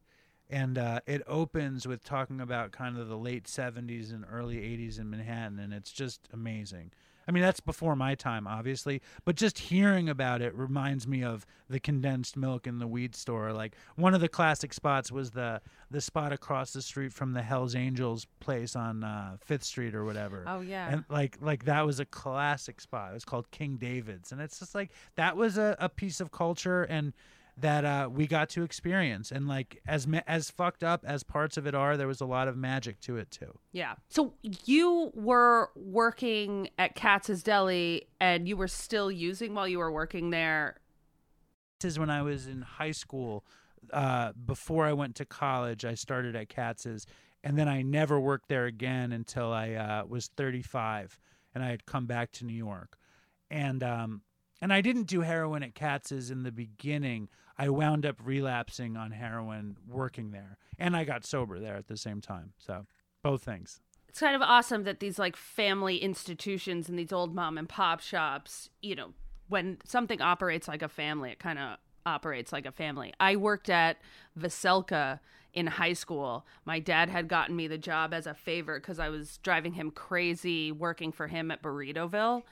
and 0.51 0.77
uh, 0.77 1.01
it 1.07 1.23
opens 1.27 1.87
with 1.87 2.05
talking 2.05 2.41
about 2.41 2.73
kind 2.73 2.99
of 2.99 3.09
the 3.09 3.17
late 3.17 3.45
'70s 3.45 4.13
and 4.13 4.25
early 4.31 4.57
'80s 4.57 4.99
in 4.99 5.09
Manhattan, 5.11 5.59
and 5.59 5.73
it's 5.73 5.93
just 5.93 6.29
amazing. 6.33 6.91
I 7.29 7.33
mean, 7.33 7.43
that's 7.45 7.61
before 7.61 7.95
my 7.95 8.17
time, 8.17 8.49
obviously, 8.49 9.03
but 9.25 9.37
just 9.37 9.57
hearing 9.59 10.09
about 10.09 10.43
it 10.43 10.53
reminds 10.53 11.07
me 11.07 11.23
of 11.23 11.47
the 11.69 11.79
condensed 11.79 12.37
milk 12.37 12.67
in 12.67 12.81
the 12.81 12.89
weed 12.89 13.15
store. 13.15 13.53
Like 13.53 13.77
one 13.95 14.15
of 14.15 14.21
the 14.21 14.29
classic 14.29 14.73
spots 14.73 15.13
was 15.13 15.31
the 15.31 15.61
the 15.93 16.01
spot 16.01 16.33
across 16.33 16.73
the 16.73 16.83
street 16.83 17.13
from 17.13 17.33
the 17.33 17.43
Hell's 17.43 17.77
Angels 17.77 18.27
place 18.41 18.75
on 18.75 19.05
uh, 19.05 19.37
Fifth 19.45 19.63
Street 19.63 19.95
or 19.95 20.05
whatever. 20.05 20.45
Oh, 20.47 20.61
yeah. 20.61 20.89
and 20.91 21.05
like 21.09 21.39
like 21.41 21.67
that 21.67 21.87
was 21.87 22.01
a 22.01 22.05
classic 22.05 22.81
spot. 22.81 23.13
It 23.13 23.15
was 23.15 23.25
called 23.25 23.49
King 23.53 23.77
David's, 23.77 24.33
and 24.33 24.41
it's 24.41 24.59
just 24.59 24.75
like 24.75 24.91
that 25.15 25.37
was 25.37 25.57
a, 25.57 25.77
a 25.79 25.89
piece 25.89 26.21
of 26.21 26.33
culture 26.33 26.83
and 26.83 27.13
that 27.61 27.85
uh, 27.85 28.09
we 28.11 28.27
got 28.27 28.49
to 28.51 28.62
experience. 28.62 29.31
And 29.31 29.49
like 29.49 29.81
as 29.87 30.07
ma- 30.07 30.23
as 30.27 30.51
fucked 30.51 30.83
up 30.83 31.05
as 31.07 31.23
parts 31.23 31.57
of 31.57 31.66
it 31.66 31.75
are, 31.75 31.96
there 31.96 32.07
was 32.07 32.20
a 32.20 32.27
lot 32.27 32.49
of 32.49 32.57
magic 32.57 33.01
to 33.01 33.16
it 33.16 33.31
too. 33.31 33.59
Yeah. 33.73 33.94
So 34.09 34.35
you 34.64 35.11
were 35.14 35.70
working 35.75 36.70
at 36.79 36.94
Katz's 36.94 37.42
Deli 37.42 38.09
and 38.20 38.49
you 38.49 38.57
were 38.57 38.68
still 38.68 39.11
using 39.11 39.55
while 39.55 39.68
you 39.68 39.79
were 39.79 39.92
working 39.92 40.31
there. 40.31 40.77
This 41.81 41.92
is 41.92 41.99
when 41.99 42.11
I 42.11 42.23
was 42.23 42.46
in 42.46 42.62
high 42.62 42.90
school. 42.90 43.44
Uh, 43.92 44.33
before 44.33 44.87
I 44.87 44.92
went 44.92 45.16
to 45.16 45.25
college, 45.25 45.85
I 45.85 45.94
started 45.94 46.37
at 46.37 46.49
Katz's, 46.49 47.07
and 47.42 47.59
then 47.59 47.66
I 47.68 47.81
never 47.83 48.20
worked 48.20 48.49
there 48.49 48.66
again 48.66 49.11
until 49.11 49.53
I 49.53 49.73
uh, 49.73 50.05
was 50.07 50.29
35, 50.37 51.18
and 51.55 51.64
I 51.64 51.70
had 51.70 51.87
come 51.87 52.07
back 52.07 52.31
to 52.33 52.44
New 52.44 52.55
York, 52.55 52.99
and 53.51 53.83
um, 53.83 54.20
and 54.61 54.73
I 54.73 54.81
didn't 54.81 55.05
do 55.05 55.20
heroin 55.20 55.62
at 55.62 55.75
Katz's 55.75 56.31
in 56.31 56.42
the 56.42 56.53
beginning. 56.53 57.29
I 57.59 57.68
wound 57.68 58.07
up 58.07 58.16
relapsing 58.23 58.96
on 58.96 59.11
heroin 59.11 59.77
working 59.88 60.31
there, 60.31 60.59
and 60.79 60.96
I 60.96 61.05
got 61.05 61.25
sober 61.25 61.59
there 61.59 61.77
at 61.77 61.88
the 61.88 61.96
same 61.96 62.20
time. 62.20 62.53
So 62.59 62.87
both 63.23 63.42
things. 63.42 63.81
It's 64.09 64.20
kind 64.20 64.35
of 64.35 64.42
awesome 64.42 64.85
that 64.85 65.01
these 65.01 65.18
like 65.18 65.37
family 65.37 65.99
institutions 65.99 66.88
and 66.88 66.99
these 66.99 67.12
old 67.12 67.35
mom 67.35 67.57
and 67.57 67.68
pop 67.68 68.01
shops, 68.01 68.70
you 68.83 68.96
know, 68.96 69.12
when 69.49 69.79
something 69.85 70.20
operates 70.20 70.68
like 70.68 70.83
a 70.83 70.88
family, 70.88 71.31
it 71.31 71.38
kind 71.38 71.59
of 71.59 71.77
operates 72.07 72.53
like 72.53 72.66
a 72.66 72.73
family. 72.73 73.12
I 73.20 73.37
worked 73.37 73.70
at 73.70 73.99
Veselka 74.38 75.20
in 75.53 75.66
high 75.66 75.92
school. 75.92 76.46
My 76.64 76.79
dad 76.79 77.09
had 77.09 77.29
gotten 77.29 77.57
me 77.57 77.66
the 77.66 77.79
job 77.79 78.14
as 78.14 78.27
a 78.27 78.35
favor 78.35 78.79
because 78.79 78.99
I 78.99 79.09
was 79.09 79.38
driving 79.38 79.75
him 79.75 79.90
crazy 79.90 80.73
working 80.73 81.12
for 81.12 81.27
him 81.27 81.51
at 81.51 81.62
Burritoville. 81.62 82.42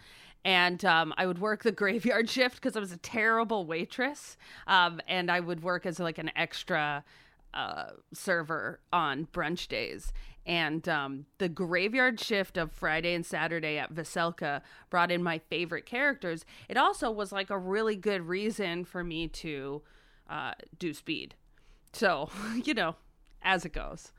And 0.49 0.83
um, 0.87 1.13
I 1.19 1.27
would 1.27 1.41
work 1.41 1.63
the 1.63 1.73
graveyard 1.83 2.31
shift 2.31 2.55
because 2.55 2.75
I 2.75 2.81
was 2.81 2.91
a 2.91 2.97
terrible 2.97 3.67
waitress. 3.67 4.39
Um, 4.67 4.99
and 5.07 5.31
I 5.31 5.41
would 5.41 5.63
work 5.63 5.85
as 5.85 6.01
like 6.01 6.17
an 6.17 6.31
extra 6.35 7.05
uh, 7.53 7.91
server 8.15 8.81
on 8.91 9.29
brunch 9.31 9.69
days. 9.69 10.11
And 10.47 10.89
um, 10.89 11.27
the 11.37 11.51
graveyard 11.51 12.19
shift 12.19 12.57
of 12.57 12.73
Friday 12.73 13.13
and 13.13 13.27
Saturday 13.27 13.77
at 13.77 13.95
Veselka 13.95 14.63
brought 14.89 15.11
in 15.11 15.23
my 15.23 15.37
favorite 15.51 15.85
characters. 15.85 16.47
It 16.67 16.79
also 16.79 17.11
was 17.11 17.31
like 17.31 17.51
a 17.51 17.59
really 17.59 17.97
good 17.97 18.23
reason 18.23 18.87
for 18.87 19.05
me 19.05 19.29
to 19.29 19.83
uh, 20.31 20.53
do 20.79 20.95
speed. 20.95 21.35
So, 21.93 22.31
you 22.65 22.73
know, 22.73 22.97
as 23.43 23.67
it 23.67 23.75
goes. 23.75 24.13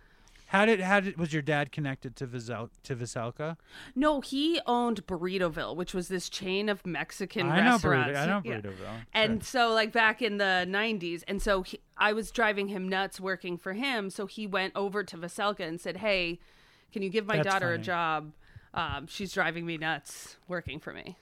How 0.50 0.66
did 0.66 0.80
how 0.80 1.00
did 1.00 1.18
was 1.18 1.32
your 1.32 1.44
dad 1.44 1.72
connected 1.72 2.16
to 2.16 2.26
Visel, 2.26 2.72
to 2.82 2.96
Veselka? 2.96 3.56
No, 3.96 4.20
he 4.20 4.60
owned 4.66 5.06
Burritoville, 5.06 5.76
which 5.76 5.94
was 5.94 6.08
this 6.08 6.28
chain 6.28 6.70
of 6.70 6.84
Mexican 6.88 7.52
I 7.52 7.64
know 7.64 7.72
restaurants. 7.74 8.10
Burrito. 8.18 8.22
I 8.22 8.26
know 8.26 8.42
Yeah. 8.44 8.60
Burritoville. 8.62 9.06
And 9.14 9.44
so, 9.44 9.72
like 9.72 9.92
back 9.92 10.24
in 10.24 10.38
the 10.38 10.66
90s, 10.68 11.24
and 11.28 11.40
so 11.40 11.62
he, 11.62 11.80
I 11.98 12.14
was 12.14 12.32
driving 12.32 12.70
him 12.70 12.90
nuts 12.90 13.20
working 13.20 13.58
for 13.60 13.74
him. 13.74 14.10
So 14.10 14.26
he 14.26 14.48
went 14.48 14.74
over 14.76 15.04
to 15.04 15.18
Veselka 15.18 15.60
and 15.60 15.80
said, 15.80 15.98
Hey, 15.98 16.40
can 16.92 17.04
you 17.04 17.10
give 17.12 17.28
my 17.28 17.38
That's 17.38 17.48
daughter 17.48 17.72
a 17.74 17.78
job? 17.78 18.34
Um, 18.74 19.06
she's 19.06 19.32
driving 19.32 19.68
me 19.68 19.78
nuts 19.78 20.38
working 20.48 20.80
for 20.80 20.94
me. 20.94 21.18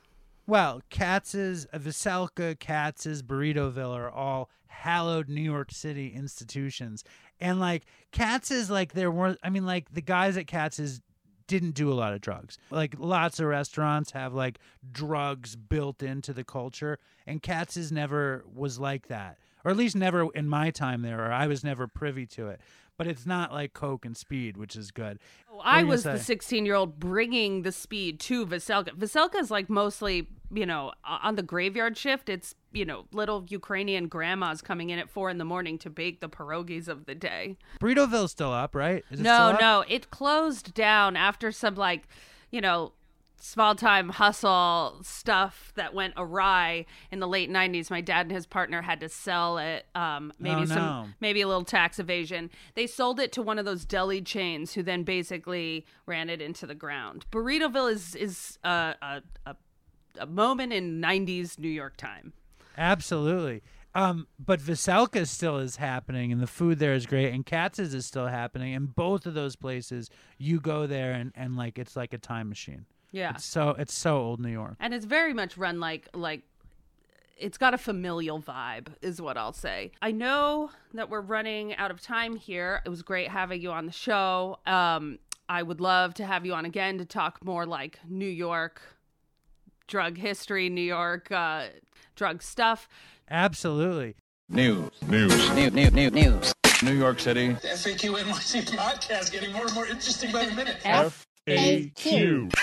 Well, 0.45 0.81
Katz's, 0.89 1.67
Veselka, 1.73 2.57
Katz's, 2.57 3.21
Burritoville 3.21 3.93
are 3.93 4.09
all 4.09 4.49
hallowed 4.67 5.27
New 5.27 5.41
York 5.41 5.71
City 5.71 6.13
institutions. 6.15 7.03
And 7.39 7.59
like 7.59 7.83
Katz's, 8.11 8.69
like 8.69 8.93
there 8.93 9.11
were, 9.11 9.37
I 9.43 9.49
mean, 9.49 9.65
like 9.65 9.93
the 9.93 10.01
guys 10.01 10.37
at 10.37 10.47
Katz's 10.47 11.01
didn't 11.47 11.71
do 11.71 11.91
a 11.91 11.95
lot 11.95 12.13
of 12.13 12.21
drugs. 12.21 12.57
Like 12.69 12.95
lots 12.97 13.39
of 13.39 13.47
restaurants 13.47 14.11
have 14.11 14.33
like 14.33 14.59
drugs 14.91 15.55
built 15.55 16.03
into 16.03 16.33
the 16.33 16.43
culture, 16.43 16.99
and 17.25 17.41
Katz's 17.41 17.91
never 17.91 18.43
was 18.53 18.79
like 18.79 19.07
that, 19.07 19.37
or 19.63 19.71
at 19.71 19.77
least 19.77 19.95
never 19.95 20.29
in 20.33 20.47
my 20.47 20.69
time 20.69 21.01
there, 21.01 21.25
or 21.25 21.31
I 21.31 21.47
was 21.47 21.63
never 21.63 21.87
privy 21.87 22.25
to 22.27 22.49
it. 22.49 22.61
But 22.97 23.05
it's 23.05 23.27
not 23.27 23.53
like 23.53 23.73
Coke 23.73 24.05
and 24.05 24.17
Speed, 24.17 24.57
which 24.57 24.75
is 24.75 24.89
good. 24.89 25.19
Oh, 25.51 25.61
I 25.63 25.83
was 25.83 26.03
gonna 26.03 26.17
the 26.17 26.23
16 26.23 26.65
year 26.65 26.73
old 26.73 26.99
bringing 26.99 27.61
the 27.61 27.71
speed 27.71 28.19
to 28.21 28.45
Veselka. 28.45 28.89
Veselka 28.89 29.35
is 29.35 29.51
like 29.51 29.69
mostly, 29.69 30.27
you 30.51 30.65
know, 30.65 30.93
on 31.05 31.35
the 31.35 31.43
graveyard 31.43 31.95
shift. 31.95 32.27
It's, 32.27 32.55
you 32.77 32.85
know, 32.85 33.05
little 33.11 33.45
Ukrainian 33.49 34.07
grandmas 34.07 34.61
coming 34.61 34.89
in 34.89 34.99
at 34.99 35.09
four 35.09 35.29
in 35.29 35.37
the 35.37 35.45
morning 35.45 35.77
to 35.79 35.89
bake 35.89 36.19
the 36.21 36.29
pierogies 36.29 36.87
of 36.87 37.05
the 37.05 37.15
day. 37.15 37.57
Burritoville's 37.81 38.31
still 38.31 38.53
up, 38.53 38.75
right? 38.75 39.03
Is 39.11 39.19
it 39.19 39.23
No, 39.23 39.33
still 39.33 39.47
up? 39.47 39.59
no, 39.59 39.83
it 39.87 40.09
closed 40.11 40.73
down 40.73 41.15
after 41.15 41.51
some 41.51 41.75
like, 41.75 42.07
you 42.51 42.61
know, 42.61 42.93
small 43.39 43.75
time 43.75 44.09
hustle 44.09 44.97
stuff 45.03 45.71
that 45.75 45.93
went 45.93 46.11
awry 46.17 46.85
in 47.11 47.19
the 47.19 47.27
late 47.27 47.51
90s. 47.51 47.91
My 47.91 48.01
dad 48.01 48.25
and 48.25 48.31
his 48.31 48.47
partner 48.47 48.81
had 48.81 48.99
to 49.01 49.09
sell 49.09 49.59
it 49.59 49.85
um 49.93 50.33
maybe 50.39 50.61
Oh, 50.61 50.65
some 50.65 51.13
maybe 51.19 51.41
a 51.41 51.47
little 51.47 51.63
tax 51.63 51.99
evasion. 51.99 52.49
They 52.73 52.87
sold 52.87 53.19
it 53.19 53.31
to 53.33 53.43
one 53.43 53.59
of 53.59 53.65
those 53.65 53.85
deli 53.85 54.21
chains 54.23 54.73
who 54.73 54.81
then 54.81 55.03
basically 55.03 55.85
ran 56.07 56.29
it 56.31 56.41
into 56.41 56.65
the 56.65 56.73
ground. 56.75 57.25
Burritoville 57.31 57.91
is 57.91 58.15
is 58.15 58.57
a 58.63 58.95
a, 59.03 59.21
a, 59.45 59.55
a 60.19 60.25
moment 60.25 60.73
in 60.73 60.99
90s 60.99 61.59
New 61.59 61.69
York 61.69 61.95
time. 61.95 62.33
Absolutely. 62.77 63.63
Um, 63.95 64.27
but 64.37 64.59
Veselka 64.59 65.25
still 65.27 65.57
is 65.57 65.77
happening, 65.77 66.31
and 66.31 66.39
the 66.39 66.45
food 66.47 66.77
there 66.77 66.93
is 66.93 67.07
great, 67.07 67.33
and 67.33 67.43
Katz's 67.43 67.95
is 67.95 68.05
still 68.05 68.27
happening, 68.27 68.75
and 68.75 68.93
both 68.95 69.25
of 69.25 69.33
those 69.33 69.55
places, 69.55 70.09
you 70.37 70.59
go 70.59 70.85
there 70.85 71.13
and, 71.13 71.31
and 71.35 71.55
like 71.55 71.79
it's 71.79 71.95
like 71.95 72.13
a 72.13 72.19
time 72.19 72.47
machine. 72.49 72.85
Yeah. 73.11 73.31
It's 73.31 73.45
so 73.45 73.69
it's 73.71 73.93
so 73.95 74.17
old 74.17 74.39
New 74.39 74.51
York. 74.51 74.75
and 74.79 74.93
it's 74.93 75.05
very 75.05 75.33
much 75.33 75.57
run 75.57 75.79
like 75.79 76.09
like 76.13 76.41
it's 77.39 77.57
got 77.57 77.73
a 77.73 77.77
familial 77.77 78.41
vibe 78.41 78.87
is 79.01 79.21
what 79.21 79.37
i'll 79.37 79.53
say 79.53 79.91
i 80.01 80.11
know 80.11 80.71
that 80.93 81.07
we're 81.09 81.21
running 81.21 81.73
out 81.75 81.91
of 81.91 82.01
time 82.01 82.35
here 82.35 82.81
it 82.85 82.89
was 82.89 83.03
great 83.03 83.29
having 83.29 83.61
you 83.61 83.71
on 83.71 83.85
the 83.85 83.91
show 83.91 84.57
um 84.65 85.19
i 85.47 85.61
would 85.63 85.79
love 85.79 86.13
to 86.15 86.25
have 86.25 86.45
you 86.47 86.53
on 86.53 86.65
again 86.65 86.97
to 86.97 87.05
talk 87.05 87.43
more 87.45 87.65
like 87.65 87.99
new 88.09 88.25
york 88.25 88.81
drug 89.87 90.17
history 90.17 90.69
new 90.69 90.81
york 90.81 91.31
uh 91.31 91.65
drug 92.15 92.41
stuff 92.43 92.87
Absolutely. 93.29 94.15
News. 94.49 94.89
News. 95.07 95.49
New, 95.53 95.69
new, 95.69 95.89
new, 95.89 96.09
news. 96.09 96.53
New 96.81 96.93
York 96.93 97.19
City. 97.19 97.49
The 97.49 97.67
FAQ 97.67 98.17
NYC 98.17 98.69
podcast 98.77 99.31
getting 99.31 99.51
more 99.51 99.65
and 99.65 99.73
more 99.73 99.85
interesting 99.87 100.31
by 100.31 100.45
the 100.45 100.55
minute. 100.55 100.77
FAQ. 100.85 102.53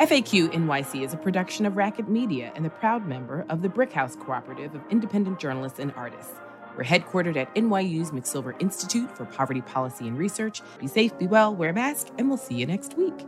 FAQ 0.00 0.52
NYC 0.52 1.04
is 1.04 1.12
a 1.12 1.16
production 1.16 1.66
of 1.66 1.76
Racket 1.76 2.08
Media 2.08 2.52
and 2.56 2.64
the 2.64 2.70
proud 2.70 3.06
member 3.06 3.44
of 3.50 3.60
the 3.60 3.68
Brickhouse 3.68 4.18
Cooperative 4.18 4.74
of 4.74 4.80
Independent 4.90 5.38
Journalists 5.38 5.78
and 5.78 5.92
Artists. 5.94 6.32
We're 6.76 6.84
headquartered 6.84 7.36
at 7.36 7.54
NYU's 7.54 8.10
McSilver 8.12 8.60
Institute 8.62 9.14
for 9.14 9.26
Poverty 9.26 9.60
Policy 9.60 10.08
and 10.08 10.16
Research. 10.16 10.62
Be 10.80 10.86
safe, 10.86 11.16
be 11.18 11.26
well, 11.26 11.54
wear 11.54 11.70
a 11.70 11.74
mask, 11.74 12.08
and 12.16 12.28
we'll 12.28 12.38
see 12.38 12.54
you 12.54 12.64
next 12.64 12.96
week. 12.96 13.26